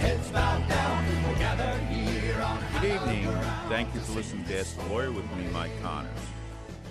heads 0.00 0.30
bowed 0.30 0.66
down. 0.66 1.04
We're 1.26 1.38
gathered 1.38 1.82
here 1.88 2.40
on 2.40 2.58
Good 2.80 2.94
evening. 2.94 3.30
Thank 3.68 3.94
you 3.94 4.00
for 4.00 4.12
listening 4.12 4.46
to 4.46 4.58
Ask 4.58 4.74
the 4.76 4.86
Lawyer 4.86 5.12
with 5.12 5.26
me, 5.36 5.44
Mike 5.52 5.70
Connors. 5.82 6.10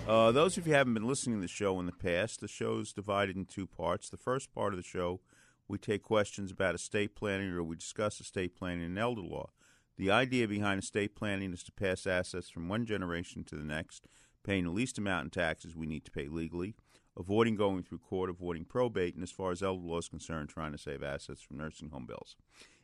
Uh, 0.06 0.30
those 0.30 0.56
of 0.56 0.64
you 0.64 0.72
who 0.72 0.76
haven't 0.76 0.94
been 0.94 1.08
listening 1.08 1.38
to 1.38 1.42
the 1.42 1.48
show 1.48 1.80
in 1.80 1.86
the 1.86 1.92
past, 1.92 2.40
the 2.40 2.46
show 2.46 2.78
is 2.78 2.92
divided 2.92 3.36
in 3.36 3.46
two 3.46 3.66
parts. 3.66 4.08
The 4.08 4.16
first 4.16 4.54
part 4.54 4.72
of 4.72 4.76
the 4.76 4.84
show, 4.84 5.20
we 5.66 5.76
take 5.76 6.04
questions 6.04 6.52
about 6.52 6.76
estate 6.76 7.16
planning 7.16 7.50
or 7.50 7.64
we 7.64 7.74
discuss 7.74 8.20
estate 8.20 8.54
planning 8.54 8.84
and 8.84 8.98
elder 8.98 9.22
law. 9.22 9.50
The 9.96 10.12
idea 10.12 10.46
behind 10.46 10.80
estate 10.80 11.16
planning 11.16 11.52
is 11.52 11.64
to 11.64 11.72
pass 11.72 12.06
assets 12.06 12.48
from 12.48 12.68
one 12.68 12.86
generation 12.86 13.42
to 13.44 13.56
the 13.56 13.64
next, 13.64 14.06
paying 14.44 14.64
the 14.64 14.70
least 14.70 14.98
amount 14.98 15.24
in 15.24 15.30
taxes 15.30 15.76
we 15.76 15.86
need 15.86 16.04
to 16.04 16.12
pay 16.12 16.28
legally, 16.28 16.76
avoiding 17.18 17.56
going 17.56 17.82
through 17.82 17.98
court, 17.98 18.30
avoiding 18.30 18.64
probate, 18.64 19.14
and 19.14 19.24
as 19.24 19.32
far 19.32 19.50
as 19.50 19.64
elder 19.64 19.84
law 19.84 19.98
is 19.98 20.08
concerned, 20.08 20.48
trying 20.48 20.72
to 20.72 20.78
save 20.78 21.02
assets 21.02 21.42
from 21.42 21.58
nursing 21.58 21.90
home 21.90 22.06
bills. 22.06 22.36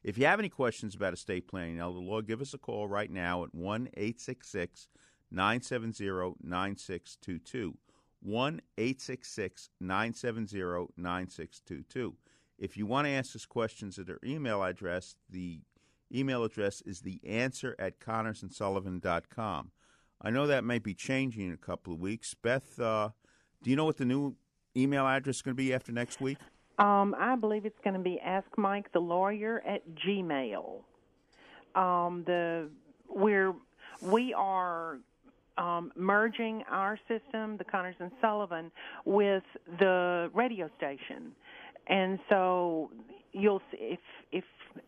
If 0.07 0.17
you 0.17 0.27
have 0.27 0.39
any 0.39 0.49
questions 0.49 0.95
about 0.95 1.15
estate 1.15 1.49
planning 1.49 1.73
and 1.73 1.81
elder 1.81 1.99
law, 1.99 2.21
give 2.21 2.41
us 2.41 2.55
a 2.55 2.59
call 2.59 2.87
right 2.87 3.11
now 3.11 3.43
at 3.43 3.53
1 3.53 3.89
866 3.97 4.87
970 5.33 6.37
9622. 6.41 7.77
1 8.23 8.61
866 8.79 9.71
970 9.81 10.93
9622. 10.97 12.15
If 12.57 12.77
you 12.77 12.87
want 12.87 13.09
to 13.09 13.11
ask 13.11 13.35
us 13.35 13.47
questions 13.47 13.99
at 13.99 14.09
our 14.09 14.21
email 14.25 14.63
address, 14.63 15.17
the 15.29 15.63
email 16.15 16.45
address 16.45 16.83
is 16.83 17.01
the 17.01 17.21
answer 17.27 17.75
at 17.81 17.99
connorsandsullivan.com. 17.99 19.73
I 20.23 20.31
know 20.31 20.47
that 20.47 20.63
may 20.63 20.79
be 20.79 20.95
changing 20.95 21.49
in 21.49 21.53
a 21.53 21.57
couple 21.57 21.93
of 21.93 21.99
weeks. 21.99 22.33
Beth, 22.33 22.79
uh, 22.79 23.09
do 23.61 23.71
you 23.71 23.75
know 23.75 23.85
what 23.85 23.97
the 23.97 24.05
new 24.05 24.37
email 24.77 25.05
address 25.05 25.37
is 25.37 25.43
going 25.43 25.57
to 25.57 25.61
be 25.61 25.75
after 25.75 25.91
next 25.91 26.21
week? 26.21 26.39
Um, 26.79 27.15
I 27.19 27.37
believe 27.37 27.65
it's 27.65 27.79
going 27.83 27.95
to 27.95 28.01
be 28.01 28.21
Ask 28.21 28.47
Mike 28.57 28.93
the 28.93 29.01
Lawyer 29.01 29.63
at 29.67 29.83
Gmail. 30.07 30.81
Um, 31.75 32.23
the 32.27 32.69
we're 33.09 33.55
we 34.03 34.35
are 34.35 34.99
um, 35.57 35.91
merging 35.97 36.63
our 36.71 36.99
system, 37.09 37.57
the 37.57 37.65
Connors 37.65 37.97
and 37.99 38.11
Sullivan, 38.21 38.71
with 39.07 39.45
the 39.79 40.31
radio 40.35 40.69
station, 40.77 41.33
and 41.87 42.19
so 42.29 42.91
you'll 43.33 43.63
see 43.71 43.79
if 43.81 44.01
if 44.33 44.45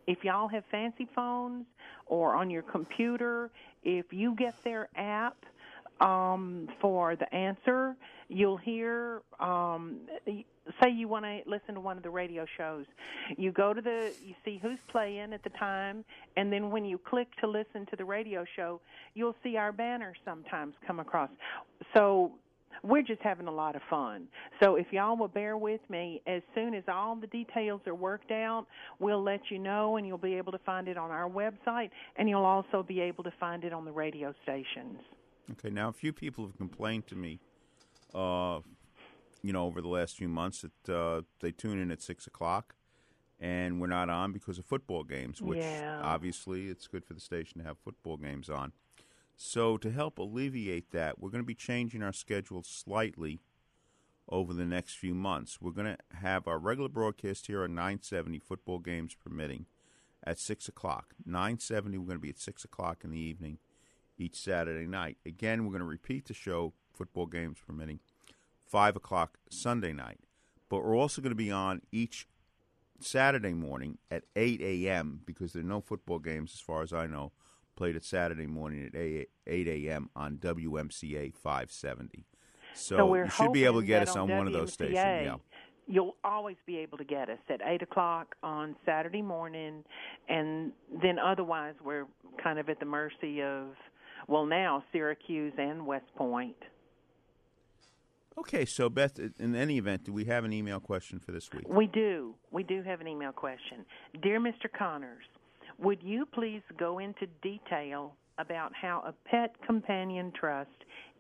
if 0.07 0.25
y'all 0.25 0.49
have 0.49 0.65
fancy 0.71 1.09
phones 1.15 1.65
or 2.07 2.35
on 2.35 2.51
your 2.51 2.63
computer, 2.63 3.51
if 3.83 4.13
you 4.13 4.35
get 4.35 4.55
their 4.63 4.89
app 4.97 5.37
um, 6.01 6.69
for 6.81 7.17
the 7.17 7.33
answer, 7.35 7.97
you'll 8.29 8.57
hear. 8.57 9.23
Um, 9.41 10.01
say 10.83 10.91
you 10.91 11.09
want 11.09 11.25
to 11.25 11.41
listen 11.47 11.75
to 11.75 11.81
one 11.81 11.97
of 11.97 12.03
the 12.03 12.11
radio 12.11 12.45
shows, 12.57 12.85
you 13.37 13.53
go 13.53 13.73
to 13.73 13.81
the, 13.81 14.13
you 14.23 14.35
see 14.45 14.59
who's 14.61 14.79
playing 14.91 15.33
at 15.33 15.43
the 15.43 15.51
time, 15.51 16.05
and 16.37 16.53
then 16.53 16.71
when 16.71 16.85
you 16.85 16.99
click 16.99 17.29
to 17.41 17.47
listen 17.47 17.87
to 17.87 17.97
the 17.97 18.05
radio 18.05 18.45
show, 18.55 18.81
you'll 19.15 19.37
see 19.43 19.57
our 19.57 19.73
banner 19.73 20.15
sometimes 20.25 20.75
come 20.87 21.01
across. 21.01 21.31
So 21.95 22.33
we're 22.83 23.03
just 23.03 23.23
having 23.23 23.47
a 23.47 23.53
lot 23.53 23.77
of 23.77 23.83
fun. 23.91 24.29
So 24.61 24.77
if 24.77 24.87
y'all 24.93 25.17
will 25.17 25.29
bear 25.29 25.57
with 25.57 25.81
me, 25.89 26.23
as 26.27 26.43
soon 26.55 26.75
as 26.75 26.85
all 26.87 27.17
the 27.17 27.27
details 27.29 27.81
are 27.87 27.95
worked 27.95 28.31
out, 28.31 28.67
we'll 28.99 29.23
let 29.23 29.41
you 29.51 29.59
know, 29.59 29.97
and 29.97 30.07
you'll 30.07 30.19
be 30.19 30.35
able 30.35 30.53
to 30.53 30.59
find 30.59 30.87
it 30.87 30.97
on 30.97 31.11
our 31.11 31.29
website, 31.29 31.91
and 32.17 32.29
you'll 32.29 32.45
also 32.45 32.83
be 32.83 33.01
able 33.01 33.25
to 33.25 33.33
find 33.41 33.65
it 33.65 33.73
on 33.73 33.85
the 33.85 33.93
radio 33.93 34.35
stations. 34.43 34.99
Okay, 35.53 35.71
now 35.71 35.89
a 35.89 35.93
few 35.93 36.13
people 36.13 36.47
have 36.47 36.57
complained 36.57 37.07
to 37.07 37.17
me, 37.17 37.41
uh, 38.15 38.61
you 39.43 39.53
know, 39.53 39.65
over 39.65 39.81
the 39.81 39.89
last 39.89 40.17
few 40.17 40.29
months 40.29 40.63
that 40.63 40.95
uh, 40.95 41.23
they 41.41 41.53
tune 41.53 41.79
in 41.79 41.91
at 41.91 42.03
six 42.03 42.27
o'clock, 42.27 42.75
and 43.41 43.81
we're 43.81 43.87
not 43.87 44.11
on 44.11 44.33
because 44.33 44.59
of 44.59 44.67
football 44.67 45.05
games. 45.05 45.41
Which 45.41 45.59
Yeah. 45.59 46.01
obviously 46.03 46.69
it's 46.69 46.87
good 46.87 47.05
for 47.05 47.15
the 47.15 47.21
station 47.21 47.61
to 47.61 47.65
have 47.67 47.79
football 47.79 48.17
games 48.17 48.51
on. 48.51 48.73
So 49.37 49.77
to 49.79 49.91
help 49.91 50.19
alleviate 50.19 50.91
that, 50.91 51.19
we're 51.19 51.31
going 51.31 51.43
to 51.43 51.47
be 51.47 51.55
changing 51.55 52.03
our 52.03 52.13
schedule 52.13 52.63
slightly 52.63 53.41
over 54.29 54.53
the 54.53 54.67
next 54.67 54.97
few 54.97 55.15
months. 55.15 55.61
We're 55.61 55.71
going 55.71 55.97
to 55.97 56.17
have 56.17 56.47
our 56.47 56.59
regular 56.59 56.89
broadcast 56.89 57.47
here 57.47 57.63
on 57.63 57.75
970, 57.75 58.41
football 58.41 58.81
games 58.81 59.15
permitting, 59.15 59.67
at 60.25 60.39
6 60.39 60.69
o'clock. 60.69 61.15
970, 61.25 61.97
we're 61.99 62.07
going 62.07 62.17
to 62.19 62.21
be 62.21 62.29
at 62.29 62.41
6 62.41 62.65
o'clock 62.65 63.05
in 63.05 63.11
the 63.13 63.21
evening 63.21 63.59
each 64.19 64.37
Saturday 64.37 64.87
night. 64.87 65.17
Again, 65.25 65.65
we're 65.65 65.71
going 65.71 65.81
to 65.81 65.87
repeat 65.87 66.27
the 66.27 66.35
show, 66.35 66.73
football 66.93 67.27
games 67.27 67.59
permitting, 67.67 68.01
5 68.67 68.97
o'clock 68.97 69.39
Sunday 69.49 69.93
night. 69.93 70.21
But 70.69 70.85
we're 70.85 70.97
also 70.97 71.23
going 71.23 71.31
to 71.31 71.37
be 71.37 71.51
on 71.51 71.81
each 71.91 72.29
Saturday 73.01 73.55
morning 73.55 73.99
at 74.11 74.25
8 74.37 74.61
a.m. 74.61 75.21
because 75.25 75.53
there 75.53 75.63
are 75.63 75.67
no 75.67 75.81
football 75.81 76.19
games, 76.19 76.53
as 76.55 76.61
far 76.61 76.83
as 76.83 76.93
I 76.93 77.07
know, 77.07 77.33
played 77.77 77.97
at 77.97 78.05
Saturday 78.05 78.47
morning 78.47 78.85
at 78.87 78.95
8 78.95 79.29
a.m. 79.69 80.11
on 80.17 80.37
WMCA 80.37 81.33
570. 81.35 82.27
So, 82.75 83.07
we're 83.07 83.25
you 83.25 83.31
should 83.31 83.53
be 83.53 83.65
able 83.65 83.81
to 83.81 83.87
get 83.87 84.03
us 84.03 84.17
on 84.17 84.29
one 84.29 84.47
of 84.47 84.53
those 84.53 84.73
stations. 84.73 84.97
Yeah. 84.97 85.37
You'll 85.91 86.17
always 86.23 86.57
be 86.67 86.77
able 86.79 86.99
to 86.99 87.05
get 87.05 87.31
us 87.31 87.39
at 87.49 87.63
eight 87.65 87.81
o'clock 87.81 88.35
on 88.43 88.77
Saturday 88.85 89.23
morning, 89.23 89.85
and 90.29 90.73
then 91.03 91.19
otherwise 91.19 91.77
we're 91.83 92.05
kind 92.43 92.59
of 92.59 92.69
at 92.69 92.79
the 92.79 92.85
mercy 92.85 93.43
of, 93.43 93.69
well, 94.27 94.47
now 94.47 94.83
Syracuse 94.93 95.53
and 95.59 95.87
West 95.87 96.07
Point. 96.17 96.57
Okay, 98.39 98.65
so 98.65 98.89
Beth, 98.89 99.19
in 99.41 99.57
any 99.57 99.79
event, 99.79 100.05
do 100.05 100.13
we 100.13 100.25
have 100.27 100.45
an 100.45 100.53
email 100.53 100.79
question 100.79 101.19
for 101.19 101.33
this 101.33 101.51
week? 101.53 101.69
We 101.69 101.87
do. 101.89 102.35
We 102.53 102.63
do 102.63 102.83
have 102.83 103.01
an 103.01 103.09
email 103.09 103.33
question. 103.33 103.85
Dear 104.23 104.39
Mr. 104.41 104.67
Connors, 104.77 105.25
would 105.79 106.01
you 106.03 106.25
please 106.25 106.63
go 106.79 107.01
into 107.01 107.27
detail 107.43 108.15
about 108.39 108.73
how 108.81 109.03
a 109.05 109.13
pet 109.29 109.57
companion 109.67 110.33
trust 110.39 110.71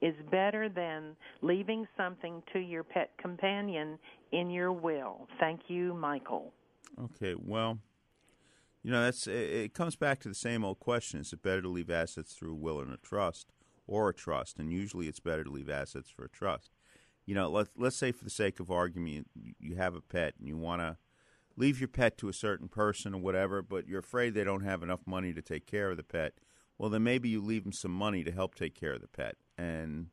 is 0.00 0.14
better 0.30 0.68
than 0.68 1.16
leaving 1.42 1.88
something 1.96 2.40
to 2.52 2.60
your 2.60 2.84
pet 2.84 3.10
companion 3.20 3.98
in 4.30 4.48
your 4.48 4.72
will? 4.72 5.26
Thank 5.40 5.62
you, 5.66 5.94
Michael. 5.94 6.52
Okay, 7.02 7.34
well, 7.36 7.78
you 8.88 8.94
know 8.94 9.02
that's 9.02 9.26
it, 9.26 9.74
comes 9.74 9.96
back 9.96 10.18
to 10.20 10.30
the 10.30 10.34
same 10.34 10.64
old 10.64 10.78
question: 10.78 11.20
Is 11.20 11.34
it 11.34 11.42
better 11.42 11.60
to 11.60 11.68
leave 11.68 11.90
assets 11.90 12.32
through 12.32 12.52
a 12.52 12.56
will 12.56 12.80
and 12.80 12.90
a 12.90 12.96
trust, 12.96 13.52
or 13.86 14.08
a 14.08 14.14
trust? 14.14 14.58
And 14.58 14.72
usually, 14.72 15.08
it's 15.08 15.20
better 15.20 15.44
to 15.44 15.50
leave 15.50 15.68
assets 15.68 16.08
for 16.08 16.24
a 16.24 16.30
trust. 16.30 16.70
You 17.26 17.34
know, 17.34 17.50
let 17.50 17.68
let's 17.76 17.96
say 17.96 18.12
for 18.12 18.24
the 18.24 18.30
sake 18.30 18.60
of 18.60 18.70
argument, 18.70 19.28
you 19.34 19.76
have 19.76 19.94
a 19.94 20.00
pet 20.00 20.36
and 20.38 20.48
you 20.48 20.56
want 20.56 20.80
to 20.80 20.96
leave 21.54 21.78
your 21.78 21.88
pet 21.88 22.16
to 22.16 22.30
a 22.30 22.32
certain 22.32 22.66
person 22.66 23.12
or 23.14 23.20
whatever, 23.20 23.60
but 23.60 23.86
you're 23.86 24.00
afraid 24.00 24.32
they 24.32 24.42
don't 24.42 24.64
have 24.64 24.82
enough 24.82 25.06
money 25.06 25.34
to 25.34 25.42
take 25.42 25.66
care 25.66 25.90
of 25.90 25.98
the 25.98 26.02
pet. 26.02 26.32
Well, 26.78 26.88
then 26.88 27.02
maybe 27.02 27.28
you 27.28 27.42
leave 27.42 27.64
them 27.64 27.74
some 27.74 27.92
money 27.92 28.24
to 28.24 28.32
help 28.32 28.54
take 28.54 28.74
care 28.74 28.94
of 28.94 29.02
the 29.02 29.08
pet, 29.08 29.36
and 29.58 30.06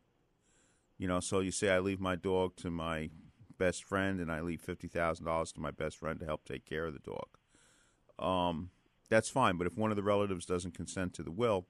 you 0.98 1.08
know, 1.08 1.22
so 1.22 1.40
you 1.40 1.52
say 1.52 1.70
I 1.70 1.80
leave 1.80 2.02
my 2.02 2.18
dog 2.18 2.58
to 2.58 2.70
my 2.70 3.10
best 3.58 3.86
friend, 3.86 4.20
and 4.20 4.30
I 4.30 4.42
leave 4.42 4.60
fifty 4.60 4.90
thousand 4.90 5.28
dollars 5.28 5.54
to 5.54 5.62
my 5.62 5.72
best 5.72 5.96
friend 5.96 6.20
to 6.20 6.26
help 6.26 6.44
take 6.44 6.66
care 6.66 6.86
of 6.86 6.92
the 6.92 7.00
dog. 7.00 7.38
Um, 8.20 8.70
that's 9.10 9.30
fine, 9.30 9.58
but 9.58 9.68
if 9.68 9.78
one 9.78 9.92
of 9.92 9.98
the 9.98 10.04
relatives 10.04 10.46
doesn't 10.46 10.74
consent 10.74 11.14
to 11.14 11.24
the 11.24 11.32
will, 11.32 11.68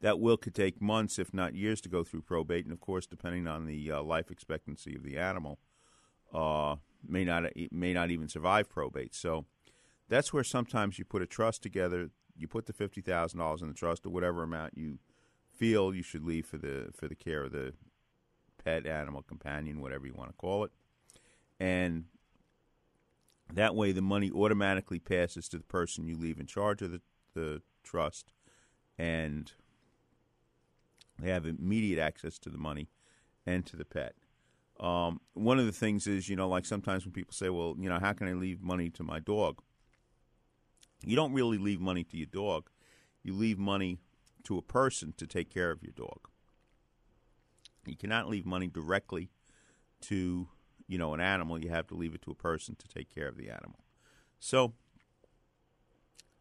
that 0.00 0.18
will 0.18 0.36
could 0.36 0.54
take 0.54 0.82
months, 0.82 1.18
if 1.18 1.32
not 1.32 1.54
years, 1.54 1.80
to 1.80 1.88
go 1.88 2.04
through 2.04 2.22
probate, 2.22 2.64
and 2.64 2.72
of 2.72 2.80
course, 2.80 3.06
depending 3.06 3.46
on 3.46 3.66
the 3.66 3.90
uh, 3.90 4.02
life 4.02 4.30
expectancy 4.30 4.94
of 4.94 5.04
the 5.04 5.16
animal, 5.16 5.58
uh, 6.34 6.76
may 7.06 7.24
not 7.24 7.44
may 7.70 7.92
not 7.92 8.10
even 8.10 8.28
survive 8.28 8.68
probate. 8.68 9.14
So 9.14 9.46
that's 10.08 10.32
where 10.32 10.44
sometimes 10.44 10.98
you 10.98 11.04
put 11.04 11.22
a 11.22 11.26
trust 11.26 11.62
together. 11.62 12.10
You 12.36 12.48
put 12.48 12.66
the 12.66 12.72
fifty 12.72 13.00
thousand 13.00 13.38
dollars 13.38 13.62
in 13.62 13.68
the 13.68 13.74
trust, 13.74 14.04
or 14.04 14.10
whatever 14.10 14.42
amount 14.42 14.76
you 14.76 14.98
feel 15.56 15.94
you 15.94 16.02
should 16.02 16.24
leave 16.24 16.46
for 16.46 16.58
the 16.58 16.90
for 16.92 17.06
the 17.06 17.14
care 17.14 17.44
of 17.44 17.52
the 17.52 17.72
pet, 18.64 18.86
animal, 18.86 19.22
companion, 19.22 19.80
whatever 19.80 20.06
you 20.06 20.14
want 20.14 20.30
to 20.30 20.36
call 20.36 20.64
it, 20.64 20.72
and 21.60 22.04
that 23.54 23.74
way 23.74 23.92
the 23.92 24.02
money 24.02 24.30
automatically 24.30 24.98
passes 24.98 25.48
to 25.48 25.58
the 25.58 25.64
person 25.64 26.06
you 26.06 26.16
leave 26.16 26.40
in 26.40 26.46
charge 26.46 26.82
of 26.82 26.92
the, 26.92 27.00
the 27.34 27.62
trust, 27.82 28.32
and 28.98 29.52
they 31.18 31.30
have 31.30 31.46
immediate 31.46 32.00
access 32.00 32.38
to 32.38 32.50
the 32.50 32.58
money 32.58 32.88
and 33.46 33.64
to 33.66 33.76
the 33.76 33.84
pet. 33.84 34.14
Um, 34.80 35.20
one 35.34 35.58
of 35.58 35.66
the 35.66 35.72
things 35.72 36.06
is, 36.06 36.28
you 36.28 36.36
know, 36.36 36.48
like 36.48 36.64
sometimes 36.64 37.04
when 37.04 37.12
people 37.12 37.32
say, 37.32 37.50
well, 37.50 37.76
you 37.78 37.88
know, 37.88 37.98
how 38.00 38.12
can 38.12 38.26
I 38.28 38.32
leave 38.32 38.62
money 38.62 38.90
to 38.90 39.04
my 39.04 39.20
dog? 39.20 39.60
You 41.04 41.16
don't 41.16 41.32
really 41.32 41.58
leave 41.58 41.80
money 41.80 42.04
to 42.04 42.16
your 42.16 42.26
dog. 42.26 42.70
You 43.22 43.34
leave 43.34 43.58
money 43.58 43.98
to 44.44 44.58
a 44.58 44.62
person 44.62 45.14
to 45.18 45.26
take 45.26 45.52
care 45.52 45.70
of 45.70 45.82
your 45.82 45.92
dog. 45.92 46.28
You 47.86 47.96
cannot 47.96 48.28
leave 48.28 48.46
money 48.46 48.68
directly 48.68 49.30
to, 50.02 50.48
you 50.92 50.98
know, 50.98 51.14
an 51.14 51.20
animal. 51.20 51.58
You 51.58 51.70
have 51.70 51.86
to 51.86 51.94
leave 51.94 52.14
it 52.14 52.20
to 52.22 52.30
a 52.30 52.34
person 52.34 52.76
to 52.76 52.86
take 52.86 53.12
care 53.12 53.26
of 53.26 53.38
the 53.38 53.48
animal. 53.48 53.78
So, 54.38 54.74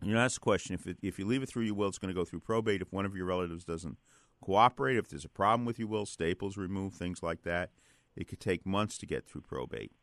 you 0.03 0.13
know, 0.13 0.19
that's 0.19 0.33
the 0.33 0.41
question. 0.41 0.75
If 0.75 0.85
it, 0.85 0.97
if 1.01 1.17
you 1.17 1.25
leave 1.25 1.41
it 1.41 1.47
through 1.47 1.63
your 1.63 1.75
will, 1.75 1.87
it's 1.87 1.97
going 1.97 2.13
to 2.13 2.19
go 2.19 2.25
through 2.25 2.41
probate. 2.41 2.81
If 2.81 2.91
one 2.91 3.05
of 3.05 3.15
your 3.15 3.25
relatives 3.25 3.63
doesn't 3.63 3.97
cooperate, 4.41 4.97
if 4.97 5.07
there's 5.07 5.23
a 5.23 5.29
problem 5.29 5.65
with 5.65 5.79
your 5.79 5.87
will, 5.87 6.05
staples 6.05 6.57
removed, 6.57 6.97
things 6.97 7.23
like 7.23 7.43
that, 7.43 7.69
it 8.13 8.27
could 8.27 8.41
take 8.41 8.65
months 8.65 8.97
to 8.97 9.05
get 9.05 9.25
through 9.25 9.41
probate. 9.41 9.93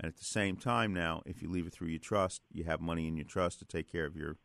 And 0.00 0.08
at 0.08 0.16
the 0.16 0.24
same 0.24 0.56
time, 0.56 0.94
now, 0.94 1.20
if 1.26 1.42
you 1.42 1.50
leave 1.50 1.66
it 1.66 1.74
through 1.74 1.88
your 1.88 1.98
trust, 1.98 2.40
you 2.50 2.64
have 2.64 2.80
money 2.80 3.06
in 3.06 3.16
your 3.16 3.26
trust 3.26 3.58
to 3.58 3.66
take 3.66 3.92
care 3.92 4.06
of 4.06 4.16
your 4.16 4.36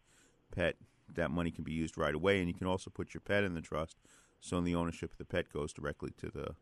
pet. 0.54 0.76
That 1.14 1.32
money 1.32 1.52
can 1.52 1.64
be 1.64 1.72
used 1.72 1.98
right 1.98 2.16
away, 2.16 2.40
and 2.40 2.50
you 2.50 2.54
can 2.54 2.68
also 2.68 2.90
put 2.90 3.14
your 3.14 3.22
pet 3.22 3.46
in 3.46 3.54
the 3.54 3.62
trust, 3.62 3.96
so 4.42 4.60
the 4.60 4.76
ownership 4.76 5.14
of 5.14 5.18
the 5.20 5.26
pet 5.26 5.54
goes 5.54 5.72
directly 5.72 6.12
to 6.18 6.30
the 6.30 6.56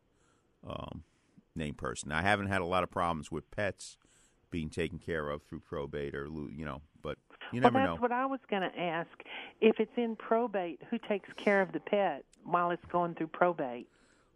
um, 0.64 1.02
named 1.54 1.78
person. 1.78 2.12
I 2.12 2.22
haven't 2.22 2.48
had 2.48 2.60
a 2.60 2.66
lot 2.66 2.82
of 2.82 2.90
problems 2.90 3.30
with 3.30 3.50
pets 3.50 3.98
being 4.50 4.70
taken 4.70 4.98
care 4.98 5.28
of 5.30 5.42
through 5.42 5.60
probate 5.60 6.14
or 6.14 6.26
you 6.26 6.64
know, 6.64 6.82
but 7.02 7.18
you 7.52 7.60
never 7.60 7.74
well, 7.74 7.86
that's 7.86 7.96
know. 7.96 8.02
what 8.02 8.12
I 8.12 8.26
was 8.26 8.40
going 8.48 8.62
to 8.62 8.78
ask. 8.78 9.10
If 9.60 9.80
it's 9.80 9.96
in 9.96 10.16
probate, 10.16 10.80
who 10.90 10.98
takes 10.98 11.28
care 11.36 11.60
of 11.62 11.72
the 11.72 11.80
pet 11.80 12.24
while 12.44 12.70
it's 12.70 12.84
going 12.90 13.14
through 13.14 13.28
probate? 13.28 13.88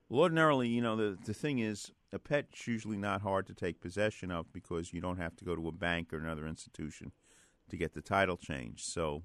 Well, 0.08 0.22
ordinarily, 0.22 0.68
you 0.68 0.80
know, 0.80 0.96
the 0.96 1.18
the 1.24 1.34
thing 1.34 1.58
is, 1.58 1.92
a 2.12 2.18
pet's 2.18 2.66
usually 2.66 2.96
not 2.96 3.22
hard 3.22 3.46
to 3.48 3.54
take 3.54 3.80
possession 3.80 4.30
of 4.30 4.52
because 4.52 4.92
you 4.92 5.00
don't 5.00 5.19
have 5.19 5.36
to 5.36 5.44
go 5.44 5.54
to 5.54 5.69
a 5.69 5.72
bank 5.72 6.12
or 6.12 6.19
another 6.19 6.46
institution 6.46 7.12
to 7.69 7.76
get 7.76 7.94
the 7.94 8.02
title 8.02 8.36
changed. 8.36 8.84
So, 8.84 9.22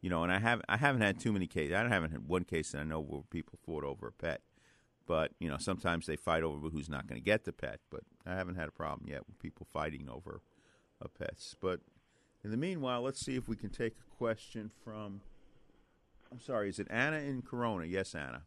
you 0.00 0.10
know, 0.10 0.22
and 0.22 0.32
I 0.32 0.38
have 0.38 0.62
I 0.68 0.76
haven't 0.76 1.02
had 1.02 1.20
too 1.20 1.32
many 1.32 1.46
cases. 1.46 1.74
I 1.74 1.88
haven't 1.88 2.10
had 2.10 2.26
one 2.26 2.44
case 2.44 2.72
that 2.72 2.80
I 2.80 2.84
know 2.84 3.00
where 3.00 3.22
people 3.30 3.58
fought 3.64 3.84
over 3.84 4.08
a 4.08 4.12
pet. 4.12 4.40
But 5.06 5.32
you 5.38 5.48
know, 5.48 5.56
sometimes 5.58 6.06
they 6.06 6.16
fight 6.16 6.42
over 6.42 6.68
who's 6.68 6.88
not 6.88 7.06
going 7.06 7.20
to 7.20 7.24
get 7.24 7.44
the 7.44 7.52
pet. 7.52 7.80
But 7.90 8.00
I 8.26 8.34
haven't 8.34 8.56
had 8.56 8.68
a 8.68 8.72
problem 8.72 9.08
yet 9.08 9.26
with 9.26 9.38
people 9.38 9.66
fighting 9.72 10.08
over 10.08 10.42
a 11.00 11.08
pets. 11.08 11.54
But 11.60 11.80
in 12.44 12.50
the 12.50 12.56
meanwhile, 12.56 13.02
let's 13.02 13.20
see 13.20 13.36
if 13.36 13.48
we 13.48 13.56
can 13.56 13.70
take 13.70 13.94
a 13.94 14.16
question 14.16 14.70
from. 14.84 15.20
I'm 16.32 16.40
sorry, 16.40 16.68
is 16.68 16.78
it 16.78 16.88
Anna 16.90 17.18
in 17.18 17.42
Corona? 17.42 17.86
Yes, 17.86 18.14
Anna. 18.14 18.42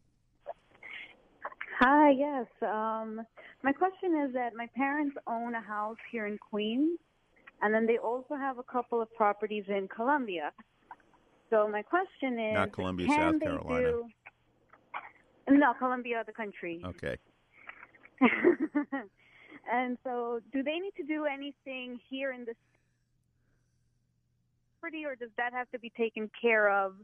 Hi, 1.80 2.10
yes. 2.10 2.46
Um, 2.60 3.22
my 3.62 3.72
question 3.72 4.14
is 4.26 4.34
that 4.34 4.54
my 4.54 4.68
parents 4.76 5.16
own 5.26 5.54
a 5.54 5.62
house 5.62 5.96
here 6.12 6.26
in 6.26 6.36
Queens, 6.36 6.98
and 7.62 7.74
then 7.74 7.86
they 7.86 7.96
also 7.96 8.34
have 8.34 8.58
a 8.58 8.62
couple 8.62 9.00
of 9.00 9.10
properties 9.14 9.64
in 9.68 9.88
Colombia. 9.88 10.52
So 11.48 11.68
my 11.68 11.80
question 11.80 12.38
is, 12.38 12.54
Not 12.54 12.72
Columbia, 12.72 13.08
South 13.08 13.34
they 13.40 13.46
Carolina. 13.46 13.92
Do... 13.92 14.04
No, 15.50 15.74
Colombia, 15.78 16.22
the 16.26 16.32
country. 16.32 16.80
Okay. 16.84 17.16
and 19.72 19.98
so, 20.04 20.40
do 20.52 20.62
they 20.62 20.78
need 20.78 20.92
to 20.96 21.02
do 21.02 21.26
anything 21.26 21.98
here 22.08 22.32
in 22.32 22.44
this 22.44 22.56
property, 24.80 25.04
or 25.04 25.16
does 25.16 25.30
that 25.36 25.52
have 25.52 25.70
to 25.70 25.78
be 25.78 25.90
taken 25.90 26.30
care 26.40 26.70
of 26.70 26.94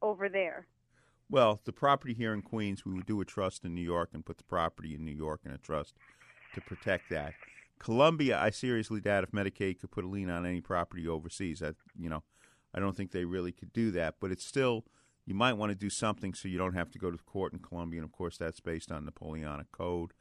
over 0.00 0.28
there? 0.28 0.66
Well, 1.30 1.60
the 1.64 1.72
property 1.72 2.14
here 2.14 2.32
in 2.32 2.42
Queens, 2.42 2.84
we 2.86 2.94
would 2.94 3.06
do 3.06 3.20
a 3.20 3.24
trust 3.24 3.64
in 3.64 3.74
New 3.74 3.82
York 3.82 4.10
and 4.14 4.24
put 4.24 4.38
the 4.38 4.44
property 4.44 4.94
in 4.94 5.04
New 5.04 5.12
York 5.12 5.40
in 5.44 5.50
a 5.50 5.58
trust 5.58 5.94
to 6.54 6.60
protect 6.60 7.10
that. 7.10 7.34
Colombia, 7.78 8.38
I 8.38 8.50
seriously 8.50 9.00
doubt 9.00 9.24
if 9.24 9.30
Medicaid 9.30 9.80
could 9.80 9.90
put 9.90 10.04
a 10.04 10.08
lien 10.08 10.30
on 10.30 10.46
any 10.46 10.60
property 10.60 11.06
overseas. 11.06 11.62
I, 11.62 11.72
you 11.98 12.08
know, 12.08 12.22
I 12.74 12.80
don't 12.80 12.96
think 12.96 13.12
they 13.12 13.24
really 13.24 13.52
could 13.52 13.72
do 13.72 13.90
that. 13.92 14.16
But 14.20 14.32
it's 14.32 14.44
still, 14.44 14.84
you 15.28 15.34
might 15.34 15.52
want 15.52 15.68
to 15.68 15.76
do 15.76 15.90
something 15.90 16.32
so 16.32 16.48
you 16.48 16.56
don't 16.56 16.72
have 16.72 16.90
to 16.90 16.98
go 16.98 17.10
to 17.10 17.18
court 17.18 17.52
in 17.52 17.58
Colombia. 17.58 18.00
And 18.00 18.08
of 18.08 18.16
course, 18.16 18.38
that's 18.38 18.60
based 18.60 18.90
on 18.90 19.04
Napoleonic 19.04 19.70
Code, 19.72 20.14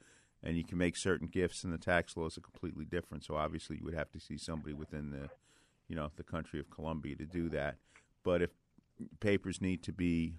and 0.44 0.58
you 0.58 0.66
can 0.66 0.78
make 0.78 0.98
certain 0.98 1.30
gifts, 1.30 1.64
and 1.64 1.72
the 1.72 1.78
tax 1.78 2.18
laws 2.18 2.38
are 2.38 2.42
completely 2.42 2.84
different. 2.84 3.24
So 3.24 3.38
obviously, 3.38 3.78
you 3.78 3.86
would 3.86 3.94
have 3.94 4.12
to 4.12 4.20
see 4.20 4.38
somebody 4.38 4.74
within 4.74 5.12
the, 5.12 5.30
you 5.88 5.96
know, 5.96 6.12
the 6.18 6.24
country 6.24 6.60
of 6.60 6.70
Colombia 6.70 7.16
to 7.16 7.26
do 7.26 7.48
that. 7.52 7.78
But 8.26 8.42
if 8.42 8.50
papers 9.22 9.62
need 9.62 9.82
to 9.84 9.94
be 9.94 10.34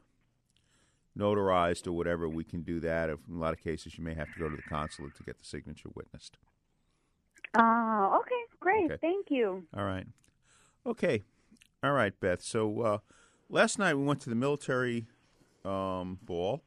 notarized 1.16 1.86
or 1.86 1.92
whatever, 1.92 2.28
we 2.28 2.44
can 2.44 2.60
do 2.60 2.78
that. 2.80 3.08
If, 3.08 3.20
in 3.26 3.36
a 3.36 3.38
lot 3.38 3.54
of 3.54 3.64
cases, 3.64 3.96
you 3.96 4.04
may 4.04 4.12
have 4.12 4.30
to 4.34 4.38
go 4.38 4.50
to 4.50 4.56
the 4.56 4.62
consulate 4.62 5.14
to 5.14 5.22
get 5.22 5.38
the 5.38 5.46
signature 5.46 5.88
witnessed. 5.94 6.36
Oh, 7.58 8.20
okay, 8.20 8.42
great. 8.60 8.90
Okay. 8.90 8.98
Thank 9.00 9.30
you. 9.30 9.64
All 9.74 9.84
right. 9.84 10.06
Okay. 10.84 11.22
All 11.82 11.92
right, 11.92 12.12
Beth. 12.20 12.42
So 12.42 12.82
uh, 12.82 12.98
last 13.50 13.78
night 13.78 13.94
we 13.94 14.04
went 14.04 14.20
to 14.22 14.30
the 14.30 14.36
military 14.36 15.06
um, 15.64 16.18
ball, 16.22 16.62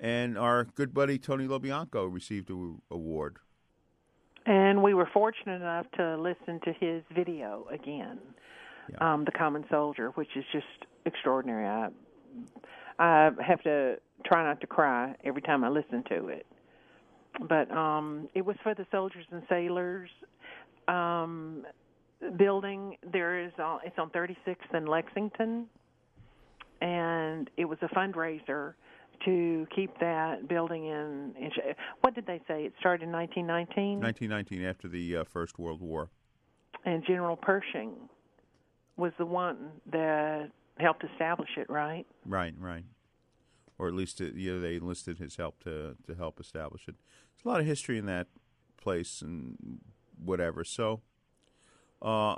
and 0.00 0.36
our 0.38 0.64
good 0.64 0.92
buddy 0.94 1.18
Tony 1.18 1.46
LoBianco 1.46 2.12
received 2.12 2.50
an 2.50 2.80
award. 2.90 3.38
And 4.46 4.82
we 4.82 4.92
were 4.94 5.08
fortunate 5.12 5.56
enough 5.56 5.86
to 5.96 6.16
listen 6.18 6.60
to 6.64 6.72
his 6.78 7.02
video 7.14 7.66
again, 7.72 8.18
Yeah. 8.90 9.12
um, 9.14 9.24
"The 9.24 9.32
Common 9.32 9.64
Soldier," 9.70 10.10
which 10.10 10.36
is 10.36 10.44
just 10.52 10.66
extraordinary. 11.06 11.66
I 11.66 11.88
I 12.98 13.30
have 13.44 13.62
to 13.62 13.98
try 14.24 14.44
not 14.44 14.60
to 14.60 14.66
cry 14.66 15.14
every 15.24 15.42
time 15.42 15.64
I 15.64 15.68
listen 15.68 16.02
to 16.10 16.28
it. 16.28 16.46
But 17.48 17.70
um, 17.70 18.28
it 18.34 18.44
was 18.44 18.56
for 18.62 18.74
the 18.74 18.86
soldiers 18.92 19.26
and 19.32 19.42
sailors 19.48 20.08
um, 20.86 21.64
building. 22.36 22.96
There 23.12 23.40
is 23.44 23.52
uh, 23.58 23.78
it's 23.84 23.98
on 23.98 24.10
36th 24.10 24.56
and 24.72 24.88
Lexington, 24.88 25.66
and 26.80 27.50
it 27.56 27.64
was 27.64 27.78
a 27.82 27.88
fundraiser 27.88 28.74
to 29.24 29.66
keep 29.74 29.98
that 30.00 30.48
building 30.48 30.86
in. 30.86 31.34
in 31.38 31.50
what 32.00 32.14
did 32.14 32.26
they 32.26 32.40
say? 32.46 32.64
It 32.64 32.72
started 32.80 33.04
in 33.04 33.12
1919. 33.12 34.00
1919, 34.00 34.64
after 34.64 34.88
the 34.88 35.18
uh, 35.18 35.24
First 35.24 35.58
World 35.58 35.80
War. 35.80 36.10
and 36.84 37.04
General 37.06 37.36
Pershing 37.36 37.92
was 38.96 39.12
the 39.18 39.26
one 39.26 39.70
that 39.90 40.50
helped 40.78 41.04
establish 41.04 41.48
it, 41.56 41.68
right? 41.70 42.06
Right, 42.26 42.54
right. 42.58 42.84
Or 43.78 43.88
at 43.88 43.94
least, 43.94 44.20
uh, 44.20 44.26
you 44.34 44.54
know, 44.54 44.60
they 44.60 44.76
enlisted 44.76 45.18
his 45.18 45.36
help 45.36 45.62
to 45.64 45.96
to 46.06 46.14
help 46.14 46.38
establish 46.38 46.82
it. 46.86 46.94
There's 47.34 47.44
a 47.44 47.48
lot 47.48 47.60
of 47.60 47.66
history 47.66 47.98
in 47.98 48.06
that 48.06 48.28
place 48.80 49.20
and 49.20 49.80
whatever. 50.22 50.62
So, 50.62 51.00
uh, 52.02 52.36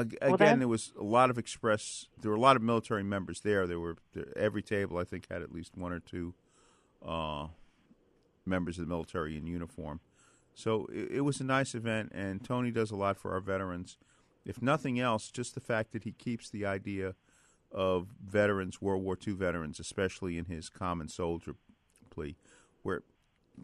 ag- 0.00 0.18
Well, 0.22 0.34
again, 0.34 0.58
there 0.58 0.68
was 0.68 0.92
a 0.98 1.04
lot 1.04 1.30
of 1.30 1.38
express. 1.38 2.06
There 2.20 2.30
were 2.30 2.36
a 2.36 2.40
lot 2.40 2.56
of 2.56 2.62
military 2.62 3.02
members 3.02 3.40
there. 3.40 3.66
There 3.66 3.80
were 3.80 3.96
every 4.34 4.62
table, 4.62 4.98
I 4.98 5.04
think, 5.04 5.26
had 5.30 5.42
at 5.42 5.52
least 5.52 5.76
one 5.76 5.92
or 5.92 6.00
two 6.00 6.34
uh, 7.04 7.48
members 8.44 8.78
of 8.78 8.86
the 8.86 8.88
military 8.88 9.36
in 9.36 9.46
uniform. 9.46 10.00
So 10.54 10.86
it, 10.92 11.16
it 11.16 11.20
was 11.20 11.40
a 11.40 11.44
nice 11.44 11.74
event, 11.74 12.12
and 12.14 12.42
Tony 12.42 12.70
does 12.70 12.90
a 12.90 12.96
lot 12.96 13.18
for 13.18 13.32
our 13.32 13.40
veterans. 13.40 13.96
If 14.44 14.62
nothing 14.62 14.98
else, 14.98 15.30
just 15.30 15.54
the 15.54 15.60
fact 15.60 15.92
that 15.92 16.04
he 16.04 16.12
keeps 16.12 16.48
the 16.48 16.64
idea 16.64 17.14
of 17.72 18.08
veterans, 18.24 18.80
World 18.80 19.02
War 19.02 19.18
II 19.26 19.34
veterans, 19.34 19.80
especially 19.80 20.38
in 20.38 20.46
his 20.46 20.68
common 20.68 21.08
soldier 21.08 21.56
plea, 22.10 22.36
where 22.82 23.02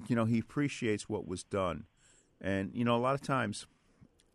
you 0.08 0.16
know 0.16 0.24
he 0.24 0.38
appreciates 0.38 1.08
what 1.08 1.26
was 1.26 1.44
done, 1.44 1.84
and 2.40 2.72
you 2.74 2.84
know 2.84 2.96
a 2.96 2.98
lot 2.98 3.14
of 3.14 3.22
times 3.22 3.66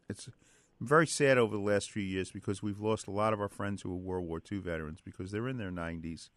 it's 0.09 0.29
very 0.79 1.07
sad 1.07 1.37
over 1.37 1.55
the 1.55 1.61
last 1.61 1.91
few 1.91 2.03
years 2.03 2.31
because 2.31 2.61
we've 2.61 2.79
lost 2.79 3.07
a 3.07 3.11
lot 3.11 3.33
of 3.33 3.41
our 3.41 3.49
friends 3.49 3.81
who 3.81 3.89
were 3.89 3.97
World 3.97 4.27
War 4.27 4.41
II 4.51 4.59
veterans 4.59 4.99
because 5.03 5.31
they're 5.31 5.47
in 5.47 5.57
their 5.57 5.71
90s, 5.71 6.29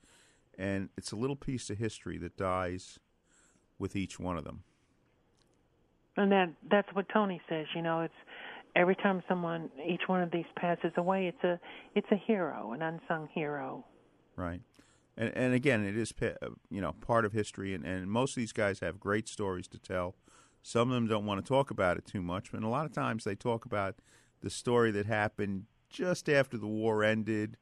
and 0.58 0.88
it's 0.96 1.12
a 1.12 1.16
little 1.16 1.36
piece 1.36 1.68
of 1.70 1.78
history 1.78 2.18
that 2.18 2.36
dies 2.36 2.98
with 3.78 3.96
each 3.96 4.18
one 4.18 4.36
of 4.36 4.44
them. 4.44 4.62
And 6.16 6.32
that 6.32 6.52
that's 6.70 6.88
what 6.92 7.06
Tony 7.12 7.40
says. 7.48 7.66
You 7.74 7.82
know, 7.82 8.00
it's 8.00 8.14
every 8.74 8.96
time 8.96 9.22
someone, 9.28 9.70
each 9.86 10.02
one 10.06 10.22
of 10.22 10.30
these 10.30 10.46
passes 10.56 10.92
away, 10.96 11.26
it's 11.26 11.44
a 11.44 11.58
it's 11.94 12.10
a 12.10 12.16
hero, 12.16 12.72
an 12.72 12.82
unsung 12.82 13.28
hero. 13.34 13.84
Right. 14.36 14.60
and 15.16 15.34
and 15.36 15.54
again, 15.54 15.84
it 15.84 15.96
is 15.96 16.12
uh, 16.22 16.48
you 16.70 16.80
know 16.80 16.92
part 16.92 17.24
of 17.24 17.32
history, 17.32 17.74
and, 17.74 17.84
and 17.84 18.10
most 18.10 18.32
of 18.32 18.36
these 18.36 18.52
guys 18.52 18.80
have 18.80 19.00
great 19.00 19.28
stories 19.28 19.68
to 19.68 19.78
tell. 19.78 20.14
Some 20.62 20.90
of 20.90 20.94
them 20.94 21.06
don't 21.06 21.24
want 21.24 21.44
to 21.44 21.48
talk 21.48 21.70
about 21.70 21.96
it 21.96 22.04
too 22.04 22.20
much, 22.20 22.52
but 22.52 22.62
a 22.62 22.68
lot 22.68 22.84
of 22.84 22.92
times 22.92 23.24
they 23.24 23.34
talk 23.34 23.64
about 23.64 23.96
the 24.40 24.50
story 24.50 24.90
that 24.92 25.06
happened 25.06 25.64
just 25.88 26.28
after 26.28 26.56
the 26.56 26.66
war 26.66 27.02
ended, 27.02 27.56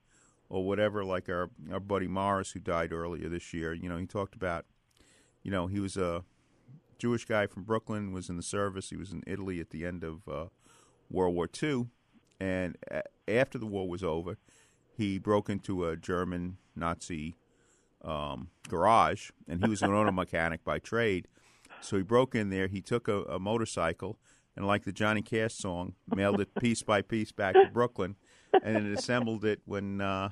or 0.49 0.65
whatever. 0.65 1.05
Like 1.05 1.29
our 1.29 1.51
our 1.73 1.81
buddy 1.81 2.09
Morris, 2.09 2.53
who 2.53 2.61
died 2.61 2.93
earlier 2.93 3.29
this 3.29 3.53
year. 3.53 3.73
You 3.73 3.89
know, 3.89 3.97
he 3.97 4.07
talked 4.07 4.35
about, 4.35 4.65
you 5.43 5.51
know, 5.51 5.67
he 5.67 5.81
was 5.81 5.97
a 5.97 6.25
Jewish 6.99 7.25
guy 7.25 7.47
from 7.47 7.63
Brooklyn, 7.65 8.13
was 8.13 8.29
in 8.29 8.37
the 8.37 8.43
service. 8.43 8.91
He 8.91 8.97
was 8.97 9.13
in 9.13 9.23
Italy 9.27 9.61
at 9.61 9.71
the 9.71 9.85
end 9.85 10.05
of 10.05 10.29
uh, 10.29 10.47
World 11.11 11.35
War 11.35 11.49
II, 11.63 11.87
and 12.41 12.77
a- 12.91 13.03
after 13.31 13.59
the 13.59 13.67
war 13.67 13.89
was 13.89 14.03
over, 14.03 14.39
he 14.97 15.19
broke 15.19 15.49
into 15.49 15.87
a 15.87 15.97
German 15.97 16.57
Nazi 16.75 17.37
um, 18.03 18.49
garage, 18.69 19.31
and 19.47 19.63
he 19.63 19.71
was 19.71 19.83
an 19.83 19.93
auto 19.95 20.13
mechanic 20.13 20.65
by 20.65 20.79
trade. 20.79 21.29
So 21.81 21.97
he 21.97 22.03
broke 22.03 22.35
in 22.35 22.51
there. 22.51 22.67
He 22.67 22.81
took 22.81 23.07
a, 23.07 23.23
a 23.25 23.39
motorcycle, 23.39 24.19
and 24.59 24.67
like 24.67 24.83
the 24.83 24.93
Johnny 24.93 25.23
Cash 25.23 25.55
song, 25.55 25.95
mailed 26.13 26.41
it 26.41 26.53
piece 26.57 26.83
by 26.83 27.01
piece 27.01 27.31
back 27.31 27.55
to 27.55 27.71
Brooklyn, 27.73 28.17
and 28.53 28.75
then 28.75 28.93
assembled 28.93 29.45
it 29.45 29.61
when 29.67 30.01
uh, 30.01 30.31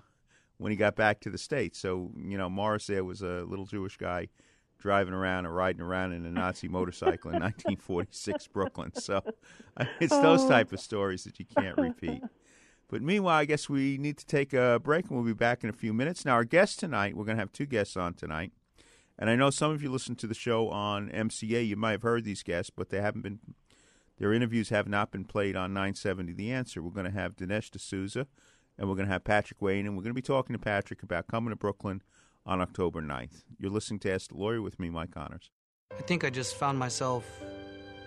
when 0.59 0.73
he 0.73 0.77
got 0.77 0.97
back 0.97 1.21
to 1.21 1.31
the 1.31 1.39
states. 1.39 1.79
So 1.79 2.11
you 2.19 2.37
know, 2.37 2.51
Morris 2.51 2.89
there 2.89 3.05
was 3.05 3.23
a 3.23 3.45
little 3.47 3.67
Jewish 3.67 3.97
guy 3.97 4.29
driving 4.79 5.15
around 5.15 5.47
or 5.47 5.53
riding 5.53 5.81
around 5.81 6.13
in 6.13 6.27
a 6.27 6.31
Nazi 6.31 6.67
motorcycle 6.67 7.31
in 7.31 7.41
1946 7.41 8.49
Brooklyn. 8.49 8.93
So 8.95 9.23
it's 10.01 10.13
those 10.13 10.45
type 10.47 10.73
of 10.73 10.81
stories 10.81 11.23
that 11.23 11.39
you 11.39 11.47
can't 11.57 11.79
repeat. 11.79 12.23
But 12.89 13.03
meanwhile, 13.03 13.39
I 13.39 13.45
guess 13.45 13.69
we 13.69 13.97
need 13.97 14.19
to 14.19 14.27
take 14.27 14.53
a 14.53 14.81
break, 14.83 15.07
and 15.07 15.17
we'll 15.17 15.25
be 15.25 15.33
back 15.33 15.63
in 15.63 15.71
a 15.71 15.73
few 15.73 15.93
minutes. 15.93 16.25
Now, 16.25 16.35
our 16.35 16.45
guest 16.45 16.79
tonight, 16.79 17.17
we're 17.17 17.25
going 17.25 17.37
to 17.37 17.43
have 17.43 17.53
two 17.53 17.67
guests 17.67 17.97
on 17.97 18.15
tonight. 18.15 18.53
And 19.19 19.31
I 19.31 19.35
know 19.35 19.51
some 19.51 19.71
of 19.71 19.83
you 19.83 19.91
listen 19.91 20.15
to 20.17 20.27
the 20.27 20.35
show 20.35 20.69
on 20.69 21.09
MCA. 21.11 21.67
You 21.67 21.77
might 21.77 21.93
have 21.93 22.03
heard 22.03 22.25
these 22.25 22.43
guests, 22.43 22.71
but 22.71 22.91
they 22.91 23.01
haven't 23.01 23.23
been. 23.23 23.41
Their 24.19 24.33
interviews 24.33 24.71
have 24.71 24.89
not 24.89 25.11
been 25.11 25.25
played 25.25 25.57
on 25.57 25.75
970 25.75 26.33
The 26.33 26.51
Answer. 26.51 26.83
We're 26.83 26.91
going 26.91 27.05
to 27.07 27.13
have 27.13 27.37
Dinesh 27.37 27.71
D'Souza, 27.71 28.27
and 28.79 28.89
we're 28.89 28.95
going 28.95 29.09
to 29.09 29.13
have 29.13 29.25
Patrick 29.25 29.61
Wayne, 29.61 29.87
and 29.87 29.97
we're 29.97 30.03
going 30.03 30.15
to 30.15 30.15
be 30.15 30.23
talking 30.23 30.55
to 30.55 30.59
Patrick 30.59 31.03
about 31.03 31.27
coming 31.27 31.51
to 31.51 31.57
Brooklyn 31.57 32.03
on 32.47 32.61
October 32.61 33.03
9th. 33.03 33.43
You're 33.59 33.71
listening 33.71 34.01
to 34.01 34.13
Ask 34.13 34.31
the 34.31 34.37
Lawyer 34.37 34.63
with 34.63 34.81
me, 34.81 34.89
Mike 34.89 35.11
Connors. 35.11 35.51
I 35.97 36.03
think 36.03 36.25
I 36.25 36.31
just 36.31 36.57
found 36.57 36.79
myself 36.79 37.25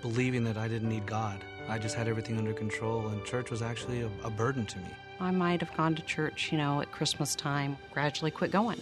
believing 0.01 0.43
that 0.45 0.57
I 0.57 0.67
didn't 0.67 0.89
need 0.89 1.05
God. 1.05 1.43
I 1.67 1.77
just 1.77 1.95
had 1.95 2.07
everything 2.07 2.37
under 2.37 2.53
control, 2.53 3.07
and 3.09 3.23
church 3.23 3.51
was 3.51 3.61
actually 3.61 4.01
a, 4.01 4.09
a 4.23 4.29
burden 4.31 4.65
to 4.65 4.79
me. 4.79 4.89
I 5.19 5.29
might 5.31 5.61
have 5.61 5.75
gone 5.75 5.95
to 5.95 6.01
church, 6.01 6.51
you 6.51 6.57
know, 6.57 6.81
at 6.81 6.91
Christmas 6.91 7.35
time, 7.35 7.77
gradually 7.91 8.31
quit 8.31 8.51
going. 8.51 8.81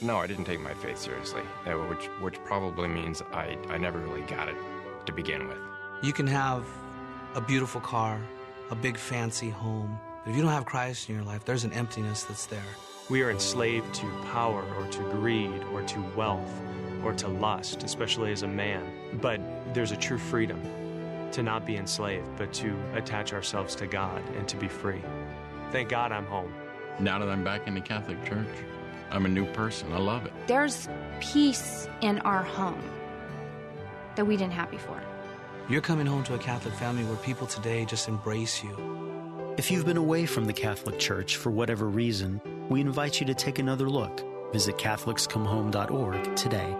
No, 0.00 0.16
I 0.16 0.26
didn't 0.26 0.44
take 0.44 0.60
my 0.60 0.74
faith 0.74 0.98
seriously, 0.98 1.42
uh, 1.66 1.72
which 1.72 2.06
which 2.20 2.34
probably 2.44 2.88
means 2.88 3.20
I, 3.32 3.58
I 3.68 3.78
never 3.78 3.98
really 3.98 4.22
got 4.22 4.48
it 4.48 4.56
to 5.06 5.12
begin 5.12 5.48
with. 5.48 5.58
You 6.00 6.12
can 6.12 6.28
have 6.28 6.64
a 7.34 7.40
beautiful 7.40 7.80
car, 7.80 8.20
a 8.70 8.76
big 8.76 8.96
fancy 8.96 9.50
home, 9.50 9.98
but 10.24 10.30
if 10.30 10.36
you 10.36 10.42
don't 10.42 10.52
have 10.52 10.64
Christ 10.64 11.08
in 11.08 11.16
your 11.16 11.24
life, 11.24 11.44
there's 11.44 11.64
an 11.64 11.72
emptiness 11.72 12.22
that's 12.22 12.46
there. 12.46 12.62
We 13.10 13.22
are 13.22 13.32
enslaved 13.32 13.94
to 13.94 14.06
power 14.30 14.62
or 14.78 14.86
to 14.86 14.98
greed 15.10 15.60
or 15.72 15.82
to 15.82 16.00
wealth 16.14 16.52
or 17.02 17.14
to 17.14 17.26
lust, 17.26 17.82
especially 17.82 18.30
as 18.30 18.44
a 18.44 18.46
man. 18.46 19.18
But 19.20 19.40
there's 19.74 19.90
a 19.90 19.96
true 19.96 20.18
freedom 20.18 20.62
to 21.32 21.42
not 21.42 21.66
be 21.66 21.76
enslaved, 21.76 22.28
but 22.36 22.52
to 22.54 22.78
attach 22.94 23.32
ourselves 23.32 23.74
to 23.76 23.88
God 23.88 24.22
and 24.36 24.46
to 24.46 24.56
be 24.56 24.68
free. 24.68 25.02
Thank 25.72 25.88
God 25.88 26.12
I'm 26.12 26.26
home. 26.26 26.54
Now 27.00 27.18
that 27.18 27.28
I'm 27.28 27.42
back 27.42 27.66
in 27.66 27.74
the 27.74 27.80
Catholic 27.80 28.24
Church, 28.24 28.46
I'm 29.10 29.26
a 29.26 29.28
new 29.28 29.46
person. 29.52 29.92
I 29.92 29.98
love 29.98 30.26
it. 30.26 30.32
There's 30.46 30.88
peace 31.20 31.88
in 32.02 32.20
our 32.20 32.44
home 32.44 32.82
that 34.14 34.24
we 34.24 34.36
didn't 34.36 34.52
have 34.52 34.70
before. 34.70 35.02
You're 35.68 35.82
coming 35.82 36.06
home 36.06 36.24
to 36.24 36.34
a 36.34 36.38
Catholic 36.38 36.72
family 36.74 37.04
where 37.04 37.16
people 37.16 37.46
today 37.46 37.84
just 37.84 38.08
embrace 38.08 38.64
you. 38.64 39.54
If 39.58 39.70
you've 39.70 39.84
been 39.84 39.98
away 39.98 40.24
from 40.24 40.46
the 40.46 40.52
Catholic 40.52 40.98
Church 40.98 41.36
for 41.36 41.50
whatever 41.50 41.88
reason, 41.88 42.40
we 42.70 42.80
invite 42.80 43.20
you 43.20 43.26
to 43.26 43.34
take 43.34 43.58
another 43.58 43.90
look. 43.90 44.24
Visit 44.50 44.78
CatholicsComeHome.org 44.78 46.36
today. 46.36 46.74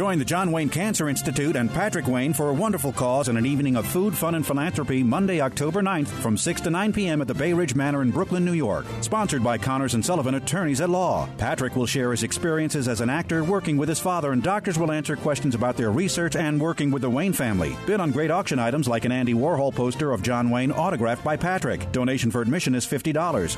Join 0.00 0.18
the 0.18 0.24
John 0.24 0.50
Wayne 0.50 0.70
Cancer 0.70 1.10
Institute 1.10 1.56
and 1.56 1.70
Patrick 1.70 2.06
Wayne 2.06 2.32
for 2.32 2.48
a 2.48 2.54
wonderful 2.54 2.90
cause 2.90 3.28
and 3.28 3.36
an 3.36 3.44
evening 3.44 3.76
of 3.76 3.86
food, 3.86 4.16
fun, 4.16 4.34
and 4.34 4.46
philanthropy 4.46 5.02
Monday, 5.02 5.42
October 5.42 5.82
9th 5.82 6.08
from 6.08 6.38
6 6.38 6.62
to 6.62 6.70
9 6.70 6.94
p.m. 6.94 7.20
at 7.20 7.28
the 7.28 7.34
Bay 7.34 7.52
Ridge 7.52 7.74
Manor 7.74 8.00
in 8.00 8.10
Brooklyn, 8.10 8.42
New 8.42 8.54
York. 8.54 8.86
Sponsored 9.02 9.44
by 9.44 9.58
Connors 9.58 9.92
and 9.92 10.02
Sullivan, 10.02 10.36
attorneys 10.36 10.80
at 10.80 10.88
law. 10.88 11.28
Patrick 11.36 11.76
will 11.76 11.84
share 11.84 12.12
his 12.12 12.22
experiences 12.22 12.88
as 12.88 13.02
an 13.02 13.10
actor 13.10 13.44
working 13.44 13.76
with 13.76 13.90
his 13.90 14.00
father, 14.00 14.32
and 14.32 14.42
doctors 14.42 14.78
will 14.78 14.90
answer 14.90 15.16
questions 15.16 15.54
about 15.54 15.76
their 15.76 15.90
research 15.90 16.34
and 16.34 16.58
working 16.58 16.90
with 16.90 17.02
the 17.02 17.10
Wayne 17.10 17.34
family. 17.34 17.76
Bid 17.86 18.00
on 18.00 18.10
great 18.10 18.30
auction 18.30 18.58
items 18.58 18.88
like 18.88 19.04
an 19.04 19.12
Andy 19.12 19.34
Warhol 19.34 19.74
poster 19.74 20.12
of 20.12 20.22
John 20.22 20.48
Wayne 20.48 20.72
autographed 20.72 21.22
by 21.22 21.36
Patrick. 21.36 21.92
Donation 21.92 22.30
for 22.30 22.40
admission 22.40 22.74
is 22.74 22.86
$50. 22.86 23.12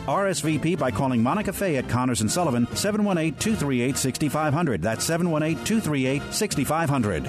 RSVP 0.07 0.77
by 0.77 0.91
calling 0.91 1.23
Monica 1.23 1.53
Fay 1.53 1.77
at 1.77 1.89
Connors 1.89 2.21
and 2.21 2.29
Sullivan, 2.29 2.67
718 2.75 3.39
238 3.39 3.97
6500. 3.97 4.83
That's 4.83 5.05
718 5.05 5.65
238 5.65 6.32
6500. 6.33 7.29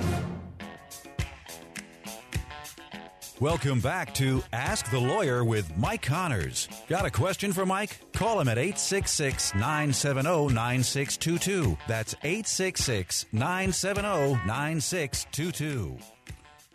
Welcome 3.39 3.81
back 3.81 4.13
to 4.13 4.41
Ask 4.53 4.89
the 4.89 4.99
Lawyer 4.99 5.43
with 5.43 5.75
Mike 5.75 6.01
Connors. 6.01 6.69
Got 6.87 7.05
a 7.05 7.11
question 7.11 7.51
for 7.51 7.65
Mike? 7.65 7.99
Call 8.13 8.39
him 8.39 8.47
at 8.47 8.57
866 8.57 9.53
970 9.55 10.53
9622. 10.53 11.77
That's 11.87 12.15
866 12.23 13.25
970 13.33 14.45
9622. 14.47 15.97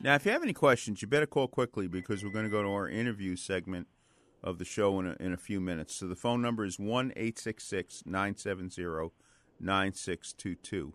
Now, 0.02 0.14
if 0.14 0.26
you 0.26 0.32
have 0.32 0.42
any 0.42 0.52
questions, 0.52 1.00
you 1.00 1.08
better 1.08 1.26
call 1.26 1.48
quickly 1.48 1.88
because 1.88 2.22
we're 2.22 2.30
going 2.30 2.44
to 2.44 2.50
go 2.50 2.62
to 2.62 2.68
our 2.68 2.88
interview 2.88 3.34
segment 3.34 3.86
of 4.42 4.58
the 4.58 4.64
show 4.64 5.00
in 5.00 5.06
a, 5.06 5.16
in 5.20 5.32
a 5.32 5.38
few 5.38 5.60
minutes. 5.60 5.94
So 5.94 6.06
the 6.06 6.16
phone 6.16 6.42
number 6.42 6.64
is 6.64 6.78
1 6.78 7.12
866 7.16 8.02
970 8.04 9.10
9622. 9.58 10.92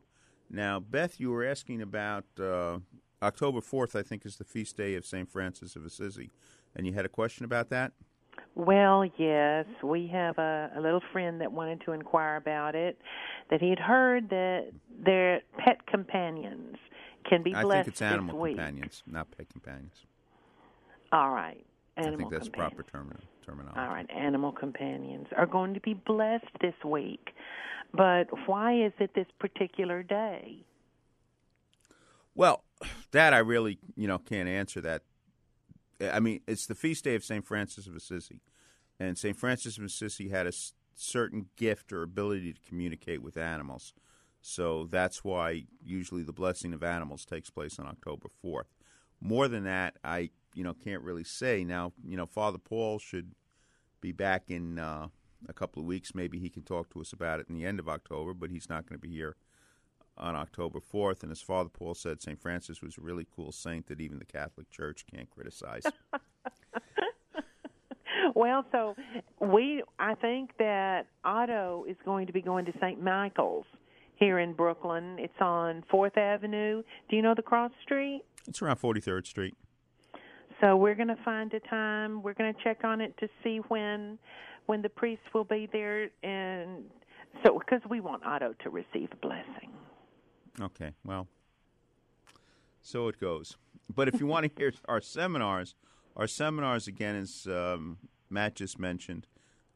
Now, 0.53 0.79
Beth, 0.79 1.19
you 1.19 1.31
were 1.31 1.43
asking 1.43 1.81
about 1.81 2.25
uh, 2.39 2.77
October 3.23 3.59
4th, 3.59 3.95
I 3.97 4.03
think, 4.03 4.23
is 4.23 4.37
the 4.37 4.43
feast 4.43 4.77
day 4.77 4.93
of 4.93 5.03
St. 5.03 5.27
Francis 5.27 5.75
of 5.75 5.83
Assisi. 5.83 6.29
And 6.75 6.85
you 6.85 6.93
had 6.93 7.05
a 7.05 7.09
question 7.09 7.43
about 7.43 7.69
that? 7.69 7.91
Well, 8.53 9.03
yes, 9.17 9.65
we 9.83 10.07
have 10.13 10.37
a, 10.37 10.71
a 10.77 10.79
little 10.79 11.01
friend 11.11 11.41
that 11.41 11.51
wanted 11.51 11.81
to 11.85 11.91
inquire 11.91 12.35
about 12.35 12.75
it. 12.75 12.99
That 13.49 13.61
he 13.61 13.69
had 13.71 13.79
heard 13.79 14.29
that 14.29 14.67
their 15.03 15.41
pet 15.57 15.87
companions 15.87 16.77
can 17.27 17.41
be 17.41 17.55
I 17.55 17.63
blessed 17.63 17.79
I 17.79 17.83
think 17.83 17.93
it's 17.93 18.01
animal 18.03 18.39
week. 18.39 18.55
companions, 18.55 19.01
not 19.07 19.35
pet 19.35 19.49
companions. 19.49 20.05
All 21.11 21.31
right. 21.31 21.65
Animal 21.97 22.13
I 22.13 22.17
think 22.17 22.31
that's 22.31 22.47
companions. 22.49 22.73
proper 22.75 22.97
termin- 22.97 23.45
terminology. 23.45 23.79
All 23.79 23.87
right, 23.87 24.09
animal 24.09 24.51
companions 24.51 25.27
are 25.35 25.45
going 25.45 25.73
to 25.73 25.79
be 25.79 25.93
blessed 25.93 26.45
this 26.61 26.73
week. 26.85 27.29
But 27.93 28.47
why 28.47 28.73
is 28.73 28.93
it 28.99 29.13
this 29.13 29.27
particular 29.39 30.01
day? 30.01 30.65
Well, 32.35 32.63
that 33.11 33.33
I 33.33 33.39
really, 33.39 33.77
you 33.95 34.07
know, 34.07 34.17
can't 34.17 34.49
answer 34.49 34.81
that. 34.81 35.03
I 36.01 36.19
mean, 36.19 36.41
it's 36.47 36.65
the 36.65 36.75
feast 36.75 37.03
day 37.03 37.15
of 37.15 37.23
St. 37.23 37.45
Francis 37.45 37.85
of 37.85 37.95
Assisi. 37.95 38.41
And 38.99 39.17
St. 39.17 39.37
Francis 39.37 39.77
of 39.77 39.83
Assisi 39.83 40.29
had 40.29 40.47
a 40.47 40.53
certain 40.95 41.47
gift 41.55 41.93
or 41.93 42.01
ability 42.01 42.53
to 42.53 42.59
communicate 42.67 43.21
with 43.21 43.37
animals. 43.37 43.93
So 44.41 44.87
that's 44.89 45.23
why 45.23 45.65
usually 45.83 46.23
the 46.23 46.33
blessing 46.33 46.73
of 46.73 46.83
animals 46.83 47.25
takes 47.25 47.49
place 47.49 47.79
on 47.79 47.85
October 47.85 48.27
4th. 48.43 48.65
More 49.21 49.47
than 49.47 49.63
that, 49.63 49.95
I, 50.03 50.31
you 50.53 50.63
know, 50.63 50.73
can't 50.73 51.01
really 51.01 51.23
say. 51.23 51.63
Now, 51.63 51.93
you 52.05 52.17
know, 52.17 52.25
Father 52.25 52.57
Paul 52.57 52.99
should 52.99 53.31
be 54.01 54.11
back 54.11 54.49
in 54.49 54.79
uh, 54.79 55.07
a 55.47 55.53
couple 55.53 55.81
of 55.81 55.87
weeks. 55.87 56.15
Maybe 56.15 56.39
he 56.39 56.49
can 56.49 56.63
talk 56.63 56.91
to 56.93 57.01
us 57.01 57.13
about 57.13 57.39
it 57.39 57.47
in 57.49 57.55
the 57.55 57.65
end 57.65 57.79
of 57.79 57.89
October, 57.89 58.33
but 58.33 58.49
he's 58.49 58.69
not 58.69 58.87
going 58.87 58.99
to 58.99 59.07
be 59.07 59.13
here 59.13 59.35
on 60.17 60.35
October 60.35 60.79
4th. 60.79 61.23
And 61.23 61.31
as 61.31 61.41
Father 61.41 61.69
Paul 61.69 61.93
said, 61.95 62.21
St. 62.21 62.39
Francis 62.41 62.81
was 62.81 62.97
a 62.97 63.01
really 63.01 63.25
cool 63.35 63.51
saint 63.51 63.87
that 63.87 64.01
even 64.01 64.19
the 64.19 64.25
Catholic 64.25 64.69
Church 64.69 65.05
can't 65.11 65.29
criticize. 65.29 65.83
Well, 68.35 68.65
so 68.71 68.95
we 69.39 69.83
I 69.99 70.15
think 70.15 70.51
that 70.57 71.07
Otto 71.23 71.85
is 71.87 71.97
going 72.05 72.27
to 72.27 72.33
be 72.33 72.41
going 72.41 72.65
to 72.65 72.73
St. 72.79 73.01
Michael's 73.01 73.65
here 74.15 74.39
in 74.39 74.53
Brooklyn. 74.53 75.17
It's 75.19 75.33
on 75.39 75.83
4th 75.91 76.17
Avenue. 76.17 76.83
Do 77.09 77.15
you 77.15 77.21
know 77.21 77.33
the 77.35 77.41
cross 77.41 77.71
street? 77.83 78.21
it's 78.47 78.61
around 78.61 78.77
43rd 78.77 79.27
Street. 79.27 79.55
So 80.61 80.75
we're 80.75 80.95
going 80.95 81.09
to 81.09 81.17
find 81.23 81.53
a 81.53 81.59
time. 81.61 82.23
We're 82.23 82.33
going 82.33 82.53
to 82.53 82.63
check 82.63 82.83
on 82.83 83.01
it 83.01 83.15
to 83.19 83.27
see 83.43 83.59
when 83.67 84.17
when 84.65 84.81
the 84.81 84.89
priest 84.89 85.21
will 85.33 85.43
be 85.43 85.67
there 85.71 86.09
and 86.23 86.83
so 87.43 87.59
because 87.59 87.81
we 87.89 87.99
want 87.99 88.23
Otto 88.25 88.53
to 88.63 88.69
receive 88.69 89.09
a 89.11 89.15
blessing. 89.15 89.71
Okay, 90.61 90.91
well, 91.03 91.27
so 92.81 93.07
it 93.07 93.19
goes. 93.19 93.57
But 93.93 94.07
if 94.07 94.19
you 94.19 94.27
want 94.27 94.45
to 94.45 94.51
hear 94.55 94.73
our 94.87 95.01
seminars, 95.01 95.75
our 96.15 96.27
seminars 96.27 96.87
again, 96.87 97.15
as 97.15 97.47
um, 97.47 97.97
Matt 98.29 98.55
just 98.55 98.77
mentioned, 98.77 99.25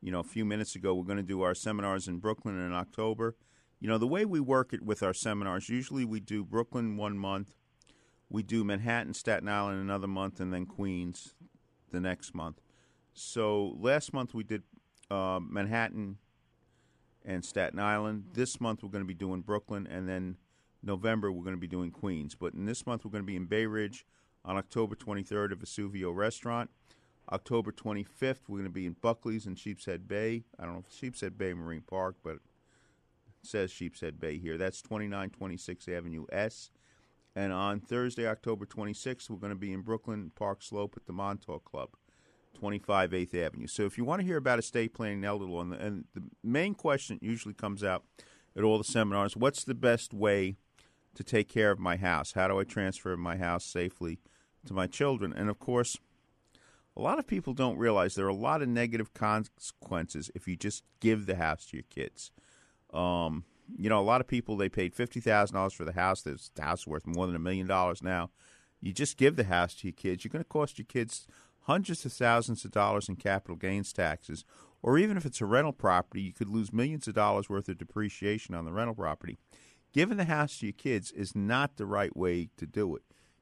you 0.02 0.12
know, 0.12 0.20
a 0.20 0.24
few 0.24 0.46
minutes 0.46 0.76
ago, 0.76 0.94
we're 0.94 1.04
going 1.04 1.18
to 1.18 1.24
do 1.24 1.42
our 1.42 1.56
seminars 1.56 2.08
in 2.08 2.18
Brooklyn 2.18 2.60
in 2.60 2.74
October. 2.74 3.36
You 3.80 3.88
know, 3.88 3.98
the 3.98 4.08
way 4.08 4.26
we 4.26 4.40
work 4.40 4.74
it 4.74 4.84
with 4.84 5.02
our 5.02 5.14
seminars, 5.14 5.70
usually 5.70 6.06
we 6.06 6.20
do 6.20 6.44
Brooklyn 6.44 6.98
one 6.98 7.18
month, 7.18 7.56
we 8.30 8.44
do 8.44 8.64
Manhattan, 8.64 9.14
Staten 9.14 9.48
Island 9.48 9.82
another 9.82 10.08
month, 10.08 10.40
and 10.40 10.54
then 10.54 10.66
Queens 10.66 11.36
the 11.92 12.00
next 12.00 12.36
month. 12.36 12.60
So 13.14 13.76
last 13.80 14.14
month 14.14 14.34
we 14.34 14.44
did 14.44 14.64
uh, 15.10 15.40
Manhattan 15.42 16.18
and 17.26 17.44
Staten 17.44 17.80
Island. 17.80 18.26
This 18.34 18.60
month 18.60 18.84
we're 18.84 18.90
going 18.90 19.04
to 19.04 19.08
be 19.08 19.14
doing 19.14 19.42
Brooklyn, 19.42 19.88
and 19.88 20.08
then 20.08 20.38
November 20.82 21.32
we're 21.32 21.44
going 21.44 21.56
to 21.56 21.60
be 21.60 21.68
doing 21.68 21.92
Queens. 21.92 22.36
But 22.36 22.54
in 22.54 22.66
this 22.66 22.86
month 22.86 23.04
we're 23.04 23.12
going 23.12 23.24
to 23.24 23.28
be 23.28 23.36
in 23.36 23.46
Bay 23.46 23.66
Ridge 23.66 24.06
on 24.46 24.58
October 24.58 24.96
23rd 24.96 25.52
at 25.52 25.60
Vesuvio 25.60 26.16
Restaurant. 26.16 26.70
October 27.30 27.74
25th 27.74 28.48
we're 28.48 28.60
going 28.60 28.64
to 28.64 28.70
be 28.70 28.86
in 28.86 28.96
Buckley's 29.02 29.46
in 29.46 29.56
Sheepshead 29.56 30.08
Bay. 30.08 30.46
I 30.58 30.64
don't 30.64 30.76
know 30.76 30.84
if 30.88 30.96
Sheepshead 30.98 31.38
Bay 31.38 31.54
Marine 31.54 31.82
Park, 31.82 32.16
but 32.24 32.36
it 32.36 32.42
says 33.42 33.72
Sheepshead 33.72 34.20
Bay 34.20 34.38
here. 34.38 34.58
That's 34.58 34.82
2926 34.82 35.90
Avenue 35.90 36.26
S. 36.32 36.72
And 37.36 37.54
on 37.54 37.82
Thursday, 37.82 38.28
October 38.28 38.66
26th, 38.66 39.30
we're 39.30 39.38
going 39.38 39.52
to 39.52 39.56
be 39.56 39.72
in 39.72 39.82
Brooklyn 39.82 40.32
Park 40.34 40.64
Slope 40.64 40.96
at 40.98 41.06
the 41.06 41.14
Montauk 41.14 41.66
Club. 41.66 41.90
25 42.54 43.12
8th 43.12 43.46
Avenue. 43.46 43.68
So 43.68 43.84
if 43.84 43.98
you 43.98 44.06
want 44.06 44.22
to 44.22 44.26
hear 44.26 44.38
about 44.38 44.60
estate 44.60 44.94
planning 44.94 45.20
in 45.20 45.26
elder 45.26 45.46
law, 45.46 45.62
and 45.62 45.72
the, 45.72 45.80
and 45.80 46.06
the 46.14 46.24
main 46.44 46.74
question 46.74 47.20
usually 47.22 47.54
comes 47.54 47.84
out 47.84 48.04
at 48.56 48.64
all 48.64 48.78
the 48.78 48.84
seminars, 48.84 49.38
what's 49.38 49.64
the 49.64 49.76
best 49.76 50.14
way 50.14 50.58
to 51.16 51.24
take 51.24 51.50
care 51.50 51.72
of 51.72 51.80
my 51.80 51.98
house? 51.98 52.34
How 52.34 52.48
do 52.48 52.60
I 52.60 52.64
transfer 52.64 53.16
my 53.16 53.38
house 53.38 53.66
safely 53.66 54.20
to 54.66 54.74
my 54.74 54.88
children? 54.88 55.34
And 55.34 55.50
of 55.50 55.60
course, 55.60 55.98
a 56.96 57.02
lot 57.02 57.20
of 57.20 57.28
people 57.28 57.54
don't 57.54 57.78
realize 57.78 58.16
there 58.16 58.26
are 58.26 58.30
a 58.30 58.34
lot 58.34 58.62
of 58.62 58.68
negative 58.68 59.14
consequences 59.14 60.32
if 60.34 60.48
you 60.48 60.56
just 60.56 60.84
give 61.00 61.28
the 61.28 61.36
house 61.36 61.68
to 61.68 61.78
your 61.78 61.86
kids. 61.90 62.32
Um, 62.92 63.46
you 63.78 63.90
know, 63.90 64.00
a 64.00 64.02
lot 64.02 64.22
of 64.22 64.28
people 64.28 64.58
they 64.58 64.70
paid 64.70 64.96
fifty 64.96 65.20
thousand 65.20 65.56
dollars 65.56 65.74
for 65.74 65.86
the 65.86 65.92
house. 65.92 66.22
There's 66.22 66.52
the 66.56 66.64
house 66.64 66.88
worth 66.88 67.06
more 67.06 67.28
than 67.28 67.36
a 67.36 67.40
million 67.40 67.68
dollars 67.68 68.02
now. 68.02 68.32
You 68.82 68.94
just 68.94 69.18
give 69.18 69.36
the 69.36 69.44
house 69.44 69.76
to 69.76 69.88
your 69.88 69.94
kids. 69.94 70.24
You're 70.24 70.32
going 70.32 70.44
to 70.44 70.50
cost 70.50 70.80
your 70.80 70.86
kids 70.86 71.28
hundreds 71.68 72.06
of 72.06 72.14
thousands 72.14 72.64
of 72.64 72.72
dollars 72.72 73.10
in 73.10 73.16
capital 73.18 73.58
gains 73.58 73.92
taxes, 73.92 74.46
or 74.82 74.98
even 74.98 75.18
if 75.18 75.26
it's 75.26 75.42
a 75.42 75.46
rental 75.46 75.74
property, 75.74 76.22
you 76.22 76.32
could 76.32 76.48
lose 76.48 76.72
millions 76.72 77.08
of 77.08 77.14
dollars 77.14 77.50
worth 77.50 77.68
of 77.68 77.78
depreciation 77.78 78.56
on 78.56 78.64
the 78.64 78.72
rental 78.72 78.96
property. 78.96 79.38
Giving 79.94 80.18
the 80.18 80.26
house 80.26 80.60
to 80.60 80.68
your 80.68 80.74
kids 80.74 81.12
is 81.12 81.36
not 81.36 81.76
the 81.76 81.86
right 81.86 82.16
way 82.16 82.50
to 82.58 82.66
do 82.66 82.96
it. 82.96 83.02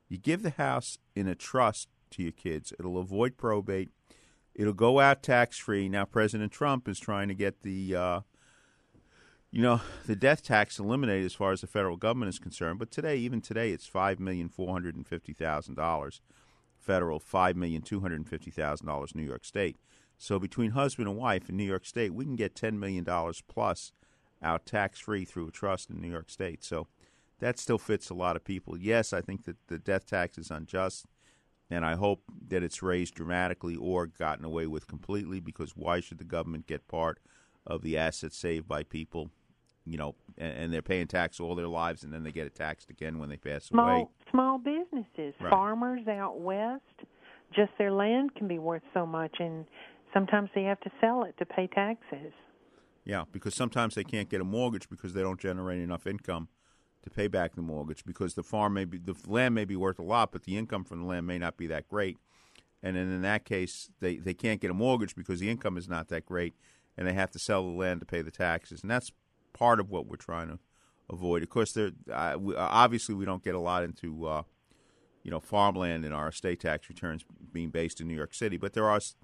You 0.10 0.18
give 0.18 0.42
the 0.42 0.52
house 0.52 0.98
in 1.16 1.28
a 1.28 1.36
trust 1.36 1.88
to 2.12 2.24
your 2.24 2.32
kids. 2.32 2.74
It'll 2.80 2.98
avoid 2.98 3.38
probate. 3.38 3.90
It'll 4.56 4.74
go 4.74 5.00
out 5.00 5.22
tax 5.22 5.58
free. 5.58 5.88
Now, 5.88 6.06
President 6.06 6.52
Trump 6.52 6.88
is 6.88 7.00
trying 7.00 7.28
to 7.28 7.34
get 7.36 7.62
the, 7.62 7.96
uh, 7.96 8.20
you 9.52 9.62
know, 9.62 9.82
the 10.06 10.16
death 10.16 10.44
tax 10.44 10.80
eliminated 10.80 11.26
as 11.26 11.34
far 11.34 11.52
as 11.52 11.62
the 11.62 11.68
federal 11.68 11.98
government 11.98 12.30
is 12.30 12.40
concerned. 12.40 12.80
But 12.80 12.92
today, 12.92 13.18
even 13.18 13.42
today, 13.42 13.72
it's 13.72 13.86
five 13.86 14.20
million 14.20 14.50
four 14.50 14.72
hundred 14.72 14.96
and 14.96 15.06
fifty 15.06 15.34
thousand 15.34 15.76
dollars 15.76 16.22
federal, 16.86 17.20
five 17.20 17.56
million 17.56 17.82
two 17.82 18.00
hundred 18.00 18.18
and 18.18 18.30
fifty 18.30 18.52
thousand 18.52 18.88
dollars 18.88 19.16
New 19.16 19.24
York 19.24 19.44
State. 19.44 19.78
So 20.18 20.40
between 20.40 20.72
husband 20.72 21.10
and 21.10 21.18
wife 21.18 21.50
in 21.50 21.58
New 21.58 21.66
York 21.66 21.86
State, 21.86 22.14
we 22.14 22.24
can 22.24 22.36
get 22.36 22.56
ten 22.56 22.80
million 22.80 23.04
dollars 23.04 23.44
plus 23.48 23.92
out 24.42 24.66
tax 24.66 25.00
free 25.00 25.26
through 25.26 25.48
a 25.48 25.52
trust 25.52 25.90
in 25.90 26.00
New 26.00 26.12
York 26.12 26.30
State. 26.30 26.64
So 26.64 26.88
that 27.40 27.60
still 27.60 27.78
fits 27.78 28.10
a 28.10 28.14
lot 28.14 28.36
of 28.36 28.44
people. 28.46 28.78
Yes, 28.78 29.12
I 29.12 29.22
think 29.22 29.44
that 29.46 29.58
the 29.68 29.80
death 29.80 30.06
tax 30.06 30.38
is 30.38 30.52
unjust, 30.52 31.06
and 31.70 31.84
I 31.84 31.96
hope 31.96 32.22
that 32.48 32.64
it's 32.64 32.84
raised 32.84 33.16
dramatically 33.16 33.76
or 33.76 34.06
gotten 34.06 34.46
away 34.46 34.68
with 34.68 34.88
completely. 34.88 35.40
Because 35.40 35.76
why 35.76 36.00
should 36.00 36.20
the 36.20 36.24
government 36.24 36.68
get 36.68 36.88
part 36.88 37.20
of 37.66 37.82
the 37.82 37.98
assets 37.98 38.38
saved 38.38 38.68
by 38.68 38.84
people? 38.84 39.32
You 39.88 39.98
know, 39.98 40.16
and, 40.38 40.58
and 40.58 40.74
they're 40.74 40.82
paying 40.82 41.08
tax 41.08 41.40
all 41.40 41.56
their 41.56 41.68
lives, 41.68 42.04
and 42.04 42.12
then 42.12 42.24
they 42.24 42.32
get 42.32 42.48
it 42.48 42.56
taxed 42.56 42.90
again 42.90 43.20
when 43.20 43.30
they 43.30 43.38
pass 43.38 43.70
away. 43.70 43.84
Small 43.84 44.12
small 44.36 44.58
businesses, 44.58 45.34
Right. 45.40 45.50
farmers 45.50 46.08
out 46.08 46.40
west, 46.40 46.84
just 47.52 47.72
their 47.78 47.92
land 47.92 48.36
can 48.36 48.48
be 48.48 48.60
worth 48.60 48.84
so 48.94 49.06
much, 49.06 49.40
and 49.40 49.66
sometimes 50.14 50.50
they 50.54 50.64
have 50.64 50.80
to 50.82 50.92
sell 51.00 51.24
it 51.24 51.38
to 51.38 51.46
pay 51.46 51.68
taxes. 51.68 52.34
Yeah, 53.06 53.24
because 53.32 53.56
sometimes 53.56 53.96
they 53.96 54.04
can't 54.04 54.30
get 54.30 54.42
a 54.42 54.44
mortgage 54.44 54.90
because 54.90 55.14
they 55.14 55.22
don't 55.22 55.40
generate 55.40 55.80
enough 55.80 56.06
income 56.06 56.50
to 57.04 57.10
pay 57.10 57.28
back 57.28 57.56
the 57.56 57.62
mortgage 57.62 58.04
because 58.04 58.34
the 58.34 58.44
farm 58.44 58.74
may 58.74 58.84
be 58.84 58.98
the 58.98 59.16
land 59.28 59.54
may 59.54 59.64
be 59.64 59.76
worth 59.76 60.00
a 60.00 60.04
lot, 60.04 60.32
but 60.32 60.44
the 60.44 60.58
income 60.58 60.84
from 60.84 61.02
the 61.02 61.06
land 61.06 61.28
may 61.28 61.38
not 61.38 61.56
be 61.56 61.68
that 61.68 61.88
great. 61.88 62.18
And 62.82 62.96
then 62.96 63.12
in 63.12 63.22
that 63.22 63.46
case, 63.46 63.90
they, 64.00 64.18
they 64.18 64.34
can't 64.34 64.60
get 64.60 64.72
a 64.72 64.74
mortgage 64.74 65.16
because 65.16 65.40
the 65.40 65.50
income 65.50 65.78
is 65.78 65.88
not 65.88 66.10
that 66.10 66.26
great, 66.26 66.56
and 66.98 67.08
they 67.08 67.14
have 67.14 67.32
to 67.32 67.40
sell 67.40 67.64
the 67.64 67.78
land 67.78 68.00
to 68.00 68.06
pay 68.06 68.22
the 68.22 68.32
taxes. 68.32 68.82
And 68.82 68.90
that's 68.90 69.12
part 69.54 69.80
of 69.80 69.90
what 69.90 70.08
we're 70.08 70.18
trying 70.18 70.50
to 70.50 70.60
avoid. 71.10 71.44
Of 71.44 71.50
course, 71.50 71.74
there 71.74 71.92
uh, 72.12 72.38
we, 72.40 72.56
obviously 72.56 73.16
we 73.16 73.26
don't 73.26 73.44
get 73.44 73.56
a 73.56 73.60
lot 73.60 73.84
into 73.84 74.26
uh, 74.28 74.44
you 75.24 75.32
know 75.32 75.40
farmland 75.40 76.06
in 76.06 76.14
our 76.14 76.30
estate 76.30 76.60
tax 76.60 76.90
returns 76.90 77.26
being 77.52 77.70
based 77.70 78.02
in 78.02 78.08
New 78.08 78.16
York 78.16 78.34
City, 78.34 78.58
but 78.58 78.74
there 78.74 78.90
are 78.90 78.98
s- 78.98 79.16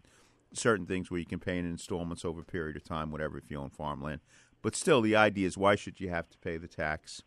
certain 0.54 0.86
things 0.86 1.10
where 1.10 1.20
you 1.20 1.26
can 1.26 1.40
pay 1.40 1.58
in 1.58 1.66
installments 1.66 2.26
over 2.26 2.42
a 2.42 2.46
period 2.46 2.76
of 2.76 2.84
time, 2.84 3.12
whatever, 3.12 3.38
if 3.38 3.50
you 3.50 3.58
own 3.58 3.70
farmland. 3.70 4.22
But 4.62 4.76
still, 4.76 5.02
the 5.02 5.16
idea 5.16 5.48
is 5.48 5.58
why 5.58 5.76
should 5.76 6.00
you 6.00 6.10
have 6.10 6.30
to 6.30 6.38
pay 6.38 6.58
the 6.58 6.68
tax 6.68 7.24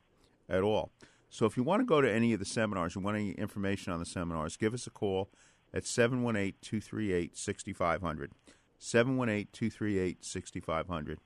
at 0.49 0.62
all? 0.62 0.93
So 1.31 1.47
if 1.47 1.57
you 1.57 1.64
want 1.64 1.81
to 1.81 1.87
go 1.87 2.01
to 2.01 2.11
any 2.11 2.33
of 2.33 2.38
the 2.38 2.45
seminars, 2.45 2.95
you 2.95 3.01
want 3.01 3.17
any 3.17 3.33
information 3.33 3.93
on 3.93 3.99
the 3.99 4.07
seminars, 4.07 4.57
give 4.57 4.73
us 4.73 4.87
a 4.87 4.90
call 4.90 5.31
at 5.73 5.85
718 5.85 6.55
238 6.62 7.37
6500. 7.37 8.33
718 8.79 9.49
238 9.53 10.25
6500. 10.25 11.19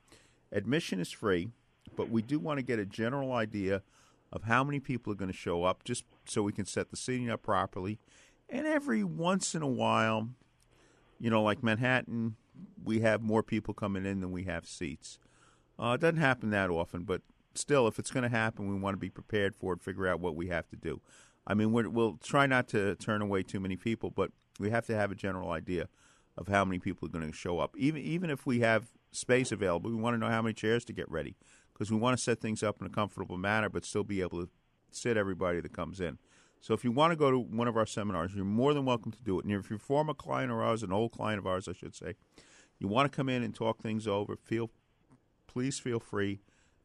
Admission 0.51 0.99
is 0.99 1.11
free, 1.11 1.49
but 1.95 2.09
we 2.09 2.21
do 2.21 2.39
want 2.39 2.57
to 2.57 2.63
get 2.63 2.79
a 2.79 2.85
general 2.85 3.33
idea 3.33 3.83
of 4.31 4.43
how 4.43 4.63
many 4.63 4.79
people 4.79 5.11
are 5.11 5.15
going 5.15 5.31
to 5.31 5.37
show 5.37 5.63
up 5.63 5.83
just 5.83 6.05
so 6.25 6.43
we 6.43 6.51
can 6.51 6.65
set 6.65 6.89
the 6.91 6.97
seating 6.97 7.29
up 7.29 7.41
properly. 7.41 7.99
And 8.49 8.65
every 8.67 9.03
once 9.03 9.55
in 9.55 9.61
a 9.61 9.67
while, 9.67 10.29
you 11.19 11.29
know, 11.29 11.41
like 11.41 11.63
Manhattan, 11.63 12.35
we 12.83 12.99
have 13.01 13.21
more 13.21 13.43
people 13.43 13.73
coming 13.73 14.05
in 14.05 14.21
than 14.21 14.31
we 14.31 14.43
have 14.43 14.67
seats. 14.67 15.19
Uh, 15.77 15.93
it 15.95 16.01
doesn't 16.01 16.17
happen 16.17 16.49
that 16.51 16.69
often, 16.69 17.03
but 17.03 17.21
still, 17.53 17.87
if 17.87 17.99
it's 17.99 18.11
going 18.11 18.23
to 18.23 18.29
happen, 18.29 18.67
we 18.67 18.79
want 18.79 18.93
to 18.93 18.99
be 18.99 19.09
prepared 19.09 19.55
for 19.55 19.73
it, 19.73 19.81
figure 19.81 20.07
out 20.07 20.19
what 20.19 20.35
we 20.35 20.47
have 20.47 20.67
to 20.69 20.75
do. 20.75 21.01
I 21.47 21.53
mean, 21.53 21.71
we're, 21.71 21.89
we'll 21.89 22.17
try 22.23 22.45
not 22.45 22.67
to 22.69 22.95
turn 22.95 23.21
away 23.21 23.43
too 23.43 23.59
many 23.59 23.75
people, 23.75 24.11
but 24.11 24.31
we 24.59 24.69
have 24.69 24.85
to 24.87 24.95
have 24.95 25.11
a 25.11 25.15
general 25.15 25.51
idea 25.51 25.87
of 26.37 26.47
how 26.47 26.63
many 26.65 26.79
people 26.79 27.07
are 27.07 27.11
going 27.11 27.29
to 27.29 27.35
show 27.35 27.59
up. 27.59 27.75
Even 27.77 28.01
even 28.01 28.29
if 28.29 28.45
we 28.45 28.59
have 28.59 28.91
space 29.11 29.51
available, 29.51 29.89
we 29.89 29.95
want 29.95 30.13
to 30.13 30.17
know 30.17 30.29
how 30.29 30.41
many 30.41 30.53
chairs 30.53 30.85
to 30.85 30.93
get 30.93 31.09
ready 31.09 31.35
because 31.79 31.91
we 31.91 31.97
want 31.97 32.17
to 32.17 32.21
set 32.21 32.41
things 32.41 32.61
up 32.61 32.81
in 32.81 32.87
a 32.87 32.89
comfortable 32.89 33.37
manner, 33.37 33.69
but 33.69 33.85
still 33.85 34.03
be 34.03 34.19
able 34.19 34.41
to 34.41 34.49
sit 34.91 35.15
everybody 35.15 35.61
that 35.61 35.71
comes 35.71 36.01
in. 36.01 36.17
So 36.59 36.73
if 36.73 36.83
you 36.83 36.91
want 36.91 37.11
to 37.13 37.15
go 37.15 37.31
to 37.31 37.39
one 37.39 37.69
of 37.69 37.77
our 37.77 37.85
seminars, 37.85 38.35
you're 38.35 38.43
more 38.43 38.73
than 38.73 38.83
welcome 38.83 39.13
to 39.13 39.23
do 39.23 39.39
it. 39.39 39.45
And 39.45 39.53
if 39.53 39.69
you're 39.69 39.77
a 39.77 39.79
former 39.79 40.13
client 40.13 40.51
of 40.51 40.57
ours, 40.57 40.83
an 40.83 40.91
old 40.91 41.13
client 41.13 41.39
of 41.39 41.47
ours, 41.47 41.69
I 41.69 41.73
should 41.73 41.95
say, 41.95 42.15
you 42.79 42.89
want 42.89 43.09
to 43.09 43.15
come 43.15 43.29
in 43.29 43.43
and 43.43 43.55
talk 43.55 43.81
things 43.81 44.09
over, 44.09 44.35
feel 44.35 44.71
please 45.47 45.79
feel 45.79 46.01
free 46.01 46.41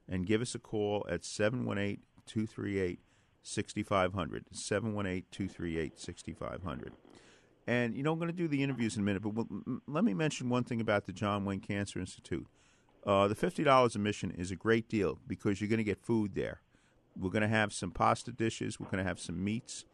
and 0.09 0.27
give 0.27 0.41
us 0.41 0.55
a 0.55 0.61
call 0.61 1.05
at 1.11 1.25
718 1.25 1.99
238 2.25 3.01
6500. 3.43 4.45
718 4.53 5.25
238 5.33 5.99
6500. 5.99 6.93
And, 7.67 7.97
you 7.97 8.05
know, 8.05 8.13
I'm 8.13 8.19
going 8.21 8.31
to 8.31 8.37
do 8.37 8.47
the 8.47 8.63
interviews 8.63 8.95
in 8.95 9.03
a 9.03 9.05
minute, 9.05 9.23
but 9.23 9.45
let 9.89 10.05
me 10.05 10.15
mention 10.15 10.51
one 10.51 10.63
thing 10.63 10.81
about 10.81 11.07
the 11.07 11.13
John 11.13 11.45
Wayne 11.45 11.61
Cancer 11.61 11.99
Institute. 11.99 12.47
Uh, 13.07 13.29
the 13.29 13.35
$50 13.35 13.95
admission 13.95 14.31
is 14.31 14.51
a 14.51 14.57
great 14.57 14.89
deal 14.89 15.19
because 15.27 15.61
you're 15.61 15.69
going 15.69 15.79
to 15.79 15.85
get 15.85 16.01
food 16.01 16.35
there. 16.35 16.61
We're 17.19 17.31
going 17.31 17.43
to 17.43 17.49
have 17.49 17.73
some 17.73 17.91
pasta 17.91 18.33
dishes, 18.33 18.81
we're 18.81 18.89
going 18.89 19.03
to 19.03 19.09
have 19.09 19.21
some 19.21 19.43
meats, 19.45 19.85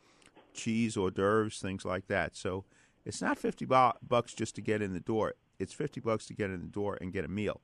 cheese, 0.55 0.97
hors 0.97 1.11
d'oeuvres, 1.11 1.59
things 1.59 1.85
like 1.85 2.07
that. 2.07 2.37
So 2.37 2.65
it's 3.05 3.21
not 3.21 3.39
50 3.39 3.65
bu- 3.65 3.99
bucks 4.07 4.33
just 4.33 4.55
to 4.55 4.61
get 4.61 4.81
in 4.81 4.93
the 4.93 5.01
door. 5.01 5.35
It's 5.59 5.73
50 5.73 6.01
bucks 6.01 6.27
to 6.27 6.35
get 6.35 6.51
in 6.51 6.61
the 6.61 6.69
door 6.69 6.97
and 7.01 7.13
get 7.13 7.25
a 7.25 7.29
meal. 7.29 7.61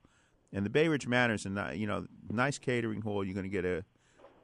And 0.53 0.65
the 0.65 0.69
Bay 0.69 0.87
Ridge 0.87 1.07
Manor 1.07 1.33
is 1.33 1.45
a 1.45 1.73
you 1.75 1.87
know 1.87 2.05
nice 2.29 2.57
catering 2.57 3.01
hall. 3.01 3.23
You're 3.23 3.33
going 3.33 3.43
to 3.43 3.49
get 3.49 3.65
a 3.65 3.83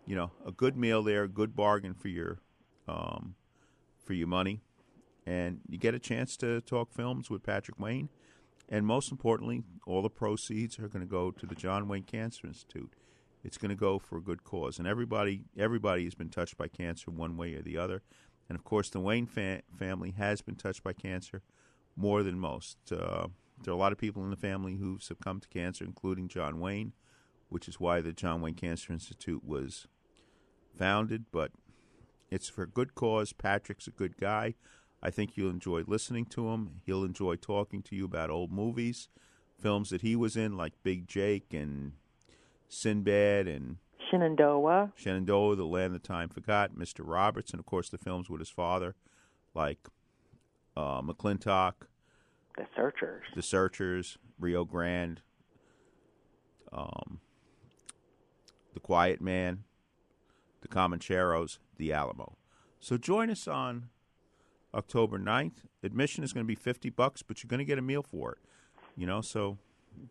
you 0.06 0.16
know 0.16 0.32
a 0.46 0.52
good 0.52 0.76
meal 0.76 1.02
there, 1.02 1.24
a 1.24 1.30
good 1.30 1.56
bargain 1.56 1.94
for 1.94 2.10
your 2.10 2.40
um, 2.88 3.36
for 4.04 4.14
your 4.14 4.28
money, 4.28 4.62
and 5.26 5.62
you 5.70 5.78
get 5.78 5.94
a 5.94 6.00
chance 6.00 6.36
to 6.38 6.60
talk 6.62 6.92
films 6.92 7.30
with 7.30 7.44
Patrick 7.44 7.80
Wayne. 7.80 8.10
And 8.74 8.88
most 8.88 9.12
importantly, 9.12 9.62
all 9.86 10.02
the 10.02 10.10
proceeds 10.10 10.80
are 10.80 10.88
going 10.88 11.06
to 11.06 11.10
go 11.10 11.30
to 11.30 11.46
the 11.46 11.54
John 11.54 11.88
Wayne 11.88 12.02
Cancer 12.02 12.48
Institute. 12.48 12.92
It's 13.44 13.60
going 13.60 13.70
to 13.70 13.76
go 13.76 14.00
for 14.00 14.18
a 14.18 14.22
good 14.22 14.44
cause, 14.44 14.80
and 14.80 14.88
everybody 14.88 15.44
everybody 15.56 16.06
has 16.06 16.16
been 16.16 16.30
touched 16.30 16.58
by 16.58 16.70
cancer 16.70 17.12
one 17.12 17.38
way 17.38 17.54
or 17.54 17.62
the 17.62 17.78
other. 17.78 18.02
And 18.50 18.58
of 18.58 18.64
course, 18.64 18.90
the 18.90 19.00
Wayne 19.00 19.28
fa- 19.28 19.62
family 19.78 20.10
has 20.18 20.42
been 20.42 20.56
touched 20.56 20.84
by 20.84 20.94
cancer 20.94 21.44
more 21.96 22.24
than 22.24 22.40
most. 22.40 22.78
Uh, 22.92 23.28
there 23.64 23.72
are 23.72 23.78
a 23.78 23.80
lot 23.80 23.92
of 23.92 24.00
people 24.00 24.24
in 24.24 24.32
the 24.32 24.36
family 24.36 24.78
who've 24.78 25.04
succumbed 25.04 25.44
to 25.44 25.50
cancer, 25.50 25.86
including 25.86 26.28
John 26.28 26.60
Wayne, 26.60 26.94
which 27.50 27.68
is 27.68 27.80
why 27.80 28.02
the 28.02 28.12
John 28.12 28.42
Wayne 28.42 28.56
Cancer 28.56 28.92
Institute 28.92 29.44
was 29.46 29.86
founded. 30.76 31.26
But 31.32 31.52
it's 32.32 32.50
for 32.50 32.64
a 32.64 32.68
good 32.68 32.96
cause. 32.96 33.34
Patrick's 33.34 33.86
a 33.86 33.92
good 33.92 34.18
guy. 34.18 34.56
I 35.06 35.10
think 35.10 35.36
you'll 35.36 35.50
enjoy 35.50 35.84
listening 35.86 36.26
to 36.28 36.48
him. 36.50 36.80
He'll 36.86 37.04
enjoy 37.04 37.36
talking 37.36 37.84
to 37.84 37.96
you 37.96 38.06
about 38.06 38.30
old 38.30 38.54
movies, 38.54 39.10
films 39.60 39.90
that 39.90 40.02
he 40.02 40.16
was 40.16 40.38
in, 40.38 40.56
like 40.56 40.82
Big 40.82 41.10
Jake 41.10 41.54
and 41.54 41.92
Sinbad 42.70 43.46
and 43.46 43.78
Shenandoah. 44.10 44.94
Shenandoah, 44.96 45.58
The 45.58 45.66
Land 45.66 45.94
the 45.94 46.00
Time 46.00 46.30
Forgot, 46.30 46.76
Mr. 46.76 47.02
Roberts, 47.04 47.52
and 47.52 47.60
of 47.60 47.66
course 47.66 47.90
the 47.90 47.98
films 47.98 48.30
with 48.30 48.40
his 48.40 48.50
father, 48.50 48.96
like 49.54 49.90
uh, 50.78 51.02
McLintock, 51.02 51.74
The 52.58 52.66
Searchers, 52.74 53.24
The 53.36 53.42
Searchers, 53.42 54.18
Rio 54.40 54.64
Grande, 54.64 55.22
um, 56.72 57.20
The 58.74 58.80
Quiet 58.80 59.20
Man, 59.20 59.66
The 60.62 60.70
Comancheros, 60.70 61.58
The 61.76 61.92
Alamo. 61.92 62.38
So 62.80 62.98
join 62.98 63.30
us 63.30 63.50
on 63.50 63.90
October 64.74 65.20
9th. 65.20 65.66
Admission 65.84 66.24
is 66.24 66.34
going 66.34 66.44
to 66.46 66.48
be 66.48 66.56
50 66.56 66.90
bucks, 66.90 67.22
but 67.22 67.44
you're 67.44 67.50
going 67.50 67.60
to 67.60 67.66
get 67.66 67.78
a 67.78 67.82
meal 67.82 68.04
for 68.04 68.34
it. 68.34 68.38
You 68.96 69.08
know, 69.08 69.22
so 69.22 69.58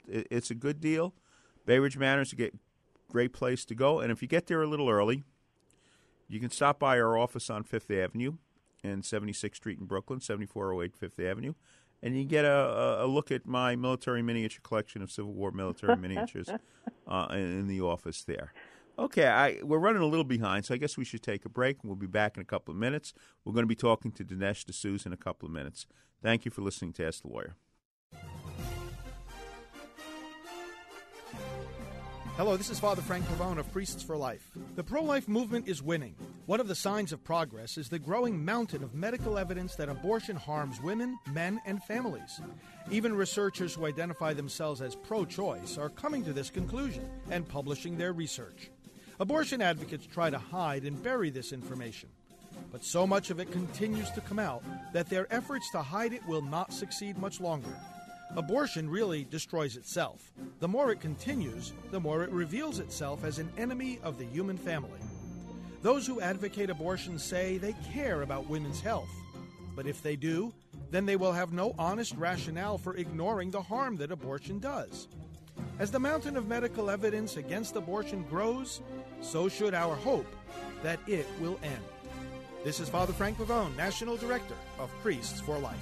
it, 0.08 0.26
it's 0.30 0.50
a 0.50 0.54
good 0.54 0.80
deal. 0.80 1.14
Bay 1.66 1.78
Ridge 1.78 1.96
Manor 1.96 2.22
is 2.22 2.32
a 2.32 2.50
great 3.10 3.32
place 3.32 3.64
to 3.66 3.74
go. 3.74 4.00
And 4.00 4.10
if 4.10 4.22
you 4.22 4.28
get 4.28 4.46
there 4.46 4.62
a 4.62 4.66
little 4.66 4.88
early, 4.88 5.24
you 6.28 6.40
can 6.40 6.50
stop 6.50 6.78
by 6.78 6.98
our 6.98 7.16
office 7.16 7.50
on 7.50 7.62
Fifth 7.62 7.90
Avenue 7.90 8.34
and 8.82 9.02
76th 9.02 9.56
Street 9.56 9.78
in 9.78 9.86
Brooklyn, 9.86 10.20
7408 10.20 10.96
Fifth 10.96 11.20
Avenue, 11.20 11.54
and 12.02 12.16
you 12.16 12.24
get 12.24 12.44
a, 12.44 13.04
a, 13.04 13.06
look 13.06 13.30
at 13.30 13.46
my 13.46 13.76
military 13.76 14.22
miniature 14.22 14.60
collection 14.62 15.02
of 15.02 15.12
Civil 15.12 15.32
War 15.32 15.52
military 15.52 15.96
miniatures 16.00 16.48
uh, 17.06 17.26
in 17.30 17.68
the 17.68 17.80
office 17.80 18.24
there. 18.24 18.52
Okay, 18.98 19.26
I, 19.26 19.58
we're 19.62 19.78
running 19.78 20.02
a 20.02 20.06
little 20.06 20.24
behind, 20.24 20.66
so 20.66 20.74
I 20.74 20.76
guess 20.76 20.98
we 20.98 21.04
should 21.04 21.22
take 21.22 21.44
a 21.44 21.48
break. 21.48 21.82
We'll 21.82 21.96
be 21.96 22.06
back 22.06 22.36
in 22.36 22.42
a 22.42 22.44
couple 22.44 22.72
of 22.72 22.78
minutes. 22.78 23.14
We're 23.44 23.54
going 23.54 23.64
to 23.64 23.68
be 23.68 23.74
talking 23.74 24.12
to 24.12 24.24
Dinesh 24.24 24.64
D'Souza 24.64 25.08
in 25.08 25.12
a 25.12 25.16
couple 25.16 25.46
of 25.46 25.52
minutes. 25.52 25.86
Thank 26.22 26.44
you 26.44 26.50
for 26.50 26.60
listening 26.60 26.92
to 26.94 27.06
Ask 27.06 27.22
the 27.22 27.28
Lawyer. 27.28 27.56
Hello, 32.36 32.56
this 32.56 32.70
is 32.70 32.80
Father 32.80 33.02
Frank 33.02 33.26
Pavone 33.26 33.58
of 33.58 33.70
Priests 33.72 34.02
for 34.02 34.16
Life. 34.16 34.50
The 34.74 34.82
pro 34.82 35.02
life 35.02 35.28
movement 35.28 35.68
is 35.68 35.82
winning. 35.82 36.14
One 36.46 36.60
of 36.60 36.68
the 36.68 36.74
signs 36.74 37.12
of 37.12 37.22
progress 37.22 37.76
is 37.76 37.88
the 37.88 37.98
growing 37.98 38.42
mountain 38.42 38.82
of 38.82 38.94
medical 38.94 39.36
evidence 39.36 39.74
that 39.76 39.90
abortion 39.90 40.36
harms 40.36 40.80
women, 40.80 41.18
men, 41.32 41.60
and 41.66 41.82
families. 41.84 42.40
Even 42.90 43.14
researchers 43.14 43.74
who 43.74 43.84
identify 43.84 44.32
themselves 44.32 44.80
as 44.80 44.96
pro 44.96 45.26
choice 45.26 45.76
are 45.76 45.90
coming 45.90 46.24
to 46.24 46.32
this 46.32 46.48
conclusion 46.48 47.08
and 47.30 47.48
publishing 47.48 47.98
their 47.98 48.14
research. 48.14 48.70
Abortion 49.20 49.62
advocates 49.62 50.06
try 50.06 50.30
to 50.30 50.38
hide 50.38 50.84
and 50.84 51.02
bury 51.02 51.30
this 51.30 51.52
information. 51.52 52.08
But 52.70 52.84
so 52.84 53.06
much 53.06 53.30
of 53.30 53.40
it 53.40 53.52
continues 53.52 54.10
to 54.12 54.20
come 54.20 54.38
out 54.38 54.62
that 54.92 55.08
their 55.08 55.32
efforts 55.32 55.70
to 55.72 55.82
hide 55.82 56.12
it 56.12 56.26
will 56.26 56.42
not 56.42 56.72
succeed 56.72 57.18
much 57.18 57.40
longer. 57.40 57.74
Abortion 58.34 58.88
really 58.88 59.24
destroys 59.24 59.76
itself. 59.76 60.32
The 60.60 60.68
more 60.68 60.90
it 60.90 61.00
continues, 61.00 61.72
the 61.90 62.00
more 62.00 62.22
it 62.22 62.30
reveals 62.30 62.78
itself 62.78 63.24
as 63.24 63.38
an 63.38 63.52
enemy 63.58 64.00
of 64.02 64.18
the 64.18 64.24
human 64.24 64.56
family. 64.56 65.00
Those 65.82 66.06
who 66.06 66.20
advocate 66.20 66.70
abortion 66.70 67.18
say 67.18 67.58
they 67.58 67.74
care 67.92 68.22
about 68.22 68.48
women's 68.48 68.80
health. 68.80 69.10
But 69.76 69.86
if 69.86 70.02
they 70.02 70.16
do, 70.16 70.52
then 70.90 71.04
they 71.06 71.16
will 71.16 71.32
have 71.32 71.52
no 71.52 71.74
honest 71.78 72.14
rationale 72.16 72.78
for 72.78 72.96
ignoring 72.96 73.50
the 73.50 73.62
harm 73.62 73.96
that 73.98 74.12
abortion 74.12 74.58
does. 74.58 75.08
As 75.78 75.90
the 75.90 75.98
mountain 75.98 76.36
of 76.36 76.48
medical 76.48 76.88
evidence 76.90 77.36
against 77.36 77.76
abortion 77.76 78.24
grows, 78.30 78.80
so 79.22 79.48
should 79.48 79.74
our 79.74 79.94
hope 79.96 80.26
that 80.82 80.98
it 81.06 81.26
will 81.40 81.58
end. 81.62 81.82
This 82.64 82.80
is 82.80 82.88
Father 82.88 83.12
Frank 83.12 83.38
Pavone, 83.38 83.74
National 83.76 84.16
Director 84.16 84.54
of 84.78 84.90
Priests 85.02 85.40
for 85.40 85.58
Life. 85.58 85.78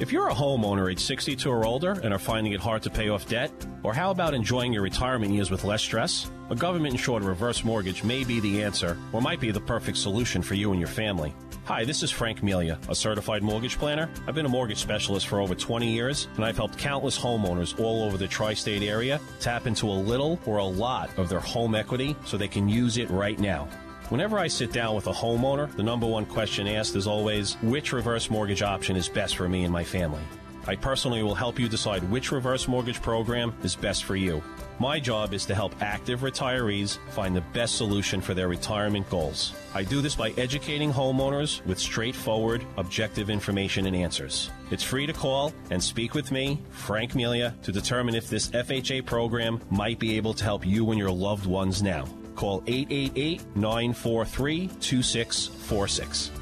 If 0.00 0.10
you're 0.10 0.28
a 0.28 0.34
homeowner 0.34 0.90
age 0.90 0.98
62 0.98 1.48
or 1.48 1.64
older 1.64 1.92
and 1.92 2.12
are 2.12 2.18
finding 2.18 2.54
it 2.54 2.60
hard 2.60 2.82
to 2.82 2.90
pay 2.90 3.08
off 3.08 3.28
debt, 3.28 3.52
or 3.84 3.94
how 3.94 4.10
about 4.10 4.34
enjoying 4.34 4.72
your 4.72 4.82
retirement 4.82 5.32
years 5.32 5.50
with 5.50 5.62
less 5.62 5.82
stress? 5.82 6.28
A 6.50 6.56
government 6.56 6.94
insured 6.94 7.22
reverse 7.22 7.62
mortgage 7.62 8.02
may 8.02 8.24
be 8.24 8.40
the 8.40 8.64
answer, 8.64 8.98
or 9.12 9.20
might 9.20 9.38
be 9.38 9.52
the 9.52 9.60
perfect 9.60 9.98
solution 9.98 10.42
for 10.42 10.54
you 10.54 10.72
and 10.72 10.80
your 10.80 10.88
family. 10.88 11.32
Hi, 11.66 11.84
this 11.84 12.02
is 12.02 12.10
Frank 12.10 12.42
Melia, 12.42 12.76
a 12.88 12.94
certified 12.94 13.40
mortgage 13.40 13.78
planner. 13.78 14.10
I've 14.26 14.34
been 14.34 14.46
a 14.46 14.48
mortgage 14.48 14.78
specialist 14.78 15.28
for 15.28 15.40
over 15.40 15.54
20 15.54 15.88
years, 15.88 16.26
and 16.34 16.44
I've 16.44 16.56
helped 16.56 16.76
countless 16.76 17.16
homeowners 17.16 17.78
all 17.78 18.02
over 18.02 18.16
the 18.16 18.26
tri 18.26 18.52
state 18.52 18.82
area 18.82 19.20
tap 19.38 19.68
into 19.68 19.86
a 19.86 19.94
little 19.94 20.40
or 20.44 20.58
a 20.58 20.64
lot 20.64 21.16
of 21.16 21.28
their 21.28 21.38
home 21.38 21.76
equity 21.76 22.16
so 22.24 22.36
they 22.36 22.48
can 22.48 22.68
use 22.68 22.98
it 22.98 23.08
right 23.10 23.38
now. 23.38 23.68
Whenever 24.08 24.40
I 24.40 24.48
sit 24.48 24.72
down 24.72 24.96
with 24.96 25.06
a 25.06 25.12
homeowner, 25.12 25.70
the 25.76 25.84
number 25.84 26.04
one 26.04 26.26
question 26.26 26.66
asked 26.66 26.96
is 26.96 27.06
always 27.06 27.54
which 27.62 27.92
reverse 27.92 28.28
mortgage 28.28 28.62
option 28.62 28.96
is 28.96 29.08
best 29.08 29.36
for 29.36 29.48
me 29.48 29.62
and 29.62 29.72
my 29.72 29.84
family. 29.84 30.22
I 30.66 30.74
personally 30.74 31.22
will 31.22 31.36
help 31.36 31.60
you 31.60 31.68
decide 31.68 32.02
which 32.10 32.32
reverse 32.32 32.66
mortgage 32.66 33.00
program 33.00 33.54
is 33.62 33.76
best 33.76 34.02
for 34.02 34.16
you. 34.16 34.42
My 34.78 34.98
job 34.98 35.32
is 35.32 35.46
to 35.46 35.54
help 35.54 35.74
active 35.80 36.20
retirees 36.20 36.98
find 37.10 37.36
the 37.36 37.44
best 37.52 37.76
solution 37.76 38.20
for 38.20 38.34
their 38.34 38.48
retirement 38.48 39.08
goals. 39.10 39.54
I 39.74 39.84
do 39.84 40.00
this 40.00 40.16
by 40.16 40.30
educating 40.30 40.92
homeowners 40.92 41.64
with 41.66 41.78
straightforward, 41.78 42.64
objective 42.76 43.30
information 43.30 43.86
and 43.86 43.94
answers. 43.94 44.50
It's 44.70 44.82
free 44.82 45.06
to 45.06 45.12
call 45.12 45.52
and 45.70 45.82
speak 45.82 46.14
with 46.14 46.32
me, 46.32 46.60
Frank 46.70 47.14
Melia, 47.14 47.54
to 47.62 47.72
determine 47.72 48.14
if 48.14 48.28
this 48.28 48.48
FHA 48.48 49.06
program 49.06 49.60
might 49.70 49.98
be 49.98 50.16
able 50.16 50.34
to 50.34 50.44
help 50.44 50.66
you 50.66 50.90
and 50.90 50.98
your 50.98 51.10
loved 51.10 51.46
ones 51.46 51.82
now. 51.82 52.06
Call 52.34 52.62
888 52.66 53.56
943 53.56 54.68
2646. 54.80 56.41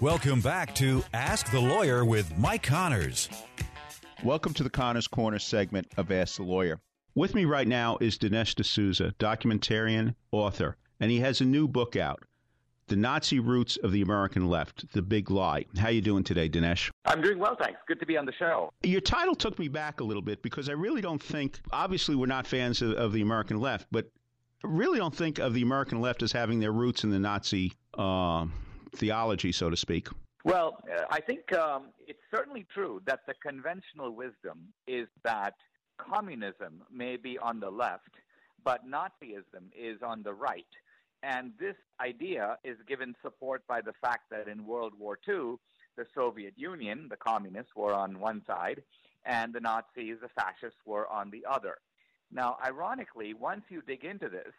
Welcome 0.00 0.40
back 0.40 0.76
to 0.76 1.02
Ask 1.12 1.50
the 1.50 1.58
Lawyer 1.58 2.04
with 2.04 2.38
Mike 2.38 2.62
Connors. 2.62 3.28
Welcome 4.22 4.54
to 4.54 4.62
the 4.62 4.70
Connors 4.70 5.08
Corner 5.08 5.40
segment 5.40 5.88
of 5.96 6.12
Ask 6.12 6.36
the 6.36 6.44
Lawyer. 6.44 6.78
With 7.16 7.34
me 7.34 7.44
right 7.46 7.66
now 7.66 7.98
is 8.00 8.16
Dinesh 8.16 8.54
D'Souza, 8.54 9.12
documentarian, 9.18 10.14
author, 10.30 10.76
and 11.00 11.10
he 11.10 11.18
has 11.18 11.40
a 11.40 11.44
new 11.44 11.66
book 11.66 11.96
out, 11.96 12.22
The 12.86 12.94
Nazi 12.94 13.40
Roots 13.40 13.76
of 13.78 13.90
the 13.90 14.02
American 14.02 14.46
Left, 14.48 14.84
The 14.92 15.02
Big 15.02 15.32
Lie. 15.32 15.64
How 15.76 15.88
you 15.88 16.00
doing 16.00 16.22
today, 16.22 16.48
Dinesh? 16.48 16.92
I'm 17.04 17.20
doing 17.20 17.40
well, 17.40 17.56
thanks. 17.60 17.80
Good 17.88 17.98
to 17.98 18.06
be 18.06 18.16
on 18.16 18.24
the 18.24 18.32
show. 18.38 18.70
Your 18.84 19.00
title 19.00 19.34
took 19.34 19.58
me 19.58 19.66
back 19.66 19.98
a 19.98 20.04
little 20.04 20.22
bit 20.22 20.42
because 20.42 20.68
I 20.68 20.74
really 20.74 21.00
don't 21.00 21.20
think, 21.20 21.58
obviously, 21.72 22.14
we're 22.14 22.26
not 22.26 22.46
fans 22.46 22.82
of, 22.82 22.92
of 22.92 23.12
the 23.12 23.22
American 23.22 23.58
left, 23.58 23.88
but 23.90 24.06
I 24.64 24.68
really 24.68 25.00
don't 25.00 25.14
think 25.14 25.40
of 25.40 25.54
the 25.54 25.62
American 25.62 26.00
left 26.00 26.22
as 26.22 26.30
having 26.30 26.60
their 26.60 26.72
roots 26.72 27.02
in 27.02 27.10
the 27.10 27.18
Nazi 27.18 27.72
uh, 27.94 28.46
theology, 28.96 29.52
so 29.52 29.70
to 29.70 29.76
speak. 29.76 30.08
Well, 30.44 30.78
uh, 30.90 31.04
I 31.10 31.20
think 31.20 31.52
um, 31.52 31.88
it's 32.06 32.22
certainly 32.30 32.66
true 32.72 33.02
that 33.06 33.20
the 33.26 33.34
conventional 33.42 34.10
wisdom 34.10 34.68
is 34.86 35.08
that 35.24 35.54
communism 35.98 36.82
may 36.92 37.16
be 37.16 37.38
on 37.38 37.60
the 37.60 37.70
left, 37.70 38.10
but 38.64 38.88
Nazism 38.88 39.70
is 39.76 39.98
on 40.02 40.22
the 40.22 40.32
right. 40.32 40.66
And 41.22 41.52
this 41.58 41.74
idea 42.00 42.58
is 42.62 42.76
given 42.86 43.14
support 43.22 43.66
by 43.66 43.80
the 43.80 43.92
fact 44.00 44.30
that 44.30 44.46
in 44.46 44.64
World 44.64 44.92
War 44.98 45.18
II, 45.28 45.56
the 45.96 46.06
Soviet 46.14 46.54
Union, 46.56 47.08
the 47.10 47.16
communists, 47.16 47.74
were 47.74 47.92
on 47.92 48.20
one 48.20 48.42
side, 48.46 48.82
and 49.24 49.52
the 49.52 49.60
Nazis, 49.60 50.16
the 50.22 50.28
fascists, 50.28 50.78
were 50.86 51.08
on 51.08 51.30
the 51.30 51.44
other. 51.50 51.78
Now, 52.30 52.56
ironically, 52.64 53.34
once 53.34 53.62
you 53.68 53.82
dig 53.82 54.04
into 54.04 54.28
this, 54.28 54.52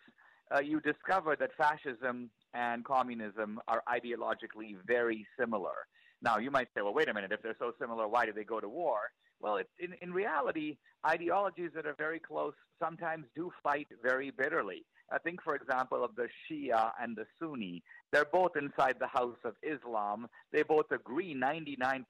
uh, 0.54 0.60
you 0.60 0.82
discover 0.82 1.36
that 1.38 1.52
fascism 1.56 2.30
and 2.54 2.84
communism 2.86 3.60
are 3.68 3.84
ideologically 3.88 4.76
very 4.86 5.26
similar. 5.40 5.88
Now, 6.22 6.38
you 6.38 6.52
might 6.52 6.68
say, 6.76 6.82
well, 6.82 6.94
wait 6.94 7.10
a 7.10 7.14
minute, 7.14 7.32
if 7.32 7.42
they're 7.42 7.56
so 7.60 7.72
similar, 7.80 8.08
why 8.08 8.26
do 8.26 8.34
they 8.34 8.44
go 8.44 8.60
to 8.60 8.68
war? 8.68 9.00
Well, 9.40 9.58
in, 9.80 9.96
in 10.02 10.12
reality, 10.12 10.78
ideologies 11.08 11.72
that 11.76 11.86
are 11.86 11.96
very 11.98 12.20
close 12.20 12.54
sometimes 12.78 13.26
do 13.36 13.52
fight 13.64 13.88
very 14.04 14.32
bitterly. 14.32 14.86
I 15.12 15.18
think, 15.18 15.42
for 15.42 15.56
example, 15.56 16.04
of 16.04 16.16
the 16.16 16.28
Shia 16.46 16.92
and 17.02 17.16
the 17.16 17.26
Sunni. 17.40 17.82
They're 18.12 18.26
both 18.32 18.52
inside 18.56 18.96
the 19.00 19.08
house 19.08 19.38
of 19.44 19.56
Islam. 19.64 20.28
They 20.52 20.64
both 20.64 20.92
agree 20.92 21.34
99% 21.34 22.04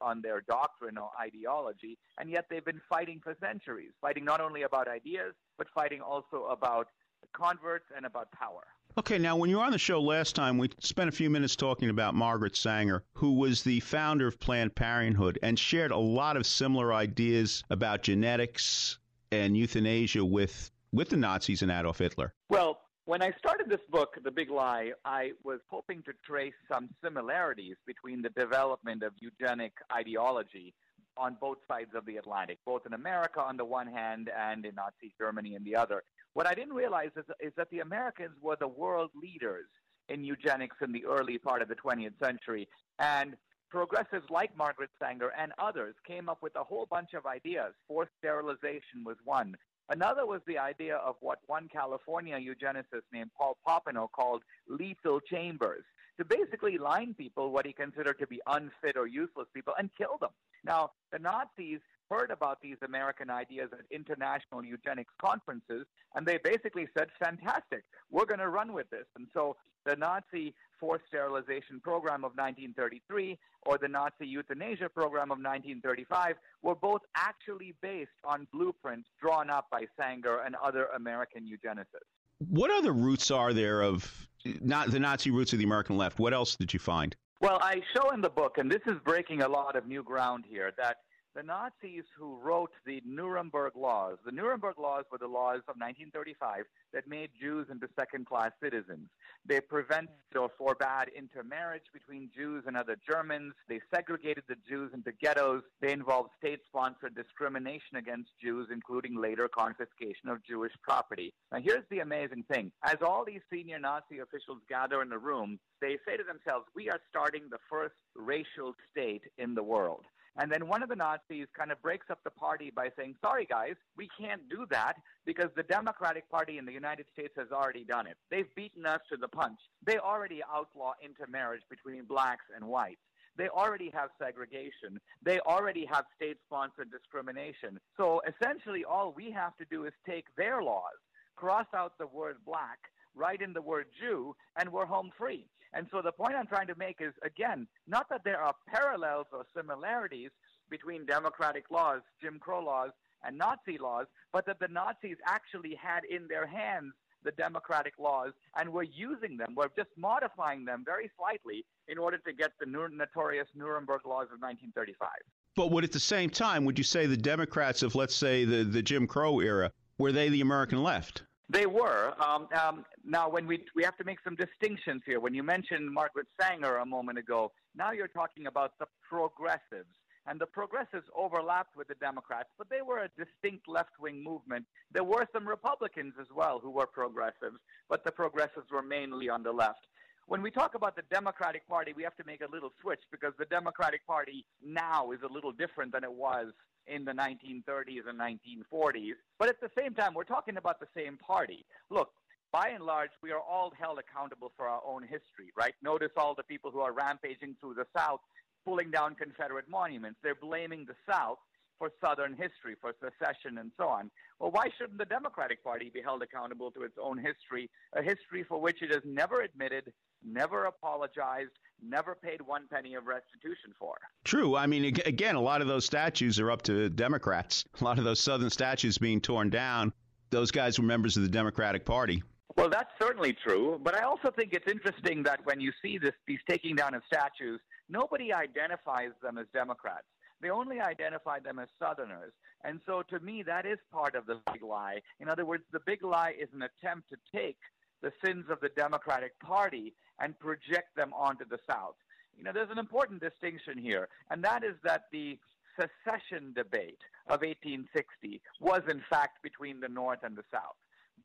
on 0.00 0.20
their 0.20 0.42
doctrine 0.42 0.98
or 0.98 1.10
ideology, 1.20 1.96
and 2.18 2.28
yet 2.28 2.46
they've 2.50 2.64
been 2.64 2.80
fighting 2.88 3.20
for 3.22 3.36
centuries, 3.40 3.92
fighting 4.00 4.24
not 4.24 4.40
only 4.40 4.62
about 4.62 4.88
ideas, 4.88 5.34
but 5.56 5.68
fighting 5.74 6.00
also 6.00 6.46
about 6.50 6.88
converts 7.32 7.86
and 7.96 8.04
about 8.04 8.30
power. 8.32 8.64
Okay, 8.96 9.18
now 9.18 9.34
when 9.34 9.50
you 9.50 9.56
were 9.56 9.64
on 9.64 9.72
the 9.72 9.78
show 9.78 10.00
last 10.00 10.36
time, 10.36 10.56
we 10.56 10.70
spent 10.78 11.08
a 11.08 11.12
few 11.12 11.28
minutes 11.28 11.56
talking 11.56 11.90
about 11.90 12.14
Margaret 12.14 12.56
Sanger, 12.56 13.02
who 13.14 13.32
was 13.32 13.64
the 13.64 13.80
founder 13.80 14.28
of 14.28 14.38
Planned 14.38 14.76
Parenthood 14.76 15.36
and 15.42 15.58
shared 15.58 15.90
a 15.90 15.98
lot 15.98 16.36
of 16.36 16.46
similar 16.46 16.94
ideas 16.94 17.64
about 17.70 18.04
genetics 18.04 19.00
and 19.32 19.56
euthanasia 19.56 20.24
with 20.24 20.70
with 20.92 21.08
the 21.08 21.16
Nazis 21.16 21.62
and 21.62 21.72
Adolf 21.72 21.98
Hitler. 21.98 22.32
Well, 22.48 22.78
when 23.06 23.20
I 23.20 23.32
started 23.36 23.68
this 23.68 23.80
book, 23.90 24.16
The 24.22 24.30
Big 24.30 24.48
Lie, 24.48 24.92
I 25.04 25.32
was 25.42 25.58
hoping 25.68 26.04
to 26.04 26.12
trace 26.24 26.54
some 26.70 26.88
similarities 27.02 27.74
between 27.88 28.22
the 28.22 28.30
development 28.30 29.02
of 29.02 29.12
eugenic 29.18 29.72
ideology 29.92 30.72
on 31.16 31.36
both 31.40 31.58
sides 31.66 31.90
of 31.96 32.06
the 32.06 32.16
Atlantic, 32.16 32.58
both 32.64 32.86
in 32.86 32.92
America 32.92 33.40
on 33.40 33.56
the 33.56 33.64
one 33.64 33.88
hand 33.88 34.30
and 34.36 34.64
in 34.64 34.76
Nazi 34.76 35.12
Germany 35.18 35.56
on 35.56 35.64
the 35.64 35.74
other. 35.74 36.04
What 36.34 36.46
I 36.46 36.54
didn't 36.54 36.74
realize 36.74 37.10
is, 37.16 37.24
is 37.40 37.52
that 37.56 37.70
the 37.70 37.80
Americans 37.80 38.36
were 38.42 38.56
the 38.58 38.68
world 38.68 39.10
leaders 39.20 39.66
in 40.08 40.24
eugenics 40.24 40.76
in 40.82 40.92
the 40.92 41.04
early 41.06 41.38
part 41.38 41.62
of 41.62 41.68
the 41.68 41.76
20th 41.76 42.18
century. 42.22 42.68
And 42.98 43.36
progressives 43.70 44.28
like 44.30 44.56
Margaret 44.56 44.90
Sanger 45.00 45.32
and 45.38 45.52
others 45.58 45.94
came 46.06 46.28
up 46.28 46.38
with 46.42 46.54
a 46.56 46.64
whole 46.64 46.86
bunch 46.90 47.14
of 47.14 47.24
ideas. 47.24 47.72
Forced 47.88 48.12
sterilization 48.18 49.04
was 49.04 49.16
one. 49.24 49.56
Another 49.90 50.26
was 50.26 50.40
the 50.46 50.58
idea 50.58 50.96
of 50.96 51.16
what 51.20 51.38
one 51.46 51.68
California 51.68 52.38
eugenicist 52.38 53.04
named 53.12 53.30
Paul 53.36 53.56
Popenoe 53.66 54.10
called 54.10 54.42
lethal 54.68 55.20
chambers, 55.20 55.84
to 56.18 56.24
basically 56.24 56.78
line 56.78 57.14
people, 57.14 57.50
what 57.52 57.66
he 57.66 57.72
considered 57.72 58.18
to 58.18 58.26
be 58.26 58.40
unfit 58.46 58.96
or 58.96 59.06
useless 59.06 59.48
people, 59.52 59.74
and 59.78 59.90
kill 59.98 60.16
them. 60.20 60.30
Now, 60.64 60.92
the 61.12 61.18
Nazis 61.18 61.80
heard 62.10 62.30
about 62.30 62.60
these 62.60 62.76
American 62.84 63.30
ideas 63.30 63.68
at 63.72 63.80
international 63.90 64.64
eugenics 64.64 65.12
conferences, 65.24 65.86
and 66.14 66.26
they 66.26 66.38
basically 66.42 66.86
said, 66.96 67.08
fantastic, 67.22 67.84
we're 68.10 68.26
going 68.26 68.40
to 68.40 68.48
run 68.48 68.72
with 68.72 68.88
this. 68.90 69.06
And 69.16 69.26
so 69.34 69.56
the 69.84 69.96
Nazi 69.96 70.54
forced 70.80 71.04
sterilization 71.08 71.80
program 71.80 72.24
of 72.24 72.32
1933 72.36 73.38
or 73.66 73.78
the 73.78 73.88
Nazi 73.88 74.26
euthanasia 74.26 74.88
program 74.88 75.30
of 75.30 75.38
1935 75.38 76.36
were 76.62 76.74
both 76.74 77.00
actually 77.16 77.74
based 77.80 78.10
on 78.24 78.46
blueprints 78.52 79.08
drawn 79.20 79.50
up 79.50 79.66
by 79.70 79.84
Sanger 79.98 80.40
and 80.44 80.56
other 80.62 80.88
American 80.96 81.44
eugenicists. 81.44 82.10
What 82.48 82.70
other 82.70 82.92
roots 82.92 83.30
are 83.30 83.52
there 83.52 83.82
of 83.82 84.28
not 84.60 84.90
the 84.90 84.98
Nazi 85.00 85.30
roots 85.30 85.52
of 85.52 85.58
the 85.58 85.64
American 85.64 85.96
left? 85.96 86.18
What 86.18 86.34
else 86.34 86.56
did 86.56 86.72
you 86.72 86.78
find? 86.78 87.14
Well, 87.40 87.58
I 87.60 87.80
show 87.94 88.10
in 88.10 88.20
the 88.20 88.30
book, 88.30 88.58
and 88.58 88.70
this 88.70 88.80
is 88.86 88.94
breaking 89.04 89.42
a 89.42 89.48
lot 89.48 89.76
of 89.76 89.86
new 89.86 90.02
ground 90.02 90.44
here, 90.48 90.72
that 90.78 90.98
the 91.34 91.42
Nazis 91.42 92.04
who 92.16 92.36
wrote 92.42 92.70
the 92.86 93.02
Nuremberg 93.04 93.72
laws, 93.76 94.18
the 94.24 94.32
Nuremberg 94.32 94.78
laws 94.78 95.04
were 95.10 95.18
the 95.18 95.26
laws 95.26 95.62
of 95.68 95.76
1935 95.76 96.64
that 96.92 97.08
made 97.08 97.30
Jews 97.40 97.66
into 97.70 97.88
second 97.98 98.26
class 98.26 98.52
citizens. 98.62 99.08
They 99.44 99.60
prevented 99.60 100.10
or 100.36 100.50
forbade 100.56 101.10
intermarriage 101.16 101.84
between 101.92 102.30
Jews 102.34 102.64
and 102.66 102.76
other 102.76 102.96
Germans. 103.08 103.54
They 103.68 103.80
segregated 103.92 104.44
the 104.48 104.56
Jews 104.68 104.92
into 104.94 105.12
ghettos. 105.12 105.62
They 105.80 105.92
involved 105.92 106.30
state 106.38 106.60
sponsored 106.66 107.14
discrimination 107.14 107.96
against 107.96 108.30
Jews, 108.42 108.68
including 108.72 109.20
later 109.20 109.48
confiscation 109.48 110.28
of 110.28 110.44
Jewish 110.44 110.72
property. 110.82 111.34
Now, 111.52 111.58
here's 111.60 111.84
the 111.90 112.00
amazing 112.00 112.44
thing 112.52 112.70
as 112.84 112.96
all 113.02 113.24
these 113.24 113.42
senior 113.52 113.78
Nazi 113.78 114.20
officials 114.20 114.60
gather 114.68 115.02
in 115.02 115.08
the 115.08 115.18
room, 115.18 115.58
they 115.80 115.98
say 116.06 116.16
to 116.16 116.24
themselves, 116.24 116.66
We 116.74 116.88
are 116.90 117.00
starting 117.10 117.44
the 117.50 117.58
first 117.68 117.94
racial 118.14 118.74
state 118.90 119.22
in 119.38 119.54
the 119.54 119.62
world. 119.62 120.04
And 120.36 120.50
then 120.50 120.66
one 120.66 120.82
of 120.82 120.88
the 120.88 120.96
Nazis 120.96 121.46
kind 121.56 121.70
of 121.70 121.80
breaks 121.80 122.06
up 122.10 122.18
the 122.24 122.30
party 122.30 122.72
by 122.74 122.88
saying, 122.98 123.14
sorry, 123.20 123.46
guys, 123.46 123.74
we 123.96 124.08
can't 124.18 124.48
do 124.48 124.66
that 124.70 124.94
because 125.24 125.50
the 125.56 125.62
Democratic 125.62 126.28
Party 126.28 126.58
in 126.58 126.64
the 126.64 126.72
United 126.72 127.06
States 127.12 127.34
has 127.36 127.48
already 127.52 127.84
done 127.84 128.06
it. 128.06 128.16
They've 128.30 128.52
beaten 128.56 128.84
us 128.84 129.00
to 129.10 129.16
the 129.16 129.28
punch. 129.28 129.58
They 129.86 129.98
already 129.98 130.40
outlaw 130.52 130.94
intermarriage 131.04 131.62
between 131.70 132.04
blacks 132.04 132.44
and 132.54 132.66
whites. 132.66 133.00
They 133.36 133.48
already 133.48 133.90
have 133.94 134.10
segregation. 134.18 135.00
They 135.22 135.40
already 135.40 135.86
have 135.86 136.04
state 136.16 136.38
sponsored 136.46 136.90
discrimination. 136.90 137.80
So 137.96 138.20
essentially, 138.26 138.84
all 138.84 139.12
we 139.16 139.30
have 139.32 139.56
to 139.56 139.64
do 139.70 139.86
is 139.86 139.92
take 140.08 140.26
their 140.36 140.62
laws, 140.62 140.98
cross 141.36 141.66
out 141.74 141.92
the 141.98 142.06
word 142.06 142.36
black, 142.46 142.78
write 143.14 143.42
in 143.42 143.52
the 143.52 143.62
word 143.62 143.86
Jew, 144.00 144.36
and 144.56 144.70
we're 144.72 144.86
home 144.86 145.10
free. 145.16 145.46
And 145.74 145.86
so 145.90 146.00
the 146.02 146.12
point 146.12 146.34
I'm 146.36 146.46
trying 146.46 146.68
to 146.68 146.74
make 146.76 146.98
is 147.00 147.12
again, 147.24 147.66
not 147.86 148.08
that 148.10 148.22
there 148.24 148.40
are 148.40 148.54
parallels 148.68 149.26
or 149.32 149.44
similarities 149.56 150.30
between 150.70 151.04
democratic 151.04 151.64
laws, 151.70 152.00
Jim 152.22 152.38
Crow 152.38 152.64
laws, 152.64 152.90
and 153.24 153.36
Nazi 153.36 153.78
laws, 153.78 154.06
but 154.32 154.46
that 154.46 154.58
the 154.60 154.68
Nazis 154.68 155.16
actually 155.26 155.74
had 155.74 156.04
in 156.04 156.28
their 156.28 156.46
hands 156.46 156.92
the 157.24 157.32
democratic 157.32 157.94
laws 157.98 158.32
and 158.56 158.70
were 158.70 158.82
using 158.82 159.36
them, 159.36 159.54
were 159.56 159.70
just 159.76 159.88
modifying 159.96 160.64
them 160.64 160.82
very 160.84 161.10
slightly 161.18 161.64
in 161.88 161.98
order 161.98 162.18
to 162.18 162.32
get 162.32 162.52
the 162.60 162.66
notorious 162.66 163.48
Nuremberg 163.54 164.02
laws 164.04 164.28
of 164.32 164.40
1935. 164.40 165.08
But 165.56 165.70
would 165.70 165.84
at 165.84 165.92
the 165.92 166.00
same 166.00 166.30
time, 166.30 166.64
would 166.66 166.78
you 166.78 166.84
say 166.84 167.06
the 167.06 167.16
Democrats 167.16 167.82
of, 167.82 167.94
let's 167.94 168.14
say, 168.14 168.44
the, 168.44 168.64
the 168.64 168.82
Jim 168.82 169.06
Crow 169.06 169.40
era, 169.40 169.70
were 169.98 170.12
they 170.12 170.28
the 170.28 170.42
American 170.42 170.82
left? 170.82 171.22
They 171.54 171.66
were. 171.66 172.14
Um, 172.20 172.48
um, 172.60 172.84
now, 173.04 173.28
when 173.28 173.46
we 173.46 173.64
we 173.76 173.84
have 173.84 173.96
to 173.98 174.04
make 174.04 174.18
some 174.24 174.34
distinctions 174.34 175.02
here. 175.06 175.20
When 175.20 175.34
you 175.34 175.44
mentioned 175.44 175.88
Margaret 175.88 176.26
Sanger 176.40 176.78
a 176.78 176.84
moment 176.84 177.16
ago, 177.16 177.52
now 177.76 177.92
you're 177.92 178.08
talking 178.08 178.48
about 178.48 178.72
the 178.80 178.86
progressives, 179.08 179.94
and 180.26 180.40
the 180.40 180.46
progressives 180.46 181.06
overlapped 181.16 181.76
with 181.76 181.86
the 181.86 181.94
Democrats, 181.94 182.48
but 182.58 182.68
they 182.70 182.82
were 182.82 183.04
a 183.04 183.08
distinct 183.16 183.68
left-wing 183.68 184.20
movement. 184.20 184.66
There 184.92 185.04
were 185.04 185.28
some 185.32 185.46
Republicans 185.46 186.14
as 186.20 186.26
well 186.34 186.58
who 186.60 186.70
were 186.70 186.86
progressives, 186.86 187.60
but 187.88 188.04
the 188.04 188.10
progressives 188.10 188.66
were 188.72 188.82
mainly 188.82 189.28
on 189.28 189.44
the 189.44 189.52
left. 189.52 189.86
When 190.26 190.42
we 190.42 190.50
talk 190.50 190.74
about 190.74 190.96
the 190.96 191.02
Democratic 191.08 191.68
Party, 191.68 191.92
we 191.94 192.02
have 192.02 192.16
to 192.16 192.24
make 192.24 192.40
a 192.40 192.50
little 192.50 192.72
switch 192.80 193.02
because 193.12 193.32
the 193.38 193.44
Democratic 193.44 194.04
Party 194.08 194.44
now 194.60 195.12
is 195.12 195.20
a 195.22 195.32
little 195.32 195.52
different 195.52 195.92
than 195.92 196.02
it 196.02 196.12
was 196.12 196.46
in 196.86 197.04
the 197.04 197.12
1930s 197.12 198.08
and 198.08 198.18
1940s. 198.18 199.14
But 199.38 199.48
at 199.48 199.60
the 199.60 199.70
same 199.76 199.94
time, 199.94 200.14
we're 200.14 200.24
talking 200.24 200.56
about 200.56 200.80
the 200.80 200.86
same 200.96 201.16
party. 201.18 201.64
Look, 201.90 202.10
by 202.52 202.68
and 202.68 202.84
large, 202.84 203.10
we 203.22 203.32
are 203.32 203.40
all 203.40 203.72
held 203.78 203.98
accountable 203.98 204.52
for 204.56 204.68
our 204.68 204.80
own 204.86 205.02
history, 205.02 205.52
right? 205.56 205.74
Notice 205.82 206.12
all 206.16 206.34
the 206.34 206.42
people 206.42 206.70
who 206.70 206.80
are 206.80 206.92
rampaging 206.92 207.56
through 207.60 207.74
the 207.74 207.86
South, 207.96 208.20
pulling 208.64 208.90
down 208.90 209.14
Confederate 209.14 209.68
monuments. 209.68 210.18
They're 210.22 210.34
blaming 210.34 210.86
the 210.86 210.94
South 211.10 211.38
for 211.78 211.90
Southern 212.00 212.32
history, 212.32 212.76
for 212.80 212.92
secession, 213.02 213.58
and 213.58 213.72
so 213.76 213.88
on. 213.88 214.10
Well, 214.38 214.52
why 214.52 214.68
shouldn't 214.78 214.98
the 214.98 215.04
Democratic 215.04 215.64
Party 215.64 215.90
be 215.92 216.00
held 216.00 216.22
accountable 216.22 216.70
to 216.70 216.82
its 216.82 216.94
own 217.02 217.18
history, 217.18 217.68
a 217.94 218.02
history 218.02 218.44
for 218.48 218.60
which 218.60 218.80
it 218.82 218.92
has 218.92 219.02
never 219.04 219.40
admitted 219.40 219.92
never 220.24 220.64
apologized, 220.64 221.50
never 221.88 222.14
paid 222.14 222.40
one 222.40 222.66
penny 222.70 222.94
of 222.94 223.06
restitution 223.06 223.74
for. 223.78 223.94
True. 224.24 224.56
I 224.56 224.66
mean, 224.66 224.84
again, 224.84 225.34
a 225.34 225.40
lot 225.40 225.60
of 225.60 225.68
those 225.68 225.84
statues 225.84 226.38
are 226.40 226.50
up 226.50 226.62
to 226.62 226.88
Democrats. 226.88 227.64
A 227.80 227.84
lot 227.84 227.98
of 227.98 228.04
those 228.04 228.20
Southern 228.20 228.50
statues 228.50 228.98
being 228.98 229.20
torn 229.20 229.50
down, 229.50 229.92
those 230.30 230.50
guys 230.50 230.78
were 230.78 230.84
members 230.84 231.16
of 231.16 231.22
the 231.22 231.28
Democratic 231.28 231.84
Party. 231.84 232.22
Well, 232.56 232.68
that's 232.68 232.90
certainly 233.00 233.36
true, 233.46 233.80
but 233.82 233.94
I 233.94 234.02
also 234.02 234.30
think 234.30 234.52
it's 234.52 234.70
interesting 234.70 235.22
that 235.24 235.44
when 235.44 235.60
you 235.60 235.72
see 235.82 235.98
this, 235.98 236.12
these 236.26 236.38
taking 236.48 236.76
down 236.76 236.94
of 236.94 237.02
statues, 237.06 237.60
nobody 237.88 238.32
identifies 238.32 239.10
them 239.22 239.38
as 239.38 239.46
Democrats. 239.52 240.06
They 240.40 240.50
only 240.50 240.80
identify 240.80 241.40
them 241.40 241.58
as 241.58 241.68
Southerners. 241.78 242.32
And 242.64 242.80
so 242.86 243.02
to 243.10 243.18
me, 243.20 243.42
that 243.42 243.66
is 243.66 243.78
part 243.92 244.14
of 244.14 244.26
the 244.26 244.40
big 244.52 244.62
lie. 244.62 245.00
In 245.20 245.28
other 245.28 245.44
words, 245.44 245.64
the 245.72 245.80
big 245.84 246.04
lie 246.04 246.34
is 246.40 246.48
an 246.54 246.62
attempt 246.62 247.10
to 247.10 247.16
take 247.34 247.58
the 248.02 248.12
sins 248.24 248.44
of 248.50 248.60
the 248.60 248.68
Democratic 248.76 249.38
Party 249.40 249.94
and 250.20 250.38
project 250.38 250.96
them 250.96 251.12
onto 251.12 251.44
the 251.44 251.58
South. 251.68 251.94
You 252.36 252.44
know, 252.44 252.52
there's 252.52 252.70
an 252.70 252.78
important 252.78 253.20
distinction 253.20 253.78
here, 253.78 254.08
and 254.30 254.42
that 254.44 254.64
is 254.64 254.74
that 254.84 255.04
the 255.12 255.38
secession 255.78 256.52
debate 256.54 257.00
of 257.28 257.40
1860 257.42 258.40
was, 258.60 258.82
in 258.88 259.02
fact, 259.08 259.42
between 259.42 259.80
the 259.80 259.88
North 259.88 260.20
and 260.22 260.36
the 260.36 260.44
South. 260.52 260.76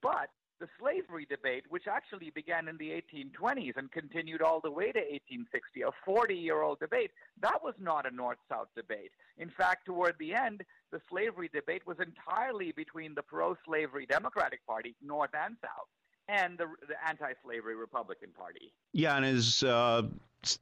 But 0.02 0.30
the 0.60 0.68
slavery 0.80 1.26
debate, 1.30 1.64
which 1.70 1.88
actually 1.88 2.32
began 2.32 2.68
in 2.68 2.78
the 2.78 2.90
1820s 2.90 3.78
and 3.78 3.92
continued 3.92 4.42
all 4.42 4.60
the 4.60 4.72
way 4.72 4.92
to 4.92 5.00
1860, 5.00 5.82
a 5.84 5.92
40 6.06 6.36
year 6.36 6.62
old 6.62 6.80
debate, 6.80 7.12
that 7.42 7.64
was 7.64 7.74
not 7.80 8.06
a 8.06 8.16
North 8.16 8.38
South 8.50 8.68
debate. 8.76 9.12
In 9.38 9.50
fact, 9.50 9.86
toward 9.86 10.16
the 10.20 10.34
end, 10.34 10.64
the 10.92 11.02
slavery 11.10 11.50
debate 11.54 11.88
was 11.88 11.98
entirely 12.00 12.74
between 12.74 13.16
the 13.16 13.24
pro 13.24 13.56
slavery 13.66 14.06
Democratic 14.06 14.66
Party, 14.68 14.96
North 15.02 15.32
and 15.34 15.56
South, 15.62 15.88
and 16.30 16.58
the, 16.58 16.68
the 16.88 16.96
anti 17.08 17.34
slavery 17.44 17.76
Republican 17.76 18.30
Party. 18.38 18.72
Yeah, 18.94 19.16
and 19.16 19.26
as 19.26 19.64
uh, 19.64 20.04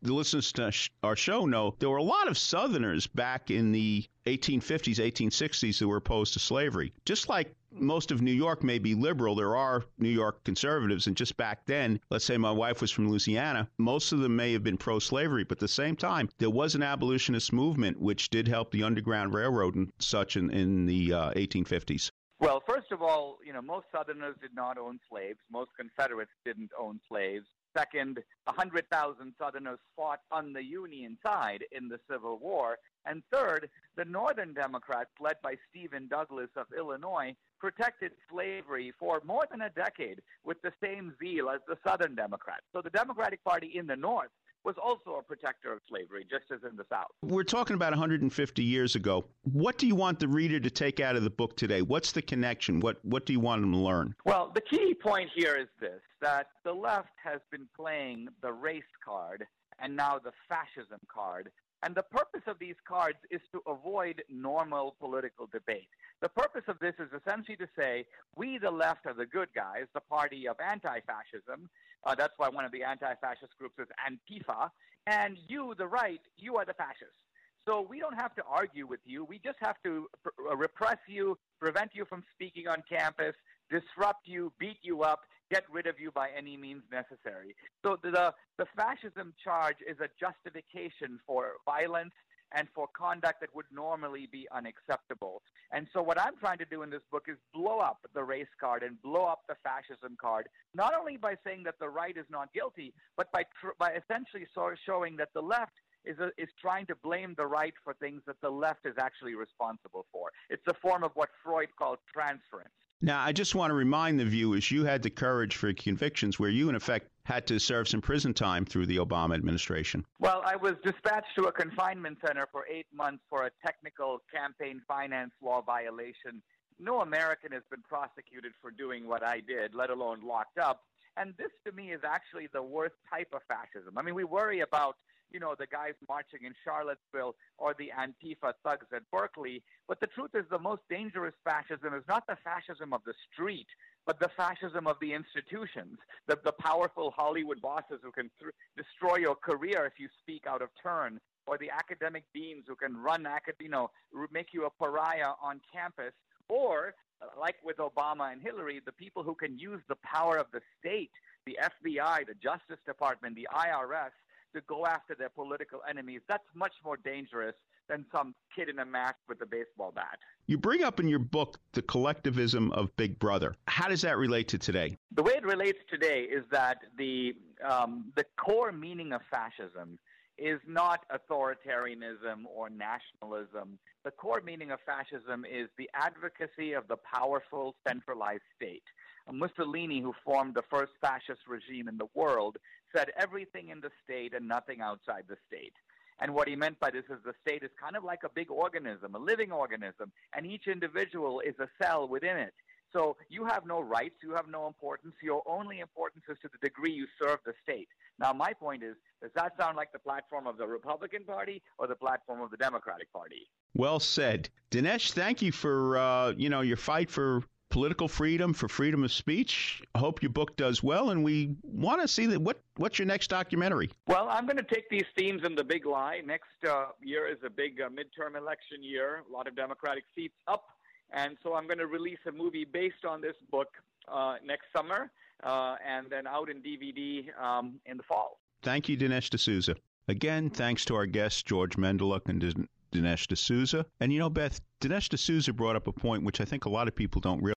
the 0.01 0.13
listeners 0.13 0.51
to 0.53 0.71
our 1.03 1.15
show 1.15 1.45
know, 1.45 1.75
there 1.79 1.89
were 1.89 1.97
a 1.97 2.03
lot 2.03 2.27
of 2.27 2.37
Southerners 2.37 3.05
back 3.05 3.51
in 3.51 3.71
the 3.71 4.05
1850s, 4.25 4.95
1860s 4.95 5.79
that 5.79 5.87
were 5.87 5.97
opposed 5.97 6.33
to 6.33 6.39
slavery. 6.39 6.93
Just 7.05 7.29
like 7.29 7.53
most 7.71 8.11
of 8.11 8.21
New 8.21 8.31
York 8.31 8.63
may 8.63 8.79
be 8.79 8.95
liberal, 8.95 9.35
there 9.35 9.55
are 9.55 9.83
New 9.99 10.09
York 10.09 10.43
conservatives. 10.43 11.07
And 11.07 11.15
just 11.15 11.37
back 11.37 11.65
then, 11.65 11.99
let's 12.09 12.25
say 12.25 12.37
my 12.37 12.51
wife 12.51 12.81
was 12.81 12.91
from 12.91 13.09
Louisiana, 13.09 13.69
most 13.77 14.11
of 14.11 14.19
them 14.19 14.35
may 14.35 14.53
have 14.53 14.63
been 14.63 14.77
pro 14.77 14.99
slavery. 14.99 15.43
But 15.43 15.57
at 15.57 15.61
the 15.61 15.67
same 15.67 15.95
time, 15.95 16.29
there 16.37 16.49
was 16.49 16.75
an 16.75 16.83
abolitionist 16.83 17.53
movement 17.53 17.99
which 17.99 18.29
did 18.29 18.47
help 18.47 18.71
the 18.71 18.83
Underground 18.83 19.33
Railroad 19.33 19.75
and 19.75 19.91
such 19.99 20.37
in, 20.37 20.49
in 20.49 20.85
the 20.85 21.13
uh, 21.13 21.31
1850s. 21.33 22.11
Well, 22.39 22.61
first 22.67 22.91
of 22.91 23.01
all, 23.01 23.39
you 23.43 23.51
know, 23.51 23.63
most 23.63 23.87
Southerners 23.91 24.35
did 24.39 24.53
not 24.53 24.77
own 24.77 24.99
slaves. 25.09 25.39
Most 25.51 25.71
Confederates 25.77 26.31
didn't 26.45 26.69
own 26.79 26.99
slaves. 27.09 27.45
Second, 27.75 28.19
100,000 28.45 29.33
Southerners 29.39 29.79
fought 29.95 30.19
on 30.31 30.53
the 30.53 30.63
Union 30.63 31.17
side 31.25 31.63
in 31.71 31.87
the 31.87 31.99
Civil 32.09 32.37
War. 32.37 32.77
And 33.05 33.23
third, 33.31 33.69
the 33.95 34.05
Northern 34.05 34.53
Democrats, 34.53 35.09
led 35.19 35.35
by 35.41 35.55
Stephen 35.69 36.07
Douglas 36.07 36.49
of 36.55 36.67
Illinois, 36.77 37.35
protected 37.59 38.11
slavery 38.29 38.93
for 38.99 39.21
more 39.25 39.45
than 39.49 39.61
a 39.61 39.69
decade 39.71 40.21
with 40.43 40.61
the 40.61 40.73
same 40.81 41.15
zeal 41.19 41.49
as 41.49 41.61
the 41.67 41.77
Southern 41.85 42.13
Democrats. 42.13 42.65
So 42.71 42.81
the 42.81 42.91
Democratic 42.91 43.43
Party 43.43 43.71
in 43.75 43.87
the 43.87 43.95
North 43.95 44.29
was 44.67 44.75
also 44.83 45.17
a 45.17 45.23
protector 45.23 45.71
of 45.71 45.79
slavery, 45.87 46.25
just 46.29 46.43
as 46.51 46.69
in 46.69 46.75
the 46.75 46.83
South. 46.89 47.07
We're 47.23 47.45
talking 47.45 47.75
about 47.75 47.93
150 47.93 48.61
years 48.61 48.95
ago. 48.95 49.23
What 49.43 49.77
do 49.77 49.87
you 49.87 49.95
want 49.95 50.19
the 50.19 50.27
reader 50.27 50.59
to 50.59 50.69
take 50.69 50.99
out 50.99 51.15
of 51.15 51.23
the 51.23 51.29
book 51.29 51.55
today? 51.55 51.81
What's 51.81 52.11
the 52.11 52.21
connection? 52.21 52.81
What 52.81 53.03
What 53.05 53.25
do 53.25 53.31
you 53.31 53.39
want 53.39 53.61
them 53.61 53.71
to 53.71 53.77
learn? 53.77 54.13
Well, 54.25 54.51
the 54.53 54.61
key 54.61 54.93
point 54.93 55.29
here 55.33 55.55
is 55.55 55.69
this: 55.79 56.01
that 56.19 56.47
the 56.65 56.73
left 56.73 57.13
has 57.23 57.39
been 57.49 57.67
playing 57.77 58.27
the 58.41 58.51
race 58.51 58.83
card 59.03 59.47
and 59.79 59.95
now 59.95 60.19
the 60.19 60.31
fascism 60.49 60.99
card. 61.07 61.49
And 61.83 61.93
the 61.93 62.03
purpose 62.03 62.41
of 62.47 62.57
these 62.59 62.75
cards 62.87 63.17
is 63.29 63.41
to 63.51 63.61
avoid 63.67 64.23
normal 64.29 64.95
political 64.99 65.47
debate. 65.47 65.89
The 66.21 66.29
purpose 66.29 66.63
of 66.67 66.79
this 66.79 66.95
is 66.99 67.09
essentially 67.13 67.55
to 67.57 67.67
say, 67.77 68.05
we, 68.35 68.57
the 68.57 68.71
left, 68.71 69.05
are 69.05 69.13
the 69.13 69.27
good 69.27 69.49
guys, 69.55 69.85
the 69.93 70.01
party 70.01 70.47
of 70.47 70.55
anti 70.59 70.99
fascism. 71.01 71.69
Uh, 72.03 72.15
that's 72.15 72.33
why 72.37 72.49
one 72.49 72.65
of 72.65 72.71
the 72.71 72.83
anti 72.83 73.13
fascist 73.21 73.57
groups 73.59 73.75
is 73.77 73.87
Antifa. 74.09 74.69
And 75.05 75.37
you, 75.47 75.75
the 75.77 75.87
right, 75.87 76.21
you 76.37 76.55
are 76.57 76.65
the 76.65 76.73
fascists. 76.73 77.21
So 77.67 77.85
we 77.87 77.99
don't 77.99 78.15
have 78.15 78.33
to 78.35 78.43
argue 78.49 78.87
with 78.87 79.01
you. 79.05 79.25
We 79.25 79.39
just 79.39 79.57
have 79.61 79.75
to 79.83 80.07
pr- 80.23 80.55
repress 80.55 80.97
you, 81.07 81.37
prevent 81.59 81.91
you 81.93 82.05
from 82.05 82.23
speaking 82.33 82.67
on 82.67 82.81
campus, 82.89 83.35
disrupt 83.69 84.25
you, 84.25 84.51
beat 84.57 84.77
you 84.81 85.03
up, 85.03 85.21
get 85.49 85.63
rid 85.71 85.87
of 85.87 85.99
you 85.99 86.11
by 86.11 86.29
any 86.37 86.57
means 86.57 86.83
necessary. 86.91 87.55
So 87.83 87.97
the, 88.01 88.33
the 88.57 88.65
fascism 88.75 89.33
charge 89.43 89.77
is 89.87 89.97
a 89.99 90.09
justification 90.19 91.19
for 91.25 91.53
violence 91.65 92.13
and 92.55 92.67
for 92.73 92.87
conduct 92.97 93.41
that 93.41 93.53
would 93.53 93.65
normally 93.71 94.27
be 94.31 94.47
unacceptable. 94.55 95.41
And 95.71 95.87
so 95.93 96.01
what 96.01 96.19
I'm 96.19 96.37
trying 96.39 96.57
to 96.59 96.65
do 96.65 96.81
in 96.81 96.89
this 96.89 97.01
book 97.11 97.25
is 97.27 97.37
blow 97.53 97.79
up 97.79 97.99
the 98.13 98.23
race 98.23 98.47
card 98.59 98.83
and 98.83 99.01
blow 99.01 99.25
up 99.25 99.41
the 99.47 99.55
fascism 99.63 100.15
card, 100.19 100.47
not 100.73 100.93
only 100.97 101.17
by 101.17 101.35
saying 101.45 101.63
that 101.63 101.75
the 101.79 101.89
right 101.89 102.15
is 102.15 102.25
not 102.29 102.53
guilty, 102.53 102.93
but 103.17 103.31
by, 103.31 103.43
tr- 103.59 103.75
by 103.77 103.91
essentially 103.91 104.47
of 104.55 104.77
showing 104.85 105.17
that 105.17 105.29
the 105.33 105.41
left 105.41 105.73
is, 106.05 106.17
a, 106.19 106.27
is 106.41 106.49
trying 106.59 106.85
to 106.85 106.95
blame 106.95 107.35
the 107.37 107.45
right 107.45 107.73
for 107.83 107.93
things 107.95 108.21
that 108.27 108.39
the 108.41 108.49
left 108.49 108.85
is 108.85 108.95
actually 108.97 109.35
responsible 109.35 110.05
for. 110.11 110.31
It's 110.49 110.63
a 110.69 110.73
form 110.75 111.03
of 111.03 111.11
what 111.15 111.29
Freud 111.43 111.69
called 111.77 111.99
transference. 112.13 112.71
Now, 112.99 113.23
I 113.23 113.31
just 113.31 113.53
want 113.53 113.69
to 113.69 113.75
remind 113.75 114.19
the 114.19 114.25
viewers 114.25 114.71
you 114.71 114.83
had 114.83 115.03
the 115.03 115.11
courage 115.11 115.55
for 115.55 115.71
convictions 115.73 116.39
where 116.39 116.49
you, 116.49 116.67
in 116.67 116.75
effect, 116.75 117.09
had 117.25 117.45
to 117.47 117.59
serve 117.59 117.87
some 117.87 118.01
prison 118.01 118.33
time 118.33 118.65
through 118.65 118.87
the 118.87 118.97
Obama 118.97 119.35
administration. 119.35 120.03
Well, 120.19 120.41
I 120.43 120.55
was 120.55 120.75
dispatched 120.83 121.35
to 121.35 121.43
a 121.43 121.51
confinement 121.51 122.17
center 122.25 122.47
for 122.51 122.65
eight 122.67 122.87
months 122.91 123.23
for 123.29 123.45
a 123.45 123.51
technical 123.63 124.23
campaign 124.33 124.81
finance 124.87 125.31
law 125.43 125.61
violation. 125.61 126.41
No 126.79 127.01
American 127.01 127.51
has 127.51 127.63
been 127.69 127.83
prosecuted 127.87 128.53
for 128.61 128.71
doing 128.71 129.07
what 129.07 129.23
I 129.23 129.41
did, 129.41 129.75
let 129.75 129.91
alone 129.91 130.21
locked 130.25 130.57
up. 130.57 130.83
And 131.17 131.35
this, 131.37 131.51
to 131.65 131.71
me, 131.71 131.91
is 131.91 132.01
actually 132.03 132.47
the 132.51 132.63
worst 132.63 132.95
type 133.11 133.29
of 133.33 133.41
fascism. 133.47 133.97
I 133.97 134.01
mean, 134.01 134.15
we 134.15 134.23
worry 134.23 134.61
about 134.61 134.95
you 135.31 135.39
know, 135.39 135.55
the 135.57 135.67
guys 135.67 135.93
marching 136.07 136.45
in 136.45 136.53
Charlottesville 136.63 137.35
or 137.57 137.75
the 137.77 137.91
Antifa 137.97 138.53
thugs 138.63 138.87
at 138.93 139.09
Berkeley. 139.11 139.63
But 139.87 139.99
the 139.99 140.07
truth 140.07 140.31
is, 140.33 140.45
the 140.49 140.59
most 140.59 140.81
dangerous 140.89 141.33
fascism 141.43 141.93
is 141.93 142.03
not 142.07 142.25
the 142.27 142.37
fascism 142.43 142.93
of 142.93 143.01
the 143.05 143.13
street, 143.31 143.67
but 144.05 144.19
the 144.19 144.29
fascism 144.37 144.87
of 144.87 144.97
the 145.01 145.13
institutions, 145.13 145.97
the, 146.27 146.39
the 146.43 146.53
powerful 146.53 147.11
Hollywood 147.15 147.61
bosses 147.61 147.99
who 148.01 148.11
can 148.11 148.29
th- 148.39 148.53
destroy 148.75 149.17
your 149.17 149.35
career 149.35 149.85
if 149.85 149.99
you 149.99 150.07
speak 150.21 150.45
out 150.47 150.61
of 150.61 150.69
turn, 150.81 151.19
or 151.45 151.57
the 151.57 151.69
academic 151.69 152.23
deans 152.33 152.65
who 152.67 152.75
can 152.75 152.95
run, 152.97 153.27
you 153.59 153.69
know, 153.69 153.89
make 154.31 154.53
you 154.53 154.65
a 154.65 154.69
pariah 154.69 155.33
on 155.41 155.59
campus, 155.73 156.13
or 156.49 156.93
uh, 157.21 157.25
like 157.39 157.55
with 157.63 157.77
Obama 157.77 158.31
and 158.31 158.41
Hillary, 158.41 158.81
the 158.85 158.91
people 158.91 159.23
who 159.23 159.35
can 159.35 159.57
use 159.57 159.81
the 159.89 159.95
power 160.03 160.37
of 160.37 160.47
the 160.53 160.61
state, 160.79 161.11
the 161.45 161.57
FBI, 161.61 162.27
the 162.27 162.35
Justice 162.35 162.79
Department, 162.85 163.35
the 163.35 163.47
IRS, 163.53 164.11
to 164.57 164.65
go 164.67 164.85
after 164.85 165.15
their 165.15 165.29
political 165.29 165.81
enemies, 165.89 166.21
that's 166.27 166.47
much 166.55 166.73
more 166.83 166.97
dangerous 166.97 167.55
than 167.87 168.05
some 168.11 168.35
kid 168.53 168.69
in 168.69 168.79
a 168.79 168.85
mask 168.85 169.15
with 169.29 169.41
a 169.41 169.45
baseball 169.45 169.91
bat. 169.95 170.19
You 170.47 170.57
bring 170.57 170.83
up 170.83 170.99
in 170.99 171.07
your 171.07 171.19
book 171.19 171.57
the 171.73 171.81
collectivism 171.81 172.71
of 172.71 172.93
Big 172.97 173.17
Brother. 173.19 173.55
How 173.67 173.87
does 173.87 174.01
that 174.01 174.17
relate 174.17 174.49
to 174.49 174.57
today? 174.57 174.97
The 175.13 175.23
way 175.23 175.33
it 175.33 175.45
relates 175.45 175.79
today 175.89 176.21
is 176.29 176.43
that 176.51 176.79
the 176.97 177.33
um, 177.67 178.11
the 178.15 178.25
core 178.37 178.71
meaning 178.71 179.13
of 179.13 179.21
fascism 179.31 179.97
is 180.37 180.59
not 180.67 181.01
authoritarianism 181.11 182.45
or 182.53 182.69
nationalism. 182.69 183.79
The 184.03 184.11
core 184.11 184.41
meaning 184.45 184.71
of 184.71 184.79
fascism 184.85 185.45
is 185.45 185.67
the 185.77 185.89
advocacy 185.95 186.73
of 186.73 186.87
the 186.87 186.97
powerful 186.97 187.75
centralized 187.87 188.43
state. 188.55 188.83
Mussolini, 189.31 190.01
who 190.01 190.13
formed 190.23 190.53
the 190.53 190.63
first 190.69 190.93
fascist 191.01 191.41
regime 191.47 191.87
in 191.87 191.97
the 191.97 192.07
world, 192.13 192.57
said 192.95 193.11
everything 193.17 193.69
in 193.69 193.81
the 193.81 193.91
state 194.03 194.33
and 194.33 194.47
nothing 194.47 194.81
outside 194.81 195.23
the 195.27 195.37
state. 195.47 195.73
And 196.19 196.33
what 196.33 196.47
he 196.47 196.55
meant 196.55 196.79
by 196.79 196.89
this 196.89 197.03
is 197.09 197.17
the 197.23 197.33
state 197.41 197.63
is 197.63 197.69
kind 197.79 197.95
of 197.95 198.03
like 198.03 198.21
a 198.23 198.29
big 198.29 198.49
organism, 198.49 199.15
a 199.15 199.19
living 199.19 199.51
organism, 199.51 200.11
and 200.35 200.45
each 200.45 200.67
individual 200.67 201.41
is 201.41 201.53
a 201.59 201.67
cell 201.81 202.07
within 202.07 202.37
it. 202.37 202.53
So 202.93 203.17
you 203.29 203.45
have 203.45 203.65
no 203.65 203.81
rights, 203.81 204.15
you 204.23 204.33
have 204.33 204.47
no 204.47 204.65
importance. 204.65 205.13
Your 205.21 205.43
only 205.45 205.79
importance 205.79 206.23
is 206.29 206.37
to 206.41 206.49
the 206.51 206.57
degree 206.65 206.91
you 206.91 207.05
serve 207.21 207.39
the 207.45 207.53
state. 207.61 207.89
Now, 208.17 208.33
my 208.33 208.53
point 208.53 208.81
is, 208.81 208.95
does 209.21 209.31
that 209.35 209.53
sound 209.59 209.75
like 209.75 209.91
the 209.91 209.99
platform 209.99 210.47
of 210.47 210.57
the 210.57 210.65
Republican 210.65 211.23
Party 211.23 211.61
or 211.77 211.87
the 211.87 211.95
platform 211.95 212.41
of 212.41 212.49
the 212.49 212.57
Democratic 212.57 213.11
Party? 213.11 213.49
Well 213.75 213.99
said, 213.99 214.49
Dinesh. 214.71 215.11
Thank 215.11 215.41
you 215.41 215.51
for 215.51 215.97
uh, 215.97 216.33
you 216.37 216.49
know 216.49 216.61
your 216.61 216.77
fight 216.77 217.11
for 217.11 217.43
political 217.69 218.07
freedom, 218.07 218.53
for 218.53 218.67
freedom 218.67 219.03
of 219.03 219.11
speech. 219.11 219.81
I 219.95 219.99
hope 219.99 220.21
your 220.21 220.31
book 220.31 220.55
does 220.55 220.81
well, 220.81 221.09
and 221.09 221.23
we 221.23 221.55
want 221.63 222.01
to 222.01 222.07
see 222.07 222.25
that. 222.27 222.41
What 222.41 222.61
what's 222.77 222.99
your 222.99 223.05
next 223.05 223.27
documentary? 223.29 223.89
Well, 224.07 224.27
I'm 224.29 224.45
going 224.45 224.57
to 224.57 224.63
take 224.63 224.89
these 224.89 225.05
themes 225.15 225.41
in 225.45 225.55
the 225.55 225.63
big 225.63 225.85
lie. 225.85 226.21
Next 226.25 226.45
uh, 226.67 226.87
year 227.01 227.27
is 227.27 227.37
a 227.45 227.49
big 227.49 227.81
uh, 227.81 227.89
midterm 227.89 228.37
election 228.37 228.81
year. 228.81 229.23
A 229.29 229.33
lot 229.33 229.47
of 229.47 229.55
Democratic 229.55 230.03
seats 230.15 230.35
up, 230.47 230.65
and 231.11 231.37
so 231.43 231.55
I'm 231.55 231.65
going 231.67 231.79
to 231.79 231.87
release 231.87 232.19
a 232.27 232.31
movie 232.31 232.65
based 232.65 233.05
on 233.07 233.21
this 233.21 233.35
book 233.51 233.69
uh, 234.07 234.35
next 234.45 234.65
summer. 234.75 235.11
uh, 235.43 235.75
and 235.85 236.07
then 236.09 236.27
out 236.27 236.49
in 236.49 236.61
DVD 236.61 237.25
um, 237.39 237.79
in 237.85 237.97
the 237.97 238.03
fall. 238.03 238.39
Thank 238.63 238.89
you, 238.89 238.97
Dinesh 238.97 239.29
D'Souza. 239.29 239.75
Again, 240.07 240.49
thanks 240.49 240.85
to 240.85 240.95
our 240.95 241.05
guests, 241.05 241.43
George 241.43 241.75
Mendeluk 241.75 242.29
and 242.29 242.67
Dinesh 242.91 243.27
D'Souza. 243.27 243.85
And 243.99 244.11
you 244.11 244.19
know, 244.19 244.29
Beth, 244.29 244.61
Dinesh 244.81 245.09
D'Souza 245.09 245.53
brought 245.53 245.75
up 245.75 245.87
a 245.87 245.91
point 245.91 246.23
which 246.23 246.41
I 246.41 246.45
think 246.45 246.65
a 246.65 246.69
lot 246.69 246.87
of 246.87 246.95
people 246.95 247.21
don't 247.21 247.39
realize. 247.39 247.56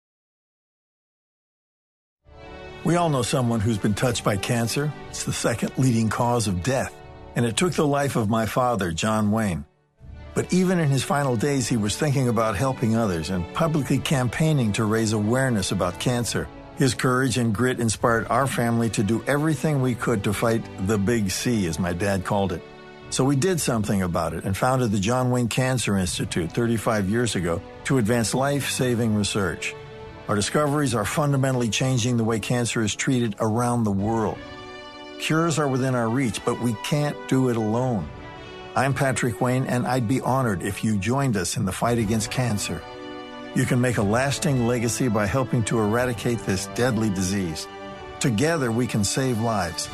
We 2.83 2.97
all 2.97 3.11
know 3.11 3.20
someone 3.20 3.61
who's 3.61 3.76
been 3.76 3.93
touched 3.93 4.24
by 4.24 4.39
cancer. 4.39 4.91
It's 5.11 5.24
the 5.24 5.35
second 5.35 5.72
leading 5.76 6.09
cause 6.09 6.49
of 6.49 6.62
death. 6.62 6.95
And 7.37 7.45
it 7.45 7.57
took 7.57 7.74
the 7.74 7.87
life 7.87 8.16
of 8.16 8.31
my 8.31 8.47
father, 8.47 8.91
John 8.91 9.31
Wayne. 9.31 9.66
But 10.35 10.53
even 10.53 10.78
in 10.78 10.89
his 10.89 11.05
final 11.05 11.37
days, 11.37 11.68
he 11.68 11.76
was 11.76 11.97
thinking 11.97 12.28
about 12.28 12.57
helping 12.57 12.97
others 12.97 13.28
and 13.28 13.53
publicly 13.53 13.99
campaigning 13.99 14.72
to 14.72 14.85
raise 14.85 15.12
awareness 15.12 15.72
about 15.72 16.01
cancer. 16.01 16.49
His 16.76 16.95
courage 16.95 17.37
and 17.37 17.55
grit 17.55 17.81
inspired 17.81 18.26
our 18.28 18.47
family 18.47 18.89
to 18.91 19.03
do 19.03 19.22
everything 19.26 19.83
we 19.83 19.95
could 19.95 20.24
to 20.24 20.33
fight 20.33 20.64
the 20.87 20.97
big 20.97 21.31
C, 21.31 21.66
as 21.66 21.78
my 21.78 21.93
dad 21.93 22.24
called 22.24 22.53
it. 22.53 22.62
So 23.11 23.24
we 23.24 23.37
did 23.37 23.61
something 23.61 24.01
about 24.01 24.33
it 24.33 24.45
and 24.45 24.57
founded 24.57 24.91
the 24.91 25.01
John 25.01 25.31
Wayne 25.31 25.49
Cancer 25.49 25.99
Institute 25.99 26.51
35 26.53 27.11
years 27.11 27.37
ago 27.37 27.61
to 27.85 27.99
advance 27.99 28.33
life 28.33 28.70
saving 28.70 29.14
research. 29.16 29.74
Our 30.31 30.37
discoveries 30.37 30.95
are 30.95 31.05
fundamentally 31.05 31.68
changing 31.68 32.16
the 32.16 32.22
way 32.22 32.39
cancer 32.39 32.83
is 32.83 32.95
treated 32.95 33.35
around 33.41 33.83
the 33.83 33.91
world. 33.91 34.39
Cures 35.18 35.59
are 35.59 35.66
within 35.66 35.97
our 35.97 36.09
reach, 36.09 36.45
but 36.45 36.61
we 36.61 36.74
can't 36.85 37.16
do 37.28 37.49
it 37.49 37.57
alone. 37.57 38.09
I'm 38.76 38.95
Patrick 38.95 39.41
Wayne, 39.41 39.66
and 39.66 39.89
I'd 39.89 40.07
be 40.07 40.20
honored 40.20 40.62
if 40.62 40.85
you 40.85 40.99
joined 40.99 41.37
us 41.37 41.57
in 41.57 41.64
the 41.64 41.72
fight 41.72 41.99
against 41.99 42.31
cancer. 42.31 42.81
You 43.57 43.64
can 43.64 43.81
make 43.81 43.97
a 43.97 44.03
lasting 44.03 44.68
legacy 44.68 45.09
by 45.09 45.26
helping 45.26 45.64
to 45.64 45.81
eradicate 45.81 46.39
this 46.47 46.66
deadly 46.76 47.11
disease. 47.11 47.66
Together, 48.20 48.70
we 48.70 48.87
can 48.87 49.03
save 49.03 49.41
lives. 49.41 49.89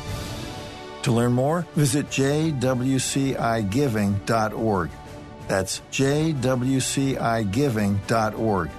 To 1.01 1.11
learn 1.11 1.33
more, 1.33 1.65
visit 1.73 2.11
jwcigiving.org. 2.11 4.89
That's 5.47 5.81
jwcigiving.org. 5.91 8.69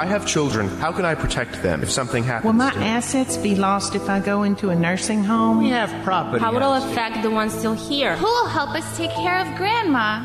I 0.00 0.06
have 0.06 0.26
children. 0.26 0.66
How 0.80 0.92
can 0.92 1.04
I 1.04 1.14
protect 1.14 1.62
them 1.62 1.82
if 1.82 1.90
something 1.90 2.24
happens? 2.24 2.46
Will 2.46 2.54
my 2.54 2.72
assets 2.72 3.36
be 3.36 3.54
lost 3.54 3.94
if 3.94 4.08
I 4.08 4.18
go 4.18 4.44
into 4.44 4.70
a 4.70 4.74
nursing 4.74 5.22
home? 5.22 5.58
We 5.58 5.68
have 5.68 5.92
property. 6.02 6.42
How 6.42 6.54
will 6.54 6.72
it 6.72 6.90
affect 6.90 7.22
the 7.22 7.30
ones 7.30 7.52
still 7.52 7.74
here? 7.74 8.16
Who 8.16 8.24
will 8.24 8.48
help 8.48 8.70
us 8.70 8.96
take 8.96 9.10
care 9.10 9.38
of 9.40 9.54
Grandma? 9.58 10.24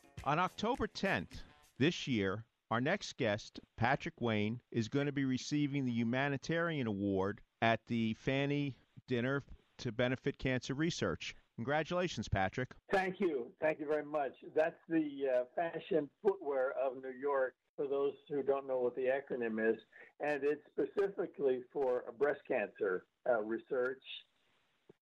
On 0.23 0.37
October 0.37 0.87
10th 0.87 1.41
this 1.79 2.07
year, 2.07 2.45
our 2.69 2.79
next 2.79 3.17
guest, 3.17 3.59
Patrick 3.75 4.21
Wayne, 4.21 4.59
is 4.71 4.87
going 4.87 5.07
to 5.07 5.11
be 5.11 5.25
receiving 5.25 5.83
the 5.83 5.91
Humanitarian 5.91 6.85
Award 6.85 7.41
at 7.63 7.79
the 7.87 8.15
FFANY 8.23 8.75
Dinner 9.07 9.43
to 9.79 9.91
benefit 9.91 10.37
cancer 10.37 10.75
research. 10.75 11.33
Congratulations, 11.55 12.29
Patrick. 12.29 12.69
Thank 12.91 13.19
you. 13.19 13.47
Thank 13.59 13.79
you 13.79 13.87
very 13.87 14.05
much. 14.05 14.33
That's 14.55 14.79
the 14.87 15.23
uh, 15.27 15.43
fashion 15.55 16.07
footwear 16.21 16.73
of 16.73 17.01
New 17.01 17.17
York, 17.19 17.55
for 17.75 17.87
those 17.87 18.13
who 18.29 18.43
don't 18.43 18.67
know 18.67 18.77
what 18.77 18.95
the 18.95 19.05
acronym 19.05 19.59
is. 19.73 19.79
And 20.19 20.43
it's 20.43 20.61
specifically 20.71 21.61
for 21.73 22.03
breast 22.19 22.41
cancer 22.47 23.05
uh, 23.27 23.41
research. 23.41 24.03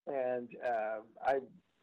And 0.08 0.48
uh, 0.66 1.02
I 1.28 1.40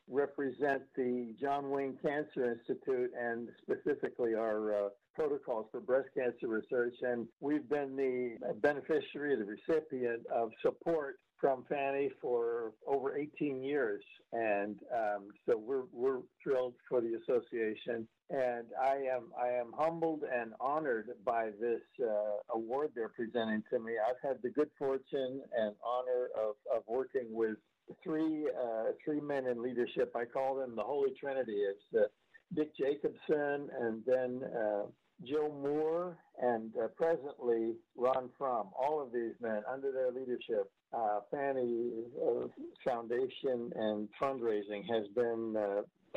represent 0.08 0.82
the 0.96 1.34
John 1.40 1.70
Wayne 1.70 1.98
Cancer 2.02 2.52
Institute 2.52 3.10
and 3.18 3.48
specifically 3.62 4.34
our 4.34 4.86
uh, 4.86 4.88
protocols 5.14 5.66
for 5.72 5.80
breast 5.80 6.08
cancer 6.16 6.48
research. 6.48 6.94
And 7.02 7.26
we've 7.40 7.68
been 7.68 7.96
the 7.96 8.36
beneficiary, 8.60 9.36
the 9.36 9.44
recipient 9.44 10.26
of 10.32 10.50
support 10.62 11.16
from 11.40 11.64
FFANY 11.70 12.10
for 12.20 12.72
over 12.86 13.16
18 13.16 13.62
years, 13.62 14.02
and 14.32 14.78
um, 14.94 15.28
so 15.46 15.56
we're 15.56 15.84
we're 15.92 16.20
thrilled 16.42 16.74
for 16.88 17.00
the 17.00 17.18
association. 17.22 18.08
And 18.30 18.66
I 18.82 18.94
am 19.14 19.30
I 19.40 19.48
am 19.48 19.72
humbled 19.78 20.22
and 20.32 20.52
honored 20.60 21.10
by 21.24 21.50
this 21.60 21.82
uh, 22.02 22.54
award 22.54 22.90
they're 22.94 23.10
presenting 23.10 23.62
to 23.70 23.78
me. 23.78 23.92
I've 24.08 24.26
had 24.26 24.38
the 24.42 24.50
good 24.50 24.70
fortune 24.78 25.42
and 25.56 25.74
honor 25.84 26.28
of, 26.36 26.54
of 26.74 26.82
working 26.86 27.26
with 27.30 27.56
three 28.02 28.48
uh, 28.48 28.92
three 29.04 29.20
men 29.20 29.46
in 29.46 29.62
leadership. 29.62 30.12
I 30.14 30.24
call 30.24 30.56
them 30.56 30.74
the 30.76 30.82
Holy 30.82 31.10
Trinity. 31.18 31.56
It's 31.56 31.94
uh, 31.94 32.06
Dick 32.54 32.76
Jacobson, 32.76 33.68
and 33.80 34.02
then 34.06 34.42
uh, 34.44 34.82
Joe 35.24 35.52
Moore, 35.62 36.16
and 36.40 36.72
uh, 36.76 36.88
presently 36.96 37.74
Ron 37.96 38.28
Fromm. 38.38 38.68
All 38.78 39.00
of 39.02 39.12
these 39.12 39.32
men, 39.40 39.62
under 39.70 39.90
their 39.92 40.12
leadership, 40.12 40.70
uh, 40.92 41.20
FFANY 41.32 41.90
uh, 42.22 42.46
Foundation 42.84 43.72
and 43.74 44.08
fundraising 44.20 44.82
has 44.88 45.06
been 45.14 45.56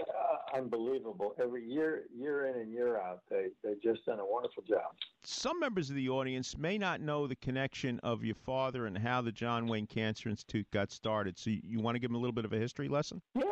uh, 0.01 0.57
unbelievable. 0.57 1.33
Every 1.41 1.65
year, 1.65 2.03
year 2.15 2.47
in 2.47 2.61
and 2.61 2.71
year 2.71 2.97
out, 2.97 3.21
they 3.29 3.47
they've 3.63 3.81
just 3.81 4.05
done 4.05 4.19
a 4.19 4.25
wonderful 4.25 4.63
job. 4.67 4.93
Some 5.23 5.59
members 5.59 5.89
of 5.89 5.95
the 5.95 6.09
audience 6.09 6.57
may 6.57 6.77
not 6.77 7.01
know 7.01 7.27
the 7.27 7.35
connection 7.35 7.99
of 8.03 8.23
your 8.23 8.35
father 8.35 8.85
and 8.85 8.97
how 8.97 9.21
the 9.21 9.31
John 9.31 9.67
Wayne 9.67 9.87
Cancer 9.87 10.29
Institute 10.29 10.67
got 10.71 10.91
started. 10.91 11.37
So 11.37 11.49
you, 11.49 11.61
you 11.63 11.79
want 11.79 11.95
to 11.95 11.99
give 11.99 12.09
them 12.09 12.15
a 12.15 12.19
little 12.19 12.33
bit 12.33 12.45
of 12.45 12.53
a 12.53 12.57
history 12.57 12.87
lesson? 12.87 13.21
Yeah, 13.35 13.43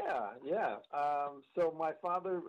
yeah. 0.45 0.75
Um, 0.93 1.41
so 1.55 1.75
my 1.77 1.91
father 2.01 2.41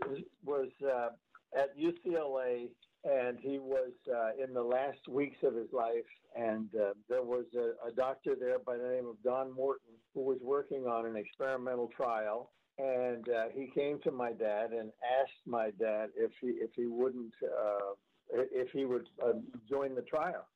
uh, 0.00 0.08
was 0.44 0.68
uh, 0.84 1.10
at 1.56 1.78
UCLA 1.78 2.68
and 3.04 3.38
he 3.40 3.58
was 3.58 3.92
uh, 4.12 4.42
in 4.42 4.52
the 4.52 4.62
last 4.62 5.08
weeks 5.08 5.38
of 5.42 5.54
his 5.54 5.72
life. 5.72 6.04
And 6.36 6.68
uh, 6.74 6.92
there 7.08 7.22
was 7.22 7.46
a, 7.56 7.88
a, 7.88 7.92
doctor 7.92 8.36
there 8.38 8.58
by 8.58 8.76
the 8.76 8.88
name 8.88 9.06
of 9.06 9.16
Don 9.24 9.52
Morton 9.54 9.94
who 10.14 10.20
was 10.20 10.38
working 10.42 10.84
on 10.86 11.06
an 11.06 11.16
experimental 11.16 11.88
trial. 11.96 12.50
And 12.80 13.28
uh, 13.28 13.44
he 13.54 13.66
came 13.74 14.00
to 14.04 14.10
my 14.10 14.32
dad 14.32 14.72
and 14.72 14.90
asked 15.20 15.46
my 15.46 15.70
dad 15.78 16.10
if 16.16 16.30
he 16.40 16.48
if 16.48 16.70
he 16.74 16.86
wouldn't 16.86 17.32
uh, 17.44 17.94
if 18.30 18.68
he 18.72 18.84
would 18.84 19.08
uh, 19.22 19.32
join 19.68 19.94
the 19.94 20.02
trial. 20.02 20.46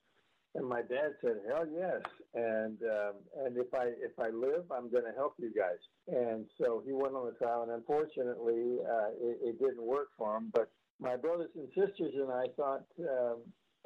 And 0.55 0.67
my 0.67 0.81
dad 0.81 1.17
said, 1.21 1.37
"Hell 1.49 1.67
yes!" 1.71 2.01
And 2.35 2.79
um, 2.83 3.15
and 3.45 3.57
if 3.59 3.75
I 3.75 3.87
if 4.01 4.19
I 4.19 4.31
live, 4.31 4.65
I'm 4.71 4.91
going 4.91 5.05
to 5.05 5.13
help 5.15 5.35
you 5.39 5.53
guys. 5.53 5.79
And 6.09 6.47
so 6.59 6.83
he 6.87 6.93
went 6.93 7.15
on 7.15 7.27
the 7.27 7.33
trial, 7.33 7.63
and 7.63 7.73
unfortunately, 7.73 8.79
uh, 8.89 9.09
it, 9.21 9.39
it 9.43 9.59
didn't 9.59 9.83
work 9.83 10.09
for 10.17 10.37
him. 10.37 10.51
But 10.55 10.71
my 11.01 11.17
brothers 11.17 11.51
and 11.57 11.69
sisters 11.69 12.15
and 12.15 12.31
I 12.31 12.47
thought, 12.57 12.85
um, 13.01 13.39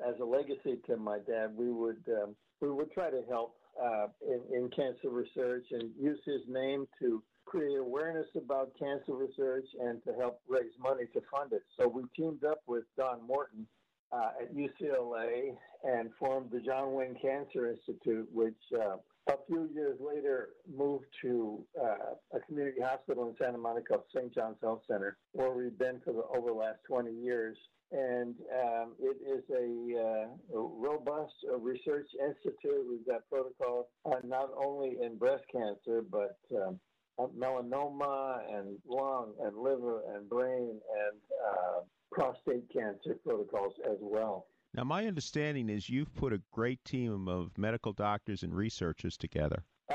as 0.07 0.15
a 0.21 0.25
legacy 0.25 0.79
to 0.87 0.97
my 0.97 1.19
dad, 1.27 1.57
we 1.57 1.73
would 1.73 2.05
um, 2.23 2.37
we 2.61 2.71
would 2.71 2.93
try 2.93 3.11
to 3.11 3.23
help 3.29 3.57
uh, 3.83 4.07
in, 4.27 4.41
in 4.55 4.71
cancer 4.71 5.09
research 5.11 5.67
and 5.73 5.91
use 5.99 6.21
his 6.25 6.43
name 6.49 6.87
to 7.01 7.23
create 7.49 7.79
awareness 7.79 8.27
about 8.37 8.73
cancer 8.79 9.15
research 9.15 9.67
and 9.81 10.03
to 10.05 10.13
help 10.15 10.41
raise 10.49 10.73
money 10.81 11.05
to 11.15 11.21
fund 11.33 11.53
it. 11.53 11.63
So 11.79 11.89
we 11.89 12.05
teamed 12.17 12.45
up 12.45 12.61
with 12.67 12.85
Don 12.97 13.27
Morton 13.27 13.67
uh, 14.13 14.31
at 14.43 14.55
UCLA 14.55 15.57
and 15.85 16.11
formed 16.19 16.51
the 16.51 16.61
John 16.61 16.93
Wayne 16.95 17.17
Cancer 17.21 17.71
Institute, 17.71 18.29
which 18.33 18.55
uh, 18.75 18.97
a 19.29 19.37
few 19.47 19.69
years 19.75 19.99
later, 20.01 20.51
moved 20.75 21.05
to 21.23 21.63
uh, 21.81 22.15
a 22.35 22.41
community 22.47 22.81
hospital 22.81 23.29
in 23.29 23.35
Santa 23.37 23.59
Monica 23.59 23.99
St. 24.15 24.35
John's 24.35 24.57
Health 24.63 24.83
Center, 24.89 25.19
where 25.33 25.51
we've 25.51 25.79
been 25.79 26.01
for 26.05 26.13
the 26.13 26.23
over 26.37 26.49
the 26.49 26.57
last 26.57 26.79
20 26.89 27.13
years. 27.13 27.57
And 27.91 28.35
um, 28.53 28.93
it 28.99 29.17
is 29.27 29.45
a, 29.51 29.99
uh, 29.99 30.59
a 30.59 30.61
robust 30.61 31.33
uh, 31.51 31.59
research 31.59 32.07
institute. 32.23 32.85
We've 32.89 33.07
got 33.07 33.29
protocols 33.31 33.87
uh, 34.05 34.17
not 34.25 34.51
only 34.63 34.99
in 35.03 35.17
breast 35.17 35.45
cancer, 35.51 36.03
but 36.11 36.39
um, 36.55 36.79
melanoma 37.19 38.41
and 38.53 38.79
lung 38.89 39.33
and 39.43 39.57
liver 39.57 40.03
and 40.15 40.29
brain 40.29 40.71
and 40.71 41.19
uh, 41.47 41.81
prostate 42.13 42.65
cancer 42.73 43.17
protocols 43.25 43.75
as 43.91 43.99
well. 44.01 44.47
Now, 44.75 44.85
my 44.85 45.07
understanding 45.07 45.69
is 45.69 45.89
you've 45.89 46.15
put 46.15 46.33
a 46.33 46.41
great 46.53 46.85
team 46.85 47.27
of 47.29 47.57
medical 47.57 47.93
doctors 47.93 48.43
and 48.43 48.55
researchers 48.55 49.17
together. 49.17 49.65
Uh, 49.91 49.95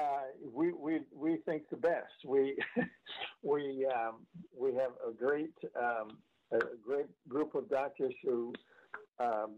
we, 0.51 0.74
we 0.74 1.01
we 1.15 1.38
think 1.45 1.69
the 1.69 1.78
best. 1.78 2.13
We 2.26 2.57
we 3.43 3.86
um, 3.86 4.26
we 4.57 4.74
have 4.74 4.91
a 5.07 5.13
great 5.13 5.53
um, 5.80 6.17
a 6.51 6.59
great 6.84 7.05
group 7.30 7.55
of 7.55 7.69
doctors 7.69 8.13
who 8.24 8.53
um, 9.19 9.55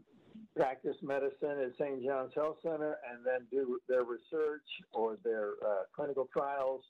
practice 0.56 0.96
medicine 1.02 1.60
at 1.64 1.72
St. 1.80 2.04
John's 2.04 2.34
Health 2.36 2.58
Center 2.62 2.98
and 3.10 3.26
then 3.26 3.48
do 3.52 3.80
their 3.88 4.04
research 4.04 4.68
or 4.94 5.18
their 5.24 5.54
uh, 5.66 5.84
clinical 5.96 6.28
trials 6.32 6.84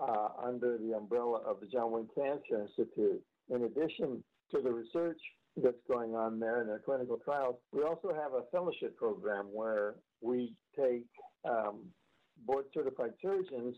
uh, 0.00 0.28
under 0.42 0.78
the 0.78 0.96
umbrella 0.96 1.40
of 1.46 1.60
the 1.60 1.66
John 1.66 1.92
Wayne 1.92 2.08
Cancer 2.14 2.62
Institute. 2.62 3.22
In 3.50 3.64
addition 3.64 4.22
to 4.50 4.60
the 4.60 4.70
research 4.70 5.20
that's 5.56 5.76
going 5.88 6.14
on 6.14 6.40
there 6.40 6.60
and 6.60 6.68
their 6.68 6.80
clinical 6.80 7.18
trials, 7.24 7.56
we 7.72 7.82
also 7.82 8.08
have 8.08 8.32
a 8.32 8.42
fellowship 8.50 8.96
program 8.96 9.46
where 9.52 9.94
we 10.20 10.54
take 10.76 11.06
um, 11.48 11.80
board 12.46 12.64
certified 12.74 13.12
surgeons 13.22 13.76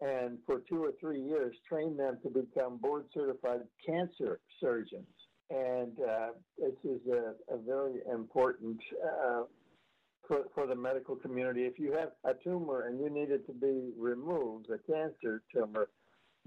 and 0.00 0.38
for 0.46 0.62
two 0.68 0.82
or 0.82 0.92
three 1.00 1.20
years 1.20 1.54
train 1.68 1.96
them 1.96 2.18
to 2.22 2.30
become 2.30 2.78
board 2.78 3.04
certified 3.12 3.60
cancer 3.86 4.40
surgeons. 4.60 5.06
And 5.50 5.98
uh, 6.00 6.28
this 6.58 6.74
is 6.84 7.00
a, 7.08 7.54
a 7.54 7.58
very 7.58 8.00
important 8.10 8.78
uh, 9.04 9.42
for, 10.30 10.44
for 10.54 10.66
the 10.68 10.76
medical 10.76 11.16
community. 11.16 11.62
If 11.62 11.78
you 11.78 11.92
have 11.92 12.12
a 12.24 12.32
tumor 12.42 12.86
and 12.86 13.00
you 13.00 13.10
need 13.10 13.30
it 13.30 13.44
to 13.46 13.52
be 13.52 13.90
removed, 13.98 14.66
a 14.70 14.78
cancer 14.90 15.42
tumor, 15.52 15.88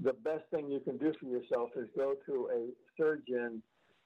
the 0.02 0.14
best 0.14 0.44
thing 0.52 0.72
you 0.72 0.80
can 0.80 0.98
do 0.98 1.14
for 1.20 1.28
yourself 1.28 1.72
is 1.76 1.90
go 1.96 2.16
to 2.26 2.50
a 2.56 2.70
surgeon 2.98 3.62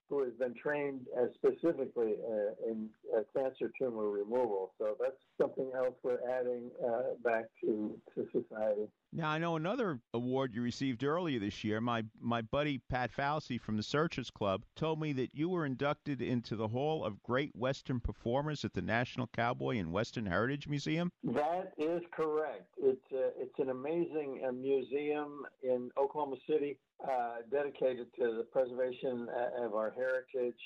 who 0.09 0.23
has 0.23 0.33
been 0.39 0.55
trained 0.55 1.01
uh, 1.15 1.25
specifically 1.35 2.15
uh, 2.27 2.69
in 2.69 2.89
uh, 3.15 3.21
cancer 3.35 3.71
tumor 3.77 4.09
removal. 4.09 4.71
So 4.79 4.95
that's 4.99 5.21
something 5.39 5.69
else 5.75 5.93
we're 6.01 6.17
adding 6.27 6.71
uh, 6.83 7.13
back 7.23 7.45
to, 7.61 7.95
to 8.15 8.25
society. 8.31 8.87
Now, 9.13 9.29
I 9.29 9.37
know 9.37 9.55
another 9.55 9.99
award 10.13 10.53
you 10.53 10.61
received 10.61 11.03
earlier 11.03 11.39
this 11.39 11.63
year. 11.63 11.79
My 11.79 12.03
my 12.19 12.41
buddy 12.41 12.79
Pat 12.89 13.11
Fauci 13.11 13.59
from 13.59 13.77
the 13.77 13.83
Searchers 13.83 14.29
Club 14.29 14.65
told 14.75 14.99
me 14.99 15.13
that 15.13 15.33
you 15.33 15.49
were 15.49 15.65
inducted 15.65 16.21
into 16.21 16.55
the 16.55 16.67
Hall 16.67 17.05
of 17.05 17.23
Great 17.23 17.55
Western 17.55 18.01
Performers 18.01 18.65
at 18.65 18.73
the 18.73 18.81
National 18.81 19.27
Cowboy 19.27 19.77
and 19.77 19.93
Western 19.93 20.25
Heritage 20.25 20.67
Museum. 20.67 21.11
That 21.23 21.73
is 21.77 22.01
correct. 22.11 22.67
It's 22.77 23.11
uh, 23.13 23.31
it's 23.37 23.57
an 23.59 23.69
amazing 23.69 24.43
uh, 24.47 24.51
museum 24.51 25.45
in 25.63 25.89
Oklahoma 25.97 26.37
City 26.45 26.77
uh, 27.03 27.37
dedicated 27.49 28.07
to 28.19 28.35
the 28.35 28.43
preservation 28.51 29.29
uh, 29.29 29.65
of 29.65 29.73
our 29.73 29.91
heritage 29.91 30.59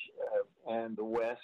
uh, 0.68 0.74
and 0.74 0.98
the 0.98 1.06
West. 1.06 1.40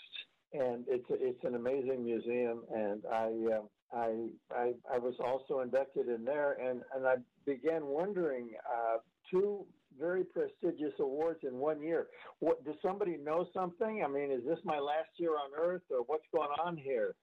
And 0.53 0.85
it's 0.87 1.05
it's 1.09 1.43
an 1.43 1.55
amazing 1.55 2.05
museum, 2.05 2.61
and 2.73 3.03
I, 3.11 3.33
uh, 3.53 3.97
I 3.97 4.27
I 4.49 4.73
I 4.93 4.97
was 4.97 5.13
also 5.19 5.59
inducted 5.59 6.07
in 6.07 6.23
there, 6.23 6.53
and 6.53 6.81
and 6.95 7.05
I 7.05 7.15
began 7.45 7.85
wondering 7.85 8.51
uh, 8.65 8.99
two 9.29 9.65
very 9.99 10.23
prestigious 10.23 10.93
awards 10.99 11.39
in 11.43 11.57
one 11.57 11.81
year. 11.81 12.07
What 12.39 12.63
does 12.63 12.75
somebody 12.81 13.17
know 13.17 13.47
something? 13.53 14.03
I 14.03 14.07
mean, 14.07 14.31
is 14.31 14.43
this 14.45 14.59
my 14.63 14.79
last 14.79 15.09
year 15.17 15.31
on 15.31 15.51
Earth, 15.59 15.81
or 15.89 16.03
what's 16.05 16.25
going 16.33 16.49
on 16.63 16.77
here? 16.77 17.15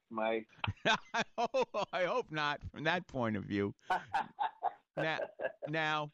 I 1.14 1.22
hope, 1.38 1.68
I 1.92 2.04
hope 2.04 2.26
not 2.30 2.60
from 2.72 2.84
that 2.84 3.06
point 3.06 3.36
of 3.36 3.44
view. 3.44 3.74
now, 4.96 5.18
now, 5.68 6.10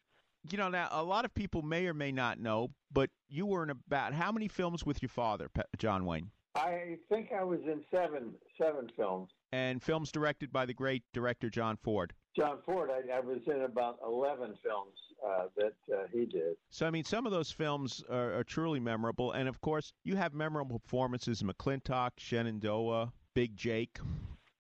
you 0.51 0.59
know, 0.59 0.69
now 0.69 0.89
a 0.91 1.03
lot 1.03 1.25
of 1.25 1.35
people 1.35 1.63
may 1.63 1.87
or 1.87 1.95
may 1.95 2.13
not 2.13 2.39
know, 2.39 2.71
but 2.93 3.11
you 3.29 3.47
were 3.47 3.63
in 3.63 3.71
about 3.71 4.13
how 4.15 4.33
many 4.33 4.49
films 4.49 4.85
with 4.85 5.03
your 5.03 5.09
father, 5.09 5.51
John 5.79 6.05
Wayne? 6.05 6.31
I 6.55 6.96
think 7.09 7.30
I 7.32 7.44
was 7.44 7.61
in 7.64 7.82
seven 7.94 8.34
seven 8.61 8.90
films. 8.96 9.30
And 9.53 9.82
films 9.82 10.11
directed 10.11 10.53
by 10.53 10.66
the 10.66 10.74
great 10.74 11.03
director 11.12 11.48
John 11.48 11.76
Ford. 11.76 12.12
John 12.36 12.59
Ford, 12.64 12.90
I, 12.90 13.16
I 13.16 13.20
was 13.20 13.38
in 13.46 13.62
about 13.62 13.98
eleven 14.05 14.55
films 14.62 14.94
uh, 15.26 15.46
that 15.57 15.74
uh, 15.92 16.03
he 16.12 16.26
did. 16.26 16.57
So 16.70 16.86
I 16.86 16.90
mean, 16.90 17.05
some 17.05 17.26
of 17.26 17.32
those 17.32 17.51
films 17.51 18.03
are, 18.11 18.34
are 18.34 18.44
truly 18.44 18.80
memorable, 18.80 19.32
and 19.32 19.48
of 19.48 19.61
course, 19.61 19.92
you 20.05 20.16
have 20.16 20.34
memorable 20.34 20.78
performances 20.78 21.42
in 21.42 21.48
McLintock, 21.48 22.11
Shenandoah, 22.18 23.12
Big 23.34 23.57
Jake. 23.57 23.98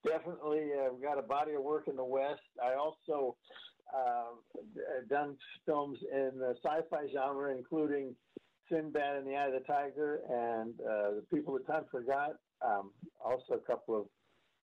Definitely, 0.04 0.70
uh, 0.72 0.94
we 0.94 1.02
got 1.02 1.18
a 1.18 1.22
body 1.22 1.52
of 1.52 1.62
work 1.62 1.86
in 1.86 1.96
the 1.96 2.04
West. 2.04 2.40
I 2.62 2.74
also 2.74 3.36
uh, 3.94 4.32
done 5.08 5.36
films 5.66 5.98
in 6.10 6.38
the 6.38 6.54
sci-fi 6.62 7.06
genre, 7.12 7.54
including 7.54 8.14
Sinbad 8.70 9.16
and 9.16 9.26
the 9.26 9.36
Eye 9.36 9.46
of 9.46 9.52
the 9.52 9.60
Tiger 9.60 10.20
and 10.28 10.74
uh, 10.80 11.14
The 11.16 11.24
People 11.32 11.54
That 11.54 11.66
Time 11.66 11.84
Forgot. 11.90 12.36
Um, 12.64 12.90
also, 13.24 13.54
a 13.54 13.58
couple 13.58 13.98
of 13.98 14.06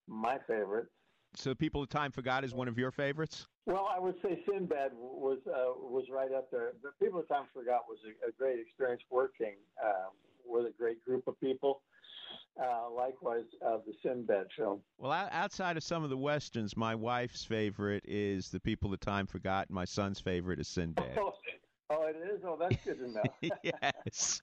my 0.08 0.38
favorites. 0.47 0.89
So, 1.36 1.49
The 1.49 1.55
People 1.55 1.84
of 1.84 1.89
Time 1.89 2.12
Forgot 2.12 2.43
is 2.43 2.53
one 2.53 2.68
of 2.68 2.78
your 2.78 2.91
favorites. 2.91 3.47
Well, 3.66 3.89
I 3.93 3.99
would 3.99 4.16
say 4.24 4.41
Sinbad 4.49 4.91
was 4.93 5.39
uh, 5.47 5.74
was 5.78 6.05
right 6.12 6.32
up 6.32 6.49
there. 6.51 6.72
The 6.82 6.91
People 7.03 7.20
of 7.20 7.28
Time 7.28 7.45
Forgot 7.53 7.82
was 7.88 7.97
a, 8.05 8.30
a 8.30 8.32
great 8.32 8.60
experience 8.60 9.01
working 9.12 9.55
uh, 9.84 10.10
with 10.45 10.66
a 10.66 10.74
great 10.78 11.03
group 11.03 11.28
of 11.28 11.39
people. 11.39 11.82
Uh, 12.60 12.89
likewise, 12.89 13.43
uh, 13.64 13.78
the 13.86 13.93
Sinbad 14.01 14.47
film. 14.58 14.80
Well, 14.97 15.12
outside 15.12 15.78
of 15.78 15.84
some 15.84 16.03
of 16.03 16.10
the 16.10 16.18
westerns, 16.18 16.76
my 16.76 16.95
wife's 16.95 17.43
favorite 17.43 18.03
is 18.08 18.49
The 18.49 18.60
People 18.60 18.91
of 18.91 18.99
Time 18.99 19.28
Forgot. 19.28 19.68
And 19.68 19.76
my 19.76 19.86
son's 19.86 20.20
favorite 20.20 20.60
is 20.60 20.68
Sinbad. 20.68 21.20
Oh, 21.90 22.06
it 22.08 22.18
is. 22.18 22.42
Oh, 22.46 22.58
that's 22.60 22.78
good 22.84 23.00
to 23.00 23.10
know. 23.10 23.24
yes. 23.64 24.42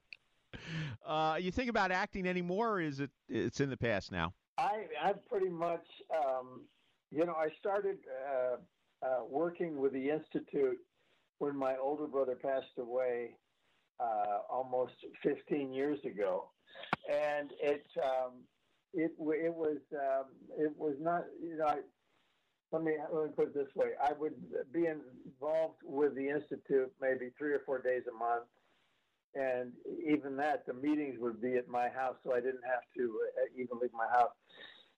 Uh, 1.05 1.37
you 1.39 1.51
think 1.51 1.69
about 1.69 1.91
acting 1.91 2.25
anymore, 2.27 2.73
or 2.73 2.81
is 2.81 2.99
it 2.99 3.11
it's 3.29 3.59
in 3.59 3.69
the 3.69 3.77
past 3.77 4.11
now? 4.11 4.33
I 4.57 4.85
I 5.03 5.13
pretty 5.29 5.49
much, 5.49 5.85
um, 6.15 6.61
you 7.11 7.25
know, 7.25 7.33
I 7.33 7.49
started 7.59 7.97
uh, 8.27 9.05
uh, 9.05 9.25
working 9.29 9.77
with 9.77 9.93
the 9.93 10.09
institute 10.09 10.77
when 11.39 11.55
my 11.55 11.75
older 11.77 12.07
brother 12.07 12.35
passed 12.35 12.77
away 12.79 13.37
uh, 13.99 14.39
almost 14.49 14.93
15 15.23 15.73
years 15.73 15.99
ago, 16.05 16.49
and 17.11 17.51
it 17.61 17.85
um, 18.03 18.43
it 18.93 19.11
it 19.19 19.53
was 19.53 19.77
um, 19.93 20.25
it 20.57 20.73
was 20.77 20.95
not 20.99 21.25
you 21.41 21.57
know. 21.57 21.65
I, 21.67 21.79
let 22.75 22.83
me 22.83 22.91
let 23.13 23.23
me 23.25 23.31
put 23.35 23.47
it 23.47 23.53
this 23.53 23.73
way: 23.75 23.91
I 24.03 24.11
would 24.19 24.33
be 24.73 24.85
involved 24.87 25.79
with 25.83 26.13
the 26.15 26.27
institute 26.27 26.91
maybe 26.99 27.31
three 27.37 27.53
or 27.53 27.61
four 27.65 27.81
days 27.81 28.03
a 28.09 28.17
month, 28.17 28.45
and 29.33 29.71
even 30.05 30.35
that, 30.37 30.65
the 30.65 30.73
meetings 30.73 31.15
would 31.19 31.41
be 31.41 31.55
at 31.55 31.69
my 31.69 31.87
house, 31.87 32.17
so 32.23 32.33
I 32.33 32.41
didn't 32.41 32.65
have 32.65 32.83
to 32.97 33.19
uh, 33.37 33.61
even 33.61 33.79
leave 33.81 33.93
my 33.93 34.07
house. 34.11 34.31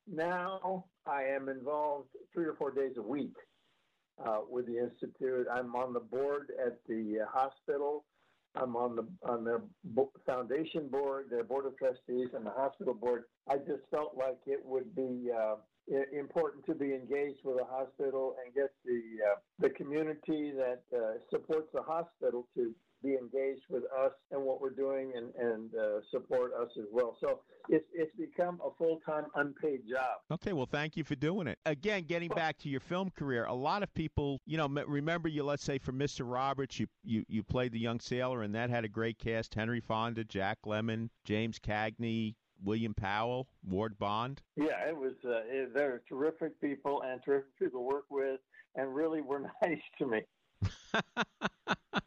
Now 0.07 0.85
I 1.05 1.23
am 1.23 1.49
involved 1.49 2.09
three 2.33 2.45
or 2.45 2.55
four 2.55 2.71
days 2.71 2.93
a 2.97 3.01
week 3.01 3.35
uh, 4.25 4.39
with 4.49 4.65
the 4.65 4.77
institute. 4.79 5.45
I'm 5.51 5.75
on 5.75 5.93
the 5.93 5.99
board 5.99 6.51
at 6.65 6.79
the 6.87 7.19
uh, 7.21 7.31
hospital. 7.31 8.05
I'm 8.55 8.75
on 8.75 8.95
the 8.95 9.07
on 9.21 9.43
their 9.43 9.61
foundation 10.25 10.87
board, 10.87 11.27
their 11.29 11.43
board 11.43 11.67
of 11.67 11.77
trustees, 11.77 12.29
and 12.33 12.43
the 12.43 12.49
hospital 12.49 12.95
board. 12.95 13.25
I 13.47 13.57
just 13.57 13.83
felt 13.91 14.17
like 14.17 14.39
it 14.47 14.65
would 14.65 14.95
be 14.95 15.29
uh, 15.31 15.57
important 16.17 16.65
to 16.65 16.75
be 16.75 16.93
engaged 16.93 17.39
with 17.43 17.57
the 17.57 17.65
hospital 17.65 18.35
and 18.43 18.53
get 18.53 18.71
the 18.85 19.01
uh, 19.31 19.35
the 19.59 19.69
community 19.69 20.51
that 20.51 20.81
uh, 20.95 21.13
supports 21.29 21.69
the 21.73 21.81
hospital 21.81 22.47
to 22.55 22.73
be 23.03 23.13
engaged 23.13 23.61
with 23.69 23.83
us 23.83 24.11
and 24.31 24.41
what 24.41 24.59
we're 24.59 24.69
doing 24.69 25.11
and, 25.15 25.33
and 25.35 25.75
uh, 25.75 25.99
support 26.11 26.51
us 26.53 26.69
as 26.77 26.85
well. 26.91 27.15
So 27.21 27.41
it's, 27.69 27.85
it's 27.93 28.11
become 28.15 28.59
a 28.65 28.69
full 28.77 28.99
time 29.05 29.25
unpaid 29.35 29.81
job. 29.89 30.17
Okay, 30.31 30.53
well, 30.53 30.67
thank 30.69 30.97
you 30.97 31.03
for 31.03 31.15
doing 31.15 31.47
it. 31.47 31.59
Again, 31.65 32.03
getting 32.03 32.29
back 32.29 32.57
to 32.59 32.69
your 32.69 32.79
film 32.79 33.11
career, 33.11 33.45
a 33.45 33.53
lot 33.53 33.83
of 33.83 33.93
people, 33.93 34.39
you 34.45 34.57
know, 34.57 34.67
remember 34.67 35.29
you, 35.29 35.43
let's 35.43 35.63
say, 35.63 35.77
for 35.77 35.91
Mr. 35.91 36.21
Roberts, 36.31 36.79
you, 36.79 36.87
you, 37.03 37.23
you 37.27 37.43
played 37.43 37.71
the 37.71 37.79
young 37.79 37.99
sailor, 37.99 38.41
and 38.41 38.53
that 38.55 38.69
had 38.69 38.85
a 38.85 38.89
great 38.89 39.19
cast 39.19 39.53
Henry 39.53 39.79
Fonda, 39.79 40.23
Jack 40.23 40.57
Lemmon, 40.65 41.09
James 41.23 41.59
Cagney, 41.59 42.35
William 42.63 42.93
Powell, 42.93 43.47
Ward 43.67 43.97
Bond. 43.99 44.41
Yeah, 44.55 44.87
it 44.87 44.95
was. 44.97 45.13
Uh, 45.23 45.41
it, 45.47 45.73
they're 45.73 46.01
terrific 46.09 46.59
people 46.61 47.03
and 47.03 47.21
terrific 47.23 47.57
people 47.59 47.81
to 47.81 47.85
work 47.85 48.05
with, 48.09 48.39
and 48.75 48.93
really 48.93 49.21
were 49.21 49.41
nice 49.61 49.81
to 49.99 50.07
me. 50.07 50.21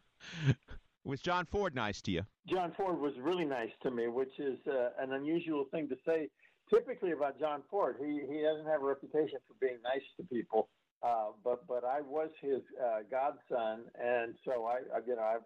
Was 1.03 1.19
John 1.19 1.45
Ford 1.45 1.73
nice 1.73 2.01
to 2.03 2.11
you? 2.11 2.21
John 2.47 2.73
Ford 2.77 2.99
was 2.99 3.13
really 3.19 3.43
nice 3.43 3.71
to 3.81 3.89
me, 3.91 4.07
which 4.07 4.39
is 4.39 4.59
uh, 4.67 4.89
an 4.99 5.13
unusual 5.13 5.65
thing 5.71 5.89
to 5.89 5.95
say 6.05 6.29
typically 6.71 7.11
about 7.11 7.39
John 7.39 7.63
Ford. 7.69 7.95
He 7.99 8.21
he 8.31 8.41
doesn't 8.43 8.67
have 8.67 8.81
a 8.83 8.85
reputation 8.85 9.39
for 9.47 9.55
being 9.59 9.77
nice 9.83 10.03
to 10.17 10.23
people. 10.33 10.69
uh, 11.03 11.31
but 11.43 11.65
but 11.67 11.83
I 11.83 12.01
was 12.01 12.29
his 12.39 12.61
uh, 12.79 12.99
godson, 13.09 13.85
and 13.99 14.35
so 14.45 14.65
I, 14.65 14.75
I 14.95 14.99
you 15.05 15.15
know 15.15 15.23
I 15.23 15.37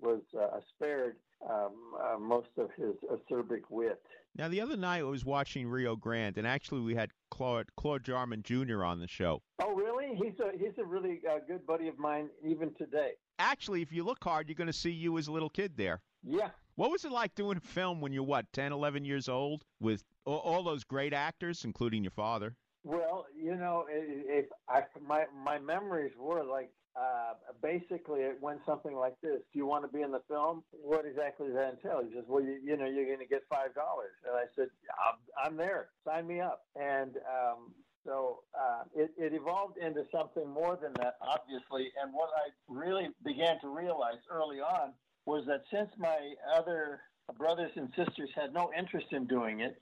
was 0.00 0.22
uh, 0.38 0.60
spared 0.74 1.16
um, 1.48 1.72
uh, 2.00 2.18
most 2.18 2.48
of 2.58 2.70
his 2.76 2.94
acerbic 3.10 3.62
wit. 3.70 4.02
Now, 4.36 4.48
the 4.48 4.60
other 4.60 4.76
night 4.76 5.00
I 5.00 5.04
was 5.04 5.24
watching 5.24 5.68
Rio 5.68 5.94
Grande, 5.94 6.38
and 6.38 6.46
actually 6.46 6.80
we 6.80 6.94
had 6.94 7.10
Claude, 7.30 7.68
Claude 7.76 8.02
Jarman 8.02 8.42
Jr. 8.42 8.82
on 8.84 8.98
the 8.98 9.08
show. 9.08 9.42
Oh, 9.60 9.74
really? 9.74 10.14
He's 10.16 10.38
a 10.40 10.56
he's 10.56 10.78
a 10.78 10.84
really 10.84 11.20
uh, 11.30 11.38
good 11.46 11.66
buddy 11.66 11.88
of 11.88 11.98
mine 11.98 12.28
even 12.42 12.72
today. 12.74 13.12
Actually, 13.38 13.82
if 13.82 13.92
you 13.92 14.04
look 14.04 14.22
hard, 14.22 14.48
you're 14.48 14.54
going 14.54 14.66
to 14.68 14.72
see 14.72 14.90
you 14.90 15.18
as 15.18 15.26
a 15.26 15.32
little 15.32 15.50
kid 15.50 15.72
there. 15.76 16.00
Yeah. 16.22 16.50
What 16.76 16.90
was 16.90 17.04
it 17.04 17.12
like 17.12 17.34
doing 17.34 17.58
a 17.58 17.60
film 17.60 18.00
when 18.00 18.12
you're 18.12 18.22
what, 18.22 18.50
10, 18.52 18.72
11 18.72 19.04
years 19.04 19.28
old, 19.28 19.64
with 19.80 20.04
all, 20.24 20.38
all 20.38 20.62
those 20.62 20.84
great 20.84 21.12
actors, 21.12 21.64
including 21.64 22.02
your 22.02 22.12
father? 22.12 22.56
Well, 22.84 23.26
you 23.36 23.54
know, 23.54 23.84
if 23.88 24.46
I 24.68 24.82
my 25.06 25.24
my 25.44 25.58
memories 25.58 26.12
were 26.18 26.42
like 26.42 26.70
uh, 26.94 27.34
basically 27.62 28.20
it 28.20 28.38
went 28.40 28.60
something 28.66 28.94
like 28.94 29.20
this: 29.22 29.40
Do 29.52 29.58
you 29.58 29.66
want 29.66 29.84
to 29.84 29.96
be 29.96 30.02
in 30.02 30.10
the 30.10 30.22
film? 30.28 30.62
What 30.70 31.06
exactly 31.06 31.48
does 31.48 31.56
that 31.56 31.74
entail? 31.74 32.02
He 32.06 32.14
says, 32.14 32.24
Well, 32.28 32.42
you, 32.42 32.58
you 32.62 32.76
know, 32.76 32.86
you're 32.86 33.06
going 33.06 33.20
to 33.20 33.26
get 33.26 33.42
five 33.48 33.74
dollars, 33.74 34.12
and 34.26 34.36
I 34.36 34.44
said, 34.54 34.68
I'm, 35.00 35.18
I'm 35.52 35.56
there. 35.56 35.88
Sign 36.04 36.26
me 36.26 36.40
up. 36.40 36.64
And 36.76 37.16
um, 37.16 37.72
so 38.04 38.40
uh, 38.58 38.84
it, 38.94 39.12
it 39.16 39.32
evolved 39.32 39.78
into 39.78 40.04
something 40.12 40.48
more 40.48 40.78
than 40.80 40.92
that, 40.94 41.16
obviously. 41.22 41.92
And 42.02 42.12
what 42.12 42.30
I 42.36 42.50
really 42.68 43.08
began 43.24 43.60
to 43.60 43.68
realize 43.68 44.18
early 44.30 44.60
on 44.60 44.92
was 45.24 45.44
that 45.46 45.62
since 45.72 45.90
my 45.98 46.34
other 46.56 47.00
brothers 47.38 47.70
and 47.76 47.88
sisters 47.96 48.30
had 48.34 48.52
no 48.52 48.70
interest 48.76 49.06
in 49.12 49.26
doing 49.26 49.60
it, 49.60 49.80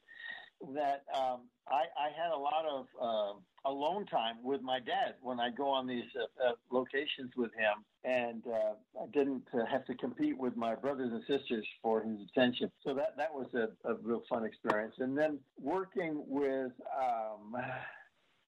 that 0.75 1.05
um, 1.17 1.49
I, 1.71 1.85
I 1.99 2.09
had 2.17 2.33
a 2.33 2.39
lot 2.39 2.65
of 2.69 2.87
uh, 3.01 3.69
alone 3.71 4.07
time 4.07 4.37
with 4.43 4.61
my 4.61 4.81
dad 4.81 5.15
when 5.23 5.39
I 5.39 5.51
go 5.51 5.69
on 5.69 5.87
these 5.87 6.05
uh, 6.17 6.49
uh, 6.49 6.53
locations 6.71 7.31
with 7.37 7.53
him, 7.55 7.85
and 8.05 8.43
uh, 8.47 9.03
I 9.03 9.07
didn't 9.13 9.45
uh, 9.55 9.65
have 9.71 9.85
to 9.87 9.95
compete 9.95 10.37
with 10.37 10.57
my 10.57 10.75
brothers 10.75 11.11
and 11.13 11.23
sisters 11.27 11.67
for 11.83 12.03
his 12.03 12.19
attention. 12.31 12.71
So 12.85 12.95
that 12.95 13.17
that 13.17 13.33
was 13.33 13.47
a, 13.55 13.69
a 13.89 13.95
real 14.03 14.23
fun 14.29 14.45
experience. 14.45 14.95
And 14.99 15.17
then 15.17 15.39
working 15.61 16.25
with. 16.27 16.73
Um, 17.01 17.57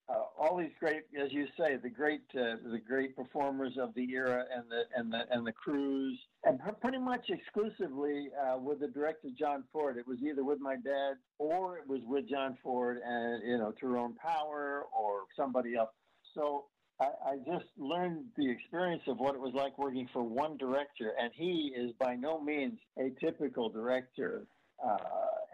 uh, 0.09 0.15
all 0.37 0.57
these 0.57 0.71
great, 0.79 1.03
as 1.17 1.31
you 1.31 1.47
say, 1.57 1.77
the 1.81 1.89
great 1.89 2.23
uh, 2.35 2.57
the 2.69 2.81
great 2.85 3.15
performers 3.15 3.77
of 3.79 3.93
the 3.95 4.03
era 4.11 4.43
and 4.53 4.65
the 4.69 4.83
and 4.97 5.13
the 5.13 5.21
and 5.31 5.47
the 5.47 5.51
crews, 5.53 6.19
and 6.45 6.59
pretty 6.81 6.97
much 6.97 7.29
exclusively 7.29 8.29
uh, 8.41 8.57
with 8.57 8.79
the 8.79 8.87
director 8.87 9.29
John 9.37 9.63
Ford. 9.71 9.97
It 9.97 10.07
was 10.07 10.17
either 10.21 10.43
with 10.43 10.59
my 10.59 10.75
dad 10.75 11.15
or 11.39 11.77
it 11.77 11.87
was 11.87 12.01
with 12.05 12.29
John 12.29 12.57
Ford 12.61 12.99
and 13.05 13.43
you 13.47 13.57
know 13.57 13.73
Tyrone 13.79 14.15
Power 14.15 14.83
or 14.97 15.21
somebody 15.37 15.75
else. 15.75 15.89
So 16.35 16.65
I, 16.99 17.05
I 17.25 17.35
just 17.45 17.65
learned 17.77 18.25
the 18.37 18.49
experience 18.49 19.03
of 19.07 19.17
what 19.17 19.35
it 19.35 19.41
was 19.41 19.53
like 19.53 19.77
working 19.77 20.09
for 20.11 20.23
one 20.23 20.57
director, 20.57 21.13
and 21.19 21.31
he 21.33 21.73
is 21.75 21.91
by 21.99 22.15
no 22.15 22.41
means 22.41 22.79
a 22.97 23.11
typical 23.23 23.69
director. 23.69 24.45
Uh, 24.83 24.97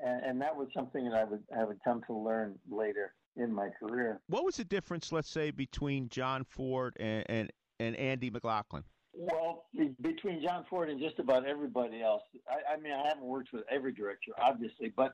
and, 0.04 0.24
and 0.26 0.42
that 0.42 0.56
was 0.56 0.70
something 0.74 1.08
that 1.10 1.14
I 1.14 1.24
would 1.24 1.44
have 1.56 1.70
come 1.84 2.02
to 2.08 2.14
learn 2.14 2.58
later 2.70 3.14
in 3.36 3.54
my 3.54 3.70
career. 3.80 4.22
What 4.28 4.44
was 4.44 4.56
the 4.58 4.64
difference, 4.64 5.12
let's 5.12 5.30
say, 5.30 5.52
between 5.52 6.10
John 6.10 6.44
Ford 6.44 6.96
and 7.00 7.26
and, 7.30 7.52
and 7.80 7.96
Andy 7.96 8.32
McLaglen? 8.32 8.84
Well, 9.22 9.66
between 10.00 10.42
John 10.42 10.66
Ford 10.70 10.90
and 10.90 10.98
just 10.98 11.20
about 11.20 11.46
everybody 11.46 12.02
else, 12.02 12.24
I, 12.48 12.76
I 12.76 12.78
mean, 12.78 12.94
I 12.94 13.06
haven't 13.06 13.26
worked 13.26 13.52
with 13.52 13.66
every 13.70 13.92
director, 13.92 14.32
obviously, 14.42 14.94
but 14.96 15.14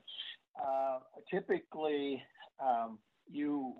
uh, 0.64 1.00
typically 1.28 2.22
um, 2.64 3.00
you 3.28 3.74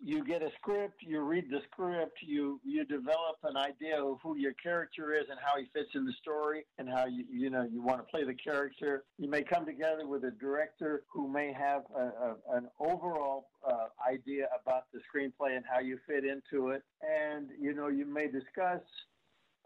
you 0.00 0.24
get 0.24 0.40
a 0.40 0.50
script, 0.60 1.02
you 1.02 1.20
read 1.22 1.50
the 1.50 1.58
script, 1.72 2.18
you 2.22 2.60
you 2.62 2.84
develop 2.84 3.38
an 3.42 3.56
idea 3.56 4.00
of 4.00 4.18
who 4.22 4.36
your 4.36 4.52
character 4.54 5.14
is 5.14 5.24
and 5.28 5.40
how 5.44 5.58
he 5.58 5.66
fits 5.72 5.90
in 5.96 6.04
the 6.04 6.12
story 6.12 6.64
and 6.78 6.88
how 6.88 7.06
you 7.06 7.24
you 7.28 7.50
know 7.50 7.66
you 7.68 7.82
want 7.82 7.98
to 7.98 8.04
play 8.04 8.22
the 8.24 8.34
character. 8.34 9.02
You 9.18 9.28
may 9.28 9.42
come 9.42 9.66
together 9.66 10.06
with 10.06 10.22
a 10.22 10.30
director 10.30 11.02
who 11.12 11.26
may 11.26 11.52
have 11.52 11.82
a, 11.92 12.02
a, 12.02 12.36
an 12.52 12.68
overall 12.78 13.48
uh, 13.68 13.88
idea 14.08 14.46
about 14.62 14.84
the 14.92 15.00
screenplay 15.00 15.56
and 15.56 15.64
how 15.68 15.80
you 15.80 15.98
fit 16.06 16.24
into 16.24 16.68
it, 16.68 16.84
and 17.00 17.48
you 17.58 17.74
know 17.74 17.88
you 17.88 18.06
may 18.06 18.28
discuss. 18.30 18.80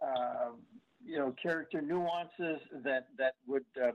Uh, 0.02 0.50
you 1.04 1.18
know, 1.18 1.34
character 1.40 1.80
nuances 1.80 2.60
that 2.84 3.06
that 3.18 3.34
would, 3.46 3.64
uh, 3.82 3.92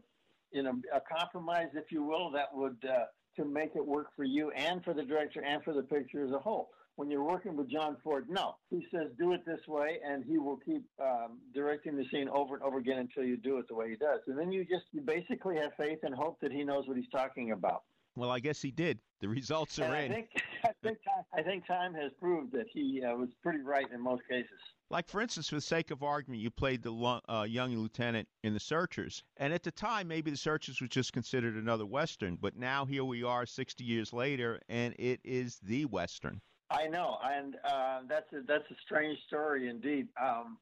you 0.51 0.63
know, 0.63 0.73
a 0.93 1.01
compromise, 1.01 1.67
if 1.73 1.91
you 1.91 2.03
will, 2.03 2.31
that 2.31 2.47
would 2.53 2.77
uh, 2.89 3.05
to 3.35 3.45
make 3.45 3.75
it 3.75 3.85
work 3.85 4.07
for 4.15 4.23
you 4.23 4.51
and 4.51 4.83
for 4.83 4.93
the 4.93 5.03
director 5.03 5.41
and 5.41 5.63
for 5.63 5.73
the 5.73 5.83
picture 5.83 6.25
as 6.25 6.31
a 6.31 6.39
whole. 6.39 6.69
When 6.95 7.09
you're 7.09 7.23
working 7.23 7.55
with 7.55 7.69
John 7.69 7.97
Ford, 8.03 8.27
no, 8.29 8.55
he 8.69 8.85
says 8.93 9.07
do 9.17 9.33
it 9.33 9.45
this 9.45 9.61
way, 9.67 9.99
and 10.05 10.23
he 10.23 10.37
will 10.37 10.57
keep 10.57 10.83
um, 11.01 11.39
directing 11.53 11.95
the 11.95 12.05
scene 12.11 12.29
over 12.29 12.55
and 12.55 12.63
over 12.63 12.77
again 12.77 12.99
until 12.99 13.23
you 13.23 13.37
do 13.37 13.57
it 13.57 13.67
the 13.67 13.75
way 13.75 13.89
he 13.89 13.95
does. 13.95 14.19
And 14.27 14.37
then 14.37 14.51
you 14.51 14.63
just 14.65 14.85
you 14.91 15.01
basically 15.01 15.55
have 15.57 15.71
faith 15.77 15.99
and 16.03 16.13
hope 16.13 16.39
that 16.41 16.51
he 16.51 16.63
knows 16.63 16.87
what 16.87 16.97
he's 16.97 17.09
talking 17.09 17.51
about. 17.51 17.83
Well, 18.15 18.29
I 18.29 18.39
guess 18.39 18.61
he 18.61 18.71
did. 18.71 18.99
The 19.21 19.29
results 19.29 19.79
are 19.79 19.93
and 19.95 20.05
in. 20.05 20.11
I 20.11 20.15
think 20.15 20.29
I 20.63 20.69
think 20.83 20.97
time, 21.03 21.23
I 21.33 21.41
think 21.41 21.67
time 21.67 21.93
has 21.93 22.11
proved 22.19 22.51
that 22.53 22.65
he 22.71 23.03
uh, 23.03 23.15
was 23.15 23.29
pretty 23.41 23.59
right 23.59 23.85
in 23.93 24.01
most 24.01 24.23
cases. 24.29 24.49
Like, 24.89 25.07
for 25.07 25.21
instance, 25.21 25.47
for 25.47 25.55
the 25.55 25.61
sake 25.61 25.89
of 25.89 26.03
argument, 26.03 26.41
you 26.41 26.51
played 26.51 26.83
the 26.83 27.21
uh, 27.29 27.43
young 27.43 27.73
lieutenant 27.77 28.27
in 28.43 28.53
The 28.53 28.59
Searchers. 28.59 29.23
And 29.37 29.53
at 29.53 29.63
the 29.63 29.71
time, 29.71 30.09
maybe 30.09 30.31
The 30.31 30.37
Searchers 30.37 30.81
was 30.81 30.89
just 30.89 31.13
considered 31.13 31.55
another 31.55 31.85
Western. 31.85 32.35
But 32.35 32.57
now 32.57 32.85
here 32.85 33.05
we 33.05 33.23
are 33.23 33.45
60 33.45 33.85
years 33.85 34.11
later, 34.11 34.59
and 34.67 34.93
it 34.99 35.21
is 35.23 35.59
the 35.63 35.85
Western. 35.85 36.41
I 36.69 36.87
know. 36.87 37.19
And 37.23 37.55
uh, 37.63 38.01
that's, 38.09 38.31
a, 38.33 38.41
that's 38.45 38.69
a 38.69 38.75
strange 38.85 39.17
story 39.27 39.69
indeed. 39.69 40.09
Um, 40.21 40.57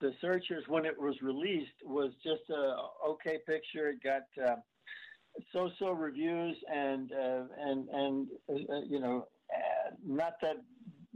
the 0.00 0.12
Searchers, 0.22 0.64
when 0.68 0.86
it 0.86 0.98
was 0.98 1.16
released, 1.20 1.76
was 1.84 2.12
just 2.22 2.48
a 2.50 2.76
okay 3.06 3.38
picture. 3.46 3.90
It 3.90 4.02
got 4.02 4.22
uh, 4.42 4.56
so-so 5.52 5.92
reviews 5.92 6.56
and 6.72 7.12
uh, 7.12 7.42
and 7.58 7.88
and 7.88 8.28
uh, 8.48 8.80
you 8.88 9.00
know 9.00 9.26
uh, 9.54 9.90
not 10.04 10.34
that 10.42 10.56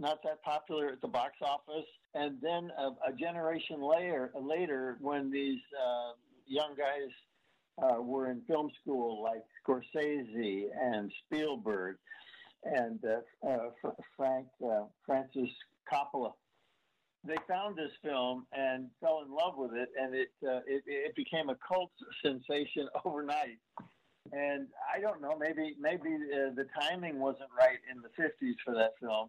not 0.01 0.23
that 0.25 0.43
popular 0.43 0.89
at 0.89 1.01
the 1.03 1.09
box 1.09 1.35
office. 1.43 1.87
And 2.15 2.39
then 2.41 2.71
a, 2.77 3.11
a 3.11 3.13
generation 3.19 3.83
later, 3.83 4.33
later, 4.41 4.97
when 5.01 5.31
these 5.31 5.61
uh, 5.79 6.13
young 6.47 6.75
guys 6.77 7.11
uh, 7.83 8.03
were 8.03 8.31
in 8.31 8.41
film 8.49 8.71
school, 8.81 9.23
like 9.23 9.45
Scorsese 9.63 10.65
and 10.81 11.13
Spielberg 11.25 11.97
and 12.65 12.99
uh, 13.05 13.49
uh, 13.49 13.93
Frank 14.17 14.47
uh, 14.65 14.85
Francis 15.07 15.51
Coppola, 15.93 16.33
they 17.25 17.37
found 17.47 17.77
this 17.77 17.93
film 18.03 18.47
and 18.53 18.89
fell 19.01 19.23
in 19.25 19.31
love 19.31 19.55
with 19.57 19.73
it, 19.75 19.91
and 20.01 20.15
it 20.15 20.31
uh, 20.43 20.61
it, 20.67 20.83
it 20.87 21.15
became 21.15 21.51
a 21.51 21.57
cult 21.67 21.93
sensation 22.25 22.89
overnight. 23.05 23.59
And 24.33 24.69
I 24.95 25.01
don't 25.01 25.21
know, 25.21 25.37
maybe 25.39 25.75
maybe 25.81 26.11
uh, 26.11 26.55
the 26.55 26.67
timing 26.81 27.19
wasn't 27.19 27.51
right 27.59 27.79
in 27.91 28.01
the 28.01 28.09
'50s 28.23 28.55
for 28.65 28.75
that 28.75 28.93
film, 29.01 29.29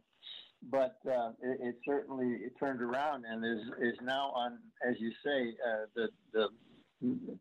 but 0.69 0.97
uh, 1.07 1.29
it, 1.41 1.59
it, 1.61 1.75
certainly 1.85 2.35
it 2.45 2.53
turned 2.59 2.81
around 2.81 3.25
and 3.25 3.43
is 3.43 3.65
is 3.81 3.97
now 4.03 4.31
on, 4.35 4.59
as 4.87 4.95
you 4.99 5.11
say, 5.25 5.55
uh, 5.67 5.85
the 5.95 6.09
the 6.33 6.47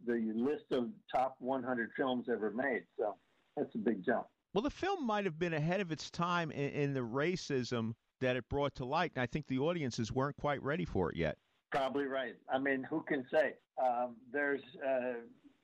the 0.06 0.32
list 0.34 0.64
of 0.70 0.88
top 1.14 1.36
100 1.38 1.90
films 1.96 2.26
ever 2.32 2.50
made. 2.50 2.82
So 2.98 3.16
that's 3.56 3.74
a 3.74 3.78
big 3.78 4.04
jump. 4.04 4.26
Well, 4.54 4.62
the 4.62 4.70
film 4.70 5.06
might 5.06 5.24
have 5.26 5.38
been 5.38 5.54
ahead 5.54 5.80
of 5.80 5.92
its 5.92 6.10
time 6.10 6.50
in, 6.50 6.70
in 6.70 6.94
the 6.94 7.00
racism 7.00 7.92
that 8.20 8.36
it 8.36 8.48
brought 8.48 8.74
to 8.76 8.84
light, 8.84 9.12
and 9.14 9.22
I 9.22 9.26
think 9.26 9.46
the 9.46 9.58
audiences 9.58 10.12
weren't 10.12 10.36
quite 10.36 10.62
ready 10.62 10.84
for 10.84 11.10
it 11.10 11.16
yet. 11.16 11.36
Probably 11.70 12.04
right. 12.04 12.34
I 12.52 12.58
mean, 12.58 12.84
who 12.88 13.02
can 13.02 13.24
say? 13.32 13.54
Um, 13.80 14.16
there's 14.32 14.60
uh, 14.86 15.20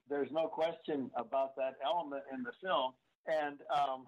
there's 0.08 0.30
no 0.32 0.46
question 0.46 1.10
about 1.16 1.56
that 1.56 1.76
element 1.84 2.22
in 2.32 2.42
the 2.42 2.52
film, 2.62 2.92
and 3.26 3.58
um, 3.70 4.04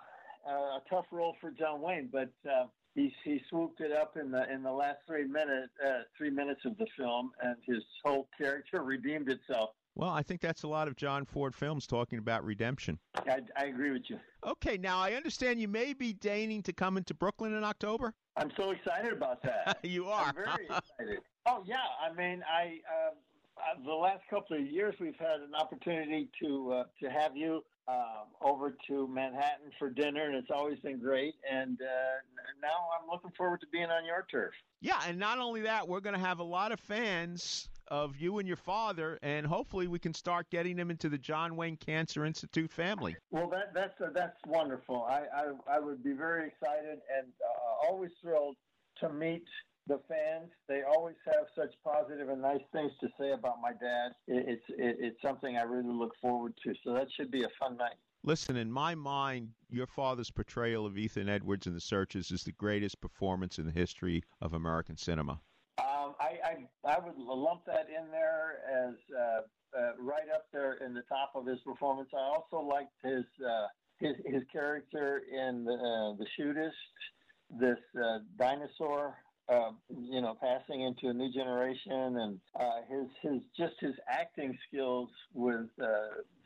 a 0.46 0.80
tough 0.88 1.06
role 1.10 1.36
for 1.40 1.50
John 1.50 1.80
Wayne, 1.80 2.08
but 2.12 2.30
uh, 2.50 2.66
he 2.94 3.12
he 3.24 3.40
swooped 3.48 3.80
it 3.80 3.92
up 3.92 4.16
in 4.16 4.30
the 4.30 4.50
in 4.52 4.62
the 4.62 4.72
last 4.72 4.98
three 5.06 5.26
minutes 5.26 5.72
uh, 5.84 6.00
three 6.16 6.30
minutes 6.30 6.60
of 6.64 6.76
the 6.78 6.86
film, 6.96 7.32
and 7.42 7.56
his 7.64 7.82
whole 8.04 8.28
character 8.36 8.82
redeemed 8.82 9.28
itself. 9.30 9.70
Well, 9.94 10.10
I 10.10 10.22
think 10.22 10.40
that's 10.40 10.62
a 10.62 10.68
lot 10.68 10.86
of 10.86 10.94
John 10.94 11.24
Ford 11.24 11.56
films 11.56 11.84
talking 11.84 12.20
about 12.20 12.44
redemption. 12.44 13.00
I, 13.16 13.40
I 13.56 13.64
agree 13.64 13.90
with 13.90 14.04
you. 14.06 14.20
Okay, 14.46 14.78
now 14.78 15.00
I 15.00 15.14
understand 15.14 15.60
you 15.60 15.66
may 15.66 15.92
be 15.92 16.12
deigning 16.12 16.62
to 16.62 16.72
come 16.72 16.96
into 16.96 17.14
Brooklyn 17.14 17.52
in 17.52 17.64
October. 17.64 18.14
I'm 18.36 18.52
so 18.56 18.70
excited 18.70 19.12
about 19.12 19.42
that. 19.42 19.78
you 19.82 20.06
are. 20.06 20.26
I'm 20.28 20.34
very 20.36 20.66
excited. 20.66 21.18
Oh 21.46 21.64
yeah, 21.66 21.76
I 22.00 22.14
mean, 22.14 22.44
I 22.48 22.78
uh, 22.88 23.14
uh, 23.58 23.84
the 23.84 23.92
last 23.92 24.22
couple 24.30 24.56
of 24.56 24.66
years 24.66 24.94
we've 25.00 25.16
had 25.18 25.40
an 25.40 25.54
opportunity 25.54 26.28
to 26.42 26.72
uh, 26.72 26.84
to 27.02 27.10
have 27.10 27.36
you 27.36 27.62
uh, 27.88 28.24
over 28.42 28.76
to 28.86 29.08
Manhattan 29.08 29.70
for 29.78 29.90
dinner, 29.90 30.24
and 30.26 30.34
it's 30.34 30.50
always 30.50 30.78
been 30.80 30.98
great. 30.98 31.34
And 31.50 31.78
uh, 31.80 31.86
now 32.60 32.88
I'm 32.98 33.08
looking 33.10 33.30
forward 33.36 33.60
to 33.60 33.66
being 33.72 33.86
on 33.86 34.04
your 34.04 34.26
turf. 34.30 34.52
Yeah, 34.80 35.00
and 35.06 35.18
not 35.18 35.38
only 35.38 35.62
that, 35.62 35.88
we're 35.88 36.00
going 36.00 36.14
to 36.14 36.20
have 36.20 36.38
a 36.38 36.44
lot 36.44 36.70
of 36.72 36.80
fans 36.80 37.68
of 37.88 38.16
you 38.16 38.38
and 38.38 38.46
your 38.46 38.58
father, 38.58 39.18
and 39.22 39.46
hopefully 39.46 39.88
we 39.88 39.98
can 39.98 40.12
start 40.12 40.50
getting 40.50 40.76
them 40.76 40.90
into 40.90 41.08
the 41.08 41.18
John 41.18 41.56
Wayne 41.56 41.76
Cancer 41.76 42.26
Institute 42.26 42.70
family. 42.70 43.16
Well, 43.30 43.48
that 43.50 43.72
that's 43.74 44.00
uh, 44.00 44.10
that's 44.14 44.36
wonderful. 44.46 45.04
I, 45.08 45.22
I 45.34 45.76
I 45.76 45.78
would 45.80 46.04
be 46.04 46.12
very 46.12 46.46
excited 46.46 46.98
and 47.16 47.26
uh, 47.26 47.88
always 47.88 48.10
thrilled 48.20 48.56
to 49.00 49.08
meet 49.08 49.44
the 49.88 50.00
fans. 50.08 50.50
They 50.68 50.82
always 50.82 51.16
have 51.26 51.46
such 51.56 51.74
positive 51.82 52.28
and 52.28 52.42
nice 52.42 52.60
things 52.72 52.92
to 53.00 53.08
say 53.18 53.32
about 53.32 53.56
my 53.60 53.72
dad. 53.72 54.12
It's 54.26 54.62
it's 54.68 55.20
something 55.22 55.56
I 55.56 55.62
really 55.62 55.92
look 55.92 56.12
forward 56.20 56.54
to. 56.64 56.74
So 56.84 56.92
that 56.92 57.08
should 57.16 57.30
be 57.30 57.42
a 57.42 57.48
fun 57.58 57.76
night. 57.76 57.96
Listen, 58.24 58.56
in 58.56 58.70
my 58.70 58.94
mind, 58.94 59.50
your 59.70 59.86
father's 59.86 60.30
portrayal 60.30 60.84
of 60.84 60.98
Ethan 60.98 61.28
Edwards 61.28 61.66
in 61.66 61.74
The 61.74 61.80
Searchers 61.80 62.30
is 62.30 62.42
the 62.42 62.52
greatest 62.52 63.00
performance 63.00 63.58
in 63.58 63.64
the 63.64 63.72
history 63.72 64.22
of 64.40 64.54
American 64.54 64.96
cinema. 64.96 65.40
Um, 65.78 66.14
I, 66.20 66.38
I 66.84 66.92
I 66.92 66.98
would 66.98 67.16
lump 67.16 67.64
that 67.66 67.86
in 67.88 68.10
there 68.10 68.58
as 68.70 68.94
uh, 69.16 69.78
uh, 69.78 69.92
right 69.98 70.28
up 70.34 70.46
there 70.52 70.74
in 70.84 70.94
the 70.94 71.02
top 71.02 71.32
of 71.34 71.46
his 71.46 71.60
performance. 71.60 72.10
I 72.12 72.18
also 72.18 72.60
liked 72.60 72.92
his 73.02 73.24
uh, 73.46 73.66
his 73.98 74.16
his 74.26 74.42
character 74.52 75.22
in 75.32 75.64
the, 75.64 75.72
uh, 75.72 76.16
the 76.16 76.26
Shootist, 76.38 76.72
this 77.58 77.78
uh, 77.96 78.18
dinosaur 78.38 79.16
uh, 79.48 79.70
you 79.88 80.20
know, 80.20 80.36
passing 80.40 80.82
into 80.82 81.08
a 81.08 81.12
new 81.12 81.32
generation, 81.32 82.18
and 82.18 82.40
uh, 82.58 82.80
his 82.88 83.06
his 83.22 83.42
just 83.56 83.74
his 83.80 83.94
acting 84.08 84.56
skills 84.68 85.08
with 85.32 85.68
uh, 85.82 85.86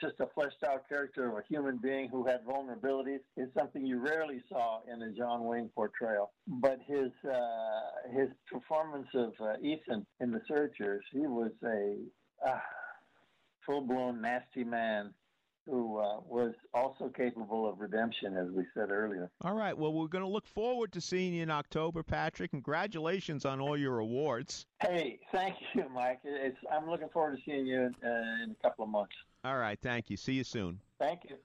just 0.01 0.15
a 0.21 0.27
fleshed 0.35 0.63
out 0.67 0.89
character 0.89 1.29
of 1.29 1.39
a 1.39 1.43
human 1.49 1.79
being 1.79 2.09
who 2.09 2.25
had 2.25 2.45
vulnerabilities 2.45 3.21
is 3.37 3.49
something 3.59 3.85
you 3.85 3.99
rarely 3.99 4.41
saw 4.49 4.81
in 4.93 5.03
a 5.03 5.11
John 5.13 5.45
Wayne 5.45 5.71
portrayal. 5.75 6.33
But 6.47 6.79
his 6.87 7.11
uh, 7.29 8.11
his 8.13 8.29
performance 8.51 9.09
of 9.15 9.33
uh, 9.41 9.55
Ethan 9.63 10.07
in 10.21 10.31
The 10.31 10.41
Searchers, 10.47 11.05
he 11.13 11.27
was 11.27 11.53
a 11.65 11.97
uh, 12.47 12.59
full 13.67 13.81
blown 13.81 14.21
nasty 14.21 14.65
man 14.65 15.13
who 15.67 15.99
uh, 15.99 16.21
was 16.29 16.55
also 16.75 17.09
capable 17.09 17.69
of 17.69 17.79
redemption, 17.79 18.37
as 18.37 18.49
we 18.51 18.65
said 18.75 18.91
earlier. 18.91 19.31
All 19.43 19.55
right. 19.55 19.77
Well, 19.77 19.93
we're 19.93 20.09
going 20.09 20.25
to 20.25 20.31
look 20.31 20.47
forward 20.47 20.93
to 20.93 21.01
seeing 21.01 21.35
you 21.35 21.43
in 21.43 21.51
October, 21.51 22.03
Patrick. 22.03 22.51
Congratulations 22.51 23.45
on 23.45 23.61
all 23.61 23.77
your 23.77 23.99
awards. 24.01 24.67
Hey, 24.81 25.21
thank 25.31 25.55
you, 25.75 25.85
Mike. 25.95 26.21
It's, 26.25 26.57
I'm 26.71 26.89
looking 26.89 27.09
forward 27.11 27.37
to 27.37 27.43
seeing 27.45 27.67
you 27.67 27.81
in, 27.81 27.95
uh, 28.05 28.45
in 28.45 28.57
a 28.59 28.63
couple 28.63 28.85
of 28.85 28.91
months. 28.91 29.15
All 29.45 29.59
right. 29.59 29.79
Thank 29.81 30.11
you. 30.11 30.17
See 30.17 30.35
you 30.35 30.45
soon. 30.45 30.81
Thank 30.99 31.21
you. 31.29 31.37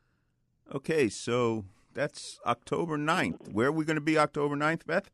Okay, 0.73 1.09
so 1.09 1.65
that's 1.93 2.39
October 2.45 2.97
9th. 2.97 3.53
Where 3.53 3.67
are 3.67 3.71
we 3.71 3.85
going 3.85 3.95
to 3.95 4.01
be 4.01 4.17
October 4.17 4.55
9th, 4.55 4.85
Beth? 4.85 5.09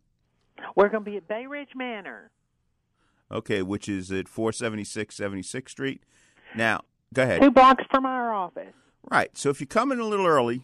We're 0.75 0.89
going 0.89 1.03
to 1.03 1.11
be 1.11 1.17
at 1.17 1.27
Bay 1.27 1.45
Ridge 1.45 1.71
Manor. 1.75 2.31
Okay, 3.31 3.61
which 3.61 3.89
is 3.89 4.11
at 4.11 4.27
476 4.27 5.15
76th 5.15 5.69
Street. 5.69 6.03
Now, 6.55 6.81
go 7.13 7.23
ahead. 7.23 7.41
Two 7.41 7.51
blocks 7.51 7.83
from 7.89 8.05
our 8.05 8.33
office. 8.33 8.73
Right. 9.09 9.37
So 9.37 9.49
if 9.49 9.59
you 9.59 9.67
come 9.67 9.91
in 9.91 9.99
a 9.99 10.05
little 10.05 10.25
early, 10.25 10.63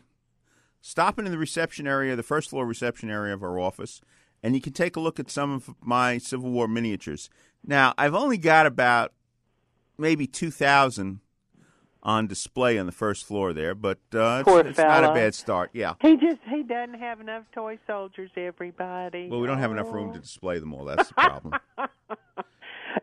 stop 0.81 1.19
in 1.19 1.25
the 1.25 1.37
reception 1.37 1.87
area, 1.87 2.15
the 2.15 2.23
first 2.23 2.49
floor 2.49 2.65
reception 2.65 3.09
area 3.09 3.33
of 3.33 3.43
our 3.43 3.59
office, 3.59 4.01
and 4.41 4.55
you 4.55 4.61
can 4.61 4.73
take 4.73 4.95
a 4.95 4.99
look 4.99 5.19
at 5.19 5.29
some 5.29 5.51
of 5.51 5.69
my 5.81 6.17
Civil 6.17 6.49
War 6.51 6.67
miniatures. 6.67 7.29
Now, 7.65 7.93
I've 7.97 8.15
only 8.15 8.37
got 8.37 8.65
about 8.65 9.13
maybe 9.97 10.25
2,000 10.25 11.19
on 12.01 12.27
display 12.27 12.77
on 12.77 12.85
the 12.85 12.91
first 12.91 13.25
floor 13.25 13.51
there, 13.51 13.75
but 13.75 13.97
uh, 14.13 14.43
it's, 14.47 14.69
it's 14.69 14.77
not 14.77 15.03
a 15.03 15.13
bad 15.13 15.35
start. 15.35 15.69
Yeah. 15.73 15.95
He 16.01 16.15
just 16.15 16.39
he 16.49 16.63
doesn't 16.63 16.97
have 16.97 17.19
enough 17.19 17.43
toy 17.53 17.77
soldiers. 17.85 18.31
Everybody. 18.37 19.27
Well, 19.29 19.41
we 19.41 19.47
don't 19.47 19.57
have 19.57 19.71
enough 19.71 19.91
room 19.91 20.13
to 20.13 20.19
display 20.19 20.59
them 20.59 20.73
all. 20.73 20.85
That's 20.85 21.09
the 21.09 21.13
problem. 21.13 21.55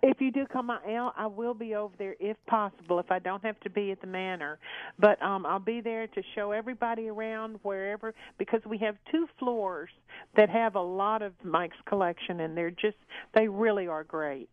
if 0.03 0.21
you 0.21 0.31
do 0.31 0.47
come 0.47 0.71
out, 0.71 1.15
I 1.17 1.27
will 1.27 1.55
be 1.55 1.75
over 1.75 1.95
there 1.99 2.17
if 2.21 2.37
possible. 2.47 2.99
If 2.99 3.11
I 3.11 3.19
don't 3.19 3.45
have 3.45 3.59
to 3.61 3.71
be 3.71 3.91
at 3.91 4.01
the 4.01 4.07
manor, 4.07 4.59
but 4.99 5.21
um, 5.23 5.47
I'll 5.47 5.59
be 5.59 5.81
there 5.81 6.07
to 6.07 6.23
show 6.35 6.53
everybody 6.53 7.09
around 7.09 7.59
wherever 7.63 8.15
because 8.39 8.61
we 8.67 8.79
have 8.79 8.97
two 9.11 9.27
floors 9.39 9.91
that 10.37 10.49
have 10.49 10.75
a 10.75 10.81
lot 10.81 11.23
of 11.23 11.33
Mike's 11.45 11.77
collection, 11.87 12.41
and 12.41 12.57
they're 12.57 12.71
just 12.71 12.97
they 13.35 13.49
really 13.49 13.87
are 13.87 14.05
great. 14.05 14.51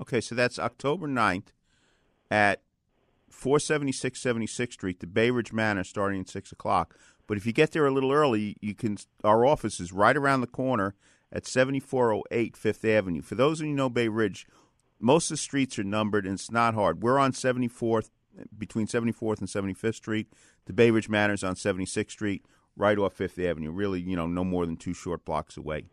Okay, 0.00 0.20
so 0.20 0.34
that's 0.34 0.58
October 0.58 1.06
9th 1.06 1.48
at 2.30 2.62
476 3.28 4.22
76th 4.22 4.72
Street, 4.72 5.00
the 5.00 5.06
Bay 5.06 5.30
Ridge 5.30 5.52
Manor, 5.52 5.84
starting 5.84 6.20
at 6.20 6.28
six 6.28 6.52
o'clock. 6.52 6.96
But 7.26 7.36
if 7.36 7.46
you 7.46 7.52
get 7.52 7.72
there 7.72 7.86
a 7.86 7.92
little 7.92 8.12
early, 8.12 8.56
you 8.60 8.74
can. 8.74 8.98
Our 9.22 9.46
office 9.46 9.78
is 9.78 9.92
right 9.92 10.16
around 10.16 10.40
the 10.40 10.48
corner 10.48 10.94
at 11.32 11.46
7408 11.46 12.56
Fifth 12.56 12.84
Avenue. 12.84 13.22
For 13.22 13.34
those 13.34 13.60
of 13.60 13.66
you 13.66 13.72
who 13.72 13.76
know 13.76 13.88
Bay 13.88 14.08
Ridge, 14.08 14.46
most 14.98 15.30
of 15.30 15.34
the 15.34 15.38
streets 15.38 15.78
are 15.78 15.84
numbered, 15.84 16.24
and 16.26 16.34
it's 16.34 16.50
not 16.50 16.74
hard. 16.74 17.02
We're 17.02 17.18
on 17.18 17.32
74th, 17.32 18.10
between 18.56 18.86
74th 18.86 19.38
and 19.38 19.48
75th 19.48 19.94
Street. 19.94 20.32
The 20.66 20.72
Bay 20.72 20.90
Ridge 20.90 21.08
Manor's 21.08 21.42
on 21.42 21.54
76th 21.54 22.10
Street, 22.10 22.44
right 22.76 22.98
off 22.98 23.14
Fifth 23.14 23.38
Avenue. 23.38 23.70
Really, 23.70 24.00
you 24.00 24.16
know, 24.16 24.26
no 24.26 24.44
more 24.44 24.66
than 24.66 24.76
two 24.76 24.94
short 24.94 25.24
blocks 25.24 25.56
away. 25.56 25.86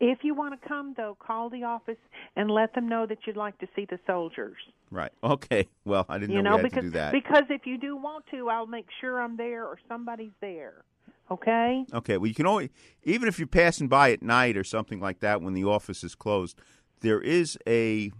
If 0.00 0.18
you 0.22 0.34
want 0.34 0.60
to 0.60 0.68
come, 0.68 0.94
though, 0.96 1.16
call 1.18 1.50
the 1.50 1.64
office 1.64 1.98
and 2.36 2.50
let 2.50 2.74
them 2.74 2.88
know 2.88 3.06
that 3.06 3.18
you'd 3.26 3.36
like 3.36 3.58
to 3.58 3.68
see 3.74 3.84
the 3.88 3.98
soldiers. 4.06 4.56
Right. 4.90 5.12
Okay. 5.22 5.68
Well, 5.84 6.06
I 6.08 6.18
didn't 6.18 6.34
you 6.34 6.42
know, 6.42 6.50
know 6.50 6.56
we 6.56 6.62
had 6.62 6.70
because 6.70 6.84
to 6.84 6.90
do 6.90 6.98
that. 6.98 7.12
because 7.12 7.44
if 7.50 7.66
you 7.66 7.78
do 7.78 7.96
want 7.96 8.24
to, 8.30 8.48
I'll 8.48 8.66
make 8.66 8.86
sure 9.00 9.20
I'm 9.20 9.36
there 9.36 9.64
or 9.64 9.78
somebody's 9.88 10.32
there. 10.40 10.84
Okay. 11.30 11.84
Okay. 11.92 12.16
Well, 12.16 12.26
you 12.26 12.34
can 12.34 12.46
always, 12.46 12.70
even 13.04 13.28
if 13.28 13.38
you're 13.38 13.46
passing 13.48 13.88
by 13.88 14.12
at 14.12 14.22
night 14.22 14.56
or 14.56 14.64
something 14.64 15.00
like 15.00 15.20
that 15.20 15.42
when 15.42 15.54
the 15.54 15.64
office 15.64 16.02
is 16.02 16.14
closed, 16.14 16.58
there 17.00 17.20
is 17.20 17.58
a 17.66 18.10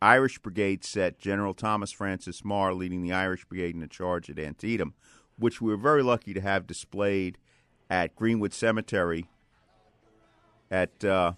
Irish 0.00 0.38
Brigade 0.38 0.84
set. 0.84 1.18
General 1.18 1.54
Thomas 1.54 1.92
Francis 1.92 2.42
Meagher 2.42 2.76
leading 2.76 3.02
the 3.02 3.12
Irish 3.12 3.44
Brigade 3.44 3.74
in 3.74 3.82
a 3.82 3.88
charge 3.88 4.28
at 4.28 4.38
Antietam, 4.38 4.94
which 5.38 5.60
we 5.62 5.70
were 5.70 5.76
very 5.76 6.02
lucky 6.02 6.34
to 6.34 6.40
have 6.40 6.66
displayed 6.66 7.38
at 7.88 8.14
Greenwood 8.16 8.52
Cemetery 8.52 9.26
at 10.70 11.04
uh, 11.04 11.32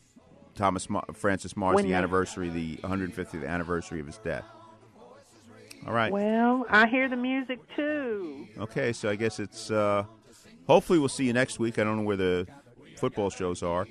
Thomas 0.54 0.88
Mar- 0.88 1.04
Francis 1.12 1.54
Meagher's 1.54 1.76
When 1.76 1.86
the 1.86 1.94
anniversary, 1.94 2.48
the 2.48 2.76
150th 2.78 3.46
anniversary 3.46 4.00
of 4.00 4.06
his 4.06 4.18
death. 4.18 4.44
All 5.86 5.92
right. 5.92 6.10
Well, 6.10 6.64
I 6.70 6.86
hear 6.86 7.08
the 7.08 7.16
music 7.16 7.58
too. 7.76 8.48
Okay, 8.58 8.92
so 8.92 9.10
I 9.10 9.16
guess 9.16 9.38
it's. 9.38 9.70
Uh, 9.70 10.04
hopefully, 10.66 10.98
we'll 10.98 11.08
see 11.08 11.24
you 11.24 11.32
next 11.32 11.58
week. 11.58 11.78
I 11.78 11.84
don't 11.84 11.98
know 11.98 12.02
where 12.02 12.16
the 12.16 12.46
football 12.96 13.30
shows 13.30 13.62
are, 13.62 13.88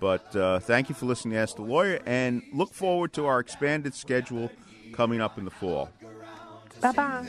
but 0.00 0.34
uh, 0.36 0.60
thank 0.60 0.88
you 0.88 0.94
for 0.94 1.06
listening 1.06 1.34
to 1.34 1.40
Ask 1.40 1.56
the 1.56 1.62
Lawyer, 1.62 2.00
and 2.06 2.42
look 2.52 2.72
forward 2.72 3.12
to 3.14 3.26
our 3.26 3.40
expanded 3.40 3.94
schedule 3.94 4.50
coming 4.92 5.20
up 5.20 5.38
in 5.38 5.44
the 5.44 5.50
fall. 5.50 5.90
Bye 6.80 6.92
bye. 6.92 7.28